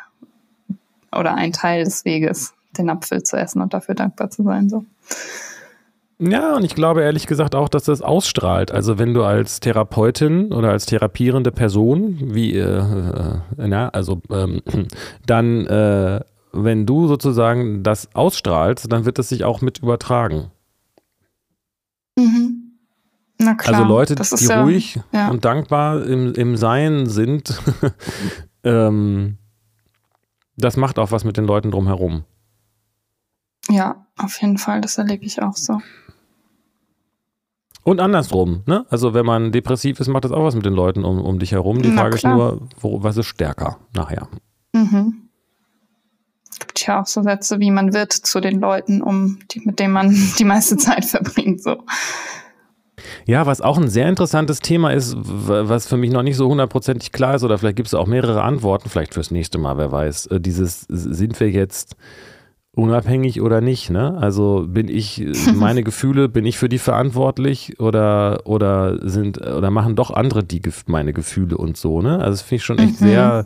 oder 1.15 1.35
ein 1.35 1.53
Teil 1.53 1.83
des 1.83 2.03
Weges, 2.05 2.53
den 2.77 2.89
Apfel 2.89 3.23
zu 3.23 3.37
essen 3.37 3.61
und 3.61 3.73
dafür 3.73 3.95
dankbar 3.95 4.29
zu 4.29 4.43
sein. 4.43 4.69
So. 4.69 4.85
Ja, 6.19 6.55
und 6.55 6.63
ich 6.63 6.73
glaube 6.73 7.03
ehrlich 7.03 7.27
gesagt 7.27 7.53
auch, 7.53 7.69
dass 7.69 7.83
das 7.83 8.01
ausstrahlt. 8.01 8.71
Also 8.71 8.97
wenn 8.97 9.13
du 9.13 9.23
als 9.23 9.59
Therapeutin 9.59 10.51
oder 10.51 10.71
als 10.71 10.87
therapierende 10.87 11.51
Person, 11.51 12.33
wie, 12.33 12.55
äh, 12.55 12.79
äh, 12.79 13.39
na, 13.57 13.89
also 13.89 14.21
ähm, 14.31 14.61
dann, 15.27 15.67
äh, 15.67 16.21
wenn 16.53 16.87
du 16.87 17.07
sozusagen 17.07 17.83
das 17.83 18.15
ausstrahlst, 18.15 18.91
dann 18.91 19.05
wird 19.05 19.19
das 19.19 19.29
sich 19.29 19.43
auch 19.43 19.61
mit 19.61 19.79
übertragen. 19.79 20.49
Mhm. 22.17 22.79
Na 23.37 23.53
klar, 23.53 23.75
also 23.75 23.87
Leute, 23.87 24.15
die 24.15 24.45
ja, 24.45 24.63
ruhig 24.63 24.99
ja. 25.11 25.29
und 25.29 25.45
dankbar 25.45 26.03
im, 26.03 26.33
im 26.33 26.57
Sein 26.57 27.05
sind, 27.05 27.61
ähm, 28.63 29.37
das 30.55 30.77
macht 30.77 30.97
auch 30.97 31.11
was 31.11 31.23
mit 31.23 31.37
den 31.37 31.45
Leuten 31.45 31.69
drumherum. 31.69 32.23
Ja, 33.69 34.07
auf 34.17 34.41
jeden 34.41 34.57
Fall, 34.57 34.81
das 34.81 34.97
erlebe 34.97 35.25
ich 35.25 35.43
auch 35.43 35.55
so. 35.55 35.79
Und 37.87 38.01
andersrum, 38.01 38.63
ne? 38.65 38.85
Also 38.89 39.13
wenn 39.13 39.25
man 39.25 39.53
depressiv 39.53 40.01
ist, 40.01 40.09
macht 40.09 40.25
das 40.25 40.33
auch 40.33 40.43
was 40.43 40.55
mit 40.55 40.65
den 40.65 40.73
Leuten 40.73 41.05
um, 41.05 41.21
um 41.21 41.39
dich 41.39 41.53
herum. 41.53 41.81
Die 41.81 41.87
Na, 41.87 42.01
Frage 42.01 42.17
klar. 42.17 42.33
ist 42.33 42.37
nur, 42.37 42.67
wo, 42.81 43.01
was 43.01 43.15
ist 43.15 43.27
stärker 43.27 43.77
nachher? 43.95 44.27
Mhm. 44.73 45.29
Es 46.51 46.59
gibt 46.59 46.85
ja 46.85 47.01
auch 47.01 47.05
so 47.05 47.23
Sätze 47.23 47.61
wie 47.61 47.71
man 47.71 47.93
wird 47.93 48.11
zu 48.11 48.41
den 48.41 48.59
Leuten, 48.59 49.01
um 49.01 49.39
die, 49.51 49.61
mit 49.61 49.79
denen 49.79 49.93
man 49.93 50.13
die 50.37 50.43
meiste 50.43 50.75
Zeit 50.75 51.05
verbringt. 51.05 51.63
So. 51.63 51.77
Ja, 53.25 53.45
was 53.45 53.61
auch 53.61 53.77
ein 53.77 53.87
sehr 53.87 54.09
interessantes 54.09 54.59
Thema 54.59 54.91
ist, 54.91 55.15
was 55.17 55.87
für 55.87 55.95
mich 55.95 56.11
noch 56.11 56.23
nicht 56.23 56.35
so 56.35 56.49
hundertprozentig 56.49 57.13
klar 57.13 57.35
ist, 57.35 57.45
oder 57.45 57.57
vielleicht 57.57 57.77
gibt 57.77 57.87
es 57.87 57.93
auch 57.93 58.05
mehrere 58.05 58.43
Antworten, 58.43 58.89
vielleicht 58.89 59.13
fürs 59.13 59.31
nächste 59.31 59.59
Mal, 59.59 59.77
wer 59.77 59.93
weiß. 59.93 60.25
Äh, 60.25 60.41
dieses, 60.41 60.81
sind 60.89 61.39
wir 61.39 61.49
jetzt 61.51 61.95
unabhängig 62.77 63.41
oder 63.41 63.59
nicht, 63.59 63.89
ne? 63.89 64.15
Also 64.19 64.65
bin 64.67 64.87
ich, 64.87 65.25
meine 65.55 65.83
Gefühle, 65.83 66.29
bin 66.29 66.45
ich 66.45 66.57
für 66.57 66.69
die 66.69 66.77
verantwortlich 66.77 67.79
oder, 67.79 68.41
oder 68.45 68.99
sind, 69.09 69.41
oder 69.41 69.71
machen 69.71 69.95
doch 69.95 70.11
andere 70.11 70.43
die 70.43 70.61
meine 70.85 71.11
Gefühle 71.11 71.57
und 71.57 71.75
so, 71.75 72.01
ne? 72.01 72.19
Also 72.19 72.31
das 72.31 72.41
finde 72.43 72.55
ich 72.57 72.63
schon 72.63 72.77
echt 72.77 73.01
mhm. 73.01 73.05
sehr, 73.05 73.45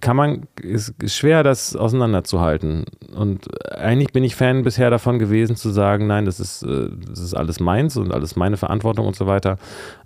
kann 0.00 0.16
man, 0.16 0.46
ist, 0.60 1.00
ist 1.00 1.14
schwer, 1.14 1.44
das 1.44 1.76
auseinanderzuhalten. 1.76 2.86
Und 3.14 3.46
eigentlich 3.70 4.12
bin 4.12 4.24
ich 4.24 4.34
Fan 4.34 4.64
bisher 4.64 4.90
davon 4.90 5.20
gewesen 5.20 5.54
zu 5.54 5.70
sagen, 5.70 6.08
nein, 6.08 6.24
das 6.24 6.40
ist, 6.40 6.64
äh, 6.64 6.90
das 7.08 7.20
ist 7.20 7.34
alles 7.34 7.60
meins 7.60 7.96
und 7.96 8.12
alles 8.12 8.34
meine 8.34 8.56
Verantwortung 8.56 9.06
und 9.06 9.14
so 9.14 9.28
weiter. 9.28 9.58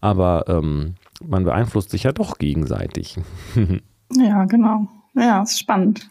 Aber 0.03 0.45
ähm, 0.49 0.97
man 1.27 1.45
beeinflusst 1.45 1.91
sich 1.91 2.03
ja 2.03 2.13
doch 2.13 2.37
gegenseitig. 2.37 3.17
ja, 4.13 4.45
genau. 4.45 4.87
Ja, 5.15 5.43
ist 5.43 5.59
spannend. 5.59 6.11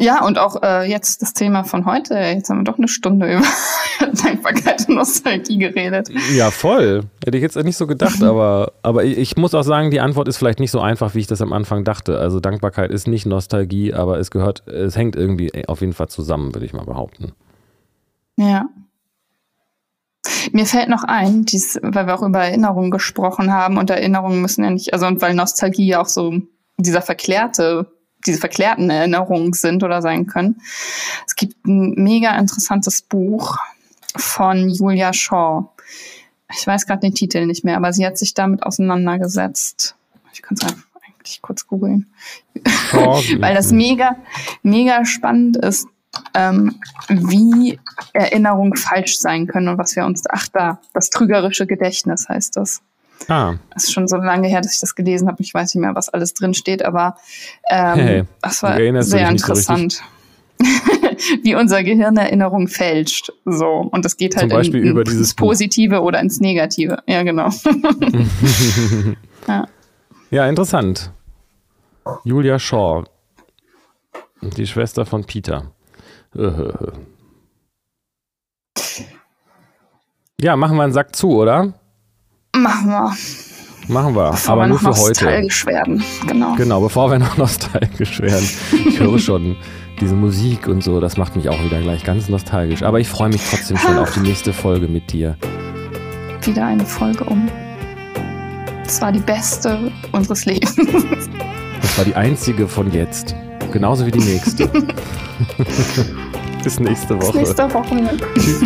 Ja, 0.00 0.24
und 0.24 0.38
auch 0.38 0.62
äh, 0.62 0.88
jetzt 0.88 1.20
das 1.20 1.34
Thema 1.34 1.62
von 1.62 1.84
heute. 1.84 2.14
Jetzt 2.14 2.48
haben 2.48 2.60
wir 2.60 2.64
doch 2.64 2.78
eine 2.78 2.88
Stunde 2.88 3.34
über 3.34 3.44
Dankbarkeit 4.24 4.88
und 4.88 4.94
Nostalgie 4.94 5.58
geredet. 5.58 6.08
Ja, 6.34 6.50
voll. 6.50 7.02
Hätte 7.22 7.36
ich 7.36 7.42
jetzt 7.42 7.56
nicht 7.56 7.76
so 7.76 7.86
gedacht, 7.86 8.22
aber, 8.22 8.72
aber 8.82 9.04
ich 9.04 9.36
muss 9.36 9.54
auch 9.54 9.62
sagen, 9.62 9.90
die 9.90 10.00
Antwort 10.00 10.26
ist 10.26 10.38
vielleicht 10.38 10.58
nicht 10.58 10.70
so 10.70 10.80
einfach, 10.80 11.14
wie 11.14 11.18
ich 11.18 11.26
das 11.26 11.42
am 11.42 11.52
Anfang 11.52 11.84
dachte. 11.84 12.18
Also 12.18 12.40
Dankbarkeit 12.40 12.90
ist 12.90 13.08
nicht 13.08 13.26
Nostalgie, 13.26 13.92
aber 13.92 14.18
es 14.18 14.30
gehört, 14.30 14.66
es 14.66 14.96
hängt 14.96 15.16
irgendwie 15.16 15.66
auf 15.68 15.82
jeden 15.82 15.92
Fall 15.92 16.08
zusammen, 16.08 16.54
würde 16.54 16.64
ich 16.64 16.72
mal 16.72 16.86
behaupten. 16.86 17.32
Ja. 18.36 18.70
Mir 20.52 20.64
fällt 20.64 20.88
noch 20.88 21.04
ein, 21.04 21.44
dies, 21.44 21.78
weil 21.82 22.06
wir 22.06 22.14
auch 22.14 22.22
über 22.22 22.40
Erinnerungen 22.40 22.90
gesprochen 22.90 23.52
haben 23.52 23.76
und 23.76 23.90
Erinnerungen 23.90 24.40
müssen 24.40 24.64
ja 24.64 24.70
nicht, 24.70 24.94
also 24.94 25.06
und 25.06 25.20
weil 25.20 25.34
Nostalgie 25.34 25.86
ja 25.86 26.00
auch 26.00 26.08
so 26.08 26.32
dieser 26.78 27.02
verklärte 27.02 27.99
diese 28.26 28.38
verklärten 28.38 28.90
Erinnerungen 28.90 29.52
sind 29.52 29.82
oder 29.82 30.02
sein 30.02 30.26
können. 30.26 30.60
Es 31.26 31.34
gibt 31.34 31.66
ein 31.66 31.94
mega 31.96 32.36
interessantes 32.38 33.02
Buch 33.02 33.56
von 34.16 34.68
Julia 34.68 35.12
Shaw. 35.12 35.70
ich 36.52 36.66
weiß 36.66 36.86
gerade 36.86 37.00
den 37.00 37.14
Titel 37.14 37.46
nicht 37.46 37.64
mehr, 37.64 37.76
aber 37.76 37.92
sie 37.92 38.06
hat 38.06 38.18
sich 38.18 38.34
damit 38.34 38.62
auseinandergesetzt. 38.62 39.94
Ich 40.32 40.42
kann 40.42 40.56
es 40.60 40.64
eigentlich 40.64 41.42
kurz 41.42 41.66
googeln. 41.66 42.06
Weil 42.92 43.54
das 43.54 43.72
mega, 43.72 44.16
mega 44.62 45.04
spannend 45.04 45.56
ist, 45.56 45.86
ähm, 46.34 46.80
wie 47.08 47.78
Erinnerungen 48.12 48.76
falsch 48.76 49.18
sein 49.18 49.46
können 49.46 49.68
und 49.68 49.78
was 49.78 49.94
wir 49.94 50.04
uns, 50.04 50.24
ach 50.28 50.48
da, 50.48 50.80
das 50.92 51.10
trügerische 51.10 51.66
Gedächtnis 51.66 52.28
heißt 52.28 52.56
das. 52.56 52.82
Ah. 53.28 53.54
Das 53.74 53.84
ist 53.84 53.92
schon 53.92 54.08
so 54.08 54.16
lange 54.16 54.48
her, 54.48 54.60
dass 54.60 54.74
ich 54.74 54.80
das 54.80 54.94
gelesen 54.94 55.28
habe. 55.28 55.42
Ich 55.42 55.52
weiß 55.52 55.74
nicht 55.74 55.80
mehr, 55.80 55.94
was 55.94 56.08
alles 56.08 56.34
drin 56.34 56.54
steht, 56.54 56.84
aber 56.84 57.16
ähm, 57.70 57.98
hey, 57.98 58.24
das 58.42 58.62
war 58.62 58.76
sehr 59.02 59.28
interessant. 59.28 59.92
So 59.92 60.02
wie 61.42 61.54
unser 61.54 61.82
Gehirn 61.82 62.16
Erinnerung 62.16 62.68
fälscht. 62.68 63.32
So. 63.44 63.88
Und 63.90 64.04
das 64.04 64.16
geht 64.16 64.36
halt 64.36 64.50
Zum 64.50 64.58
Beispiel 64.58 64.82
in, 64.82 64.90
über 64.90 65.04
dieses 65.04 65.34
Positive 65.34 65.96
Buch. 65.96 66.06
oder 66.06 66.20
ins 66.20 66.40
Negative. 66.40 67.02
Ja, 67.06 67.22
genau. 67.22 67.48
ja. 69.48 69.66
ja, 70.30 70.46
interessant. 70.46 71.12
Julia 72.24 72.58
Shaw. 72.58 73.04
Die 74.42 74.66
Schwester 74.66 75.06
von 75.06 75.24
Peter. 75.24 75.72
Ja, 80.42 80.56
machen 80.56 80.78
wir 80.78 80.84
einen 80.84 80.94
Sack 80.94 81.14
zu, 81.14 81.32
oder? 81.32 81.74
Machen 82.56 82.88
wir. 82.88 83.12
Machen 83.88 84.14
wir, 84.14 84.30
bevor 84.30 84.52
aber 84.52 84.62
wir 84.62 84.68
nur 84.68 84.78
für 84.78 84.86
heute. 84.86 85.24
nostalgisch 85.24 85.66
werden, 85.66 86.02
genau. 86.26 86.54
Genau, 86.54 86.80
bevor 86.80 87.10
wir 87.10 87.18
noch 87.18 87.36
nostalgisch 87.38 88.20
werden. 88.20 88.48
Ich 88.88 89.00
höre 89.00 89.18
schon 89.18 89.56
diese 90.00 90.14
Musik 90.14 90.68
und 90.68 90.82
so, 90.82 91.00
das 91.00 91.16
macht 91.16 91.34
mich 91.36 91.48
auch 91.48 91.62
wieder 91.64 91.80
gleich 91.80 92.04
ganz 92.04 92.28
nostalgisch. 92.28 92.82
Aber 92.82 93.00
ich 93.00 93.08
freue 93.08 93.30
mich 93.30 93.40
trotzdem 93.50 93.76
schon 93.76 93.98
auf 93.98 94.12
die 94.14 94.20
nächste 94.20 94.52
Folge 94.52 94.86
mit 94.86 95.12
dir. 95.12 95.36
Wieder 96.42 96.66
eine 96.66 96.86
Folge 96.86 97.24
um. 97.24 97.48
Das 98.84 99.00
war 99.02 99.12
die 99.12 99.20
beste 99.20 99.92
unseres 100.12 100.44
Lebens. 100.44 100.76
Das 101.82 101.98
war 101.98 102.04
die 102.04 102.14
einzige 102.14 102.68
von 102.68 102.92
jetzt. 102.92 103.34
Genauso 103.72 104.06
wie 104.06 104.10
die 104.10 104.18
nächste. 104.20 104.68
Bis 106.64 106.80
nächste 106.80 107.16
Woche. 107.20 107.38
Bis 107.38 107.56
nächste 107.56 107.72
Woche. 107.72 108.18
Tschüss. 108.34 108.60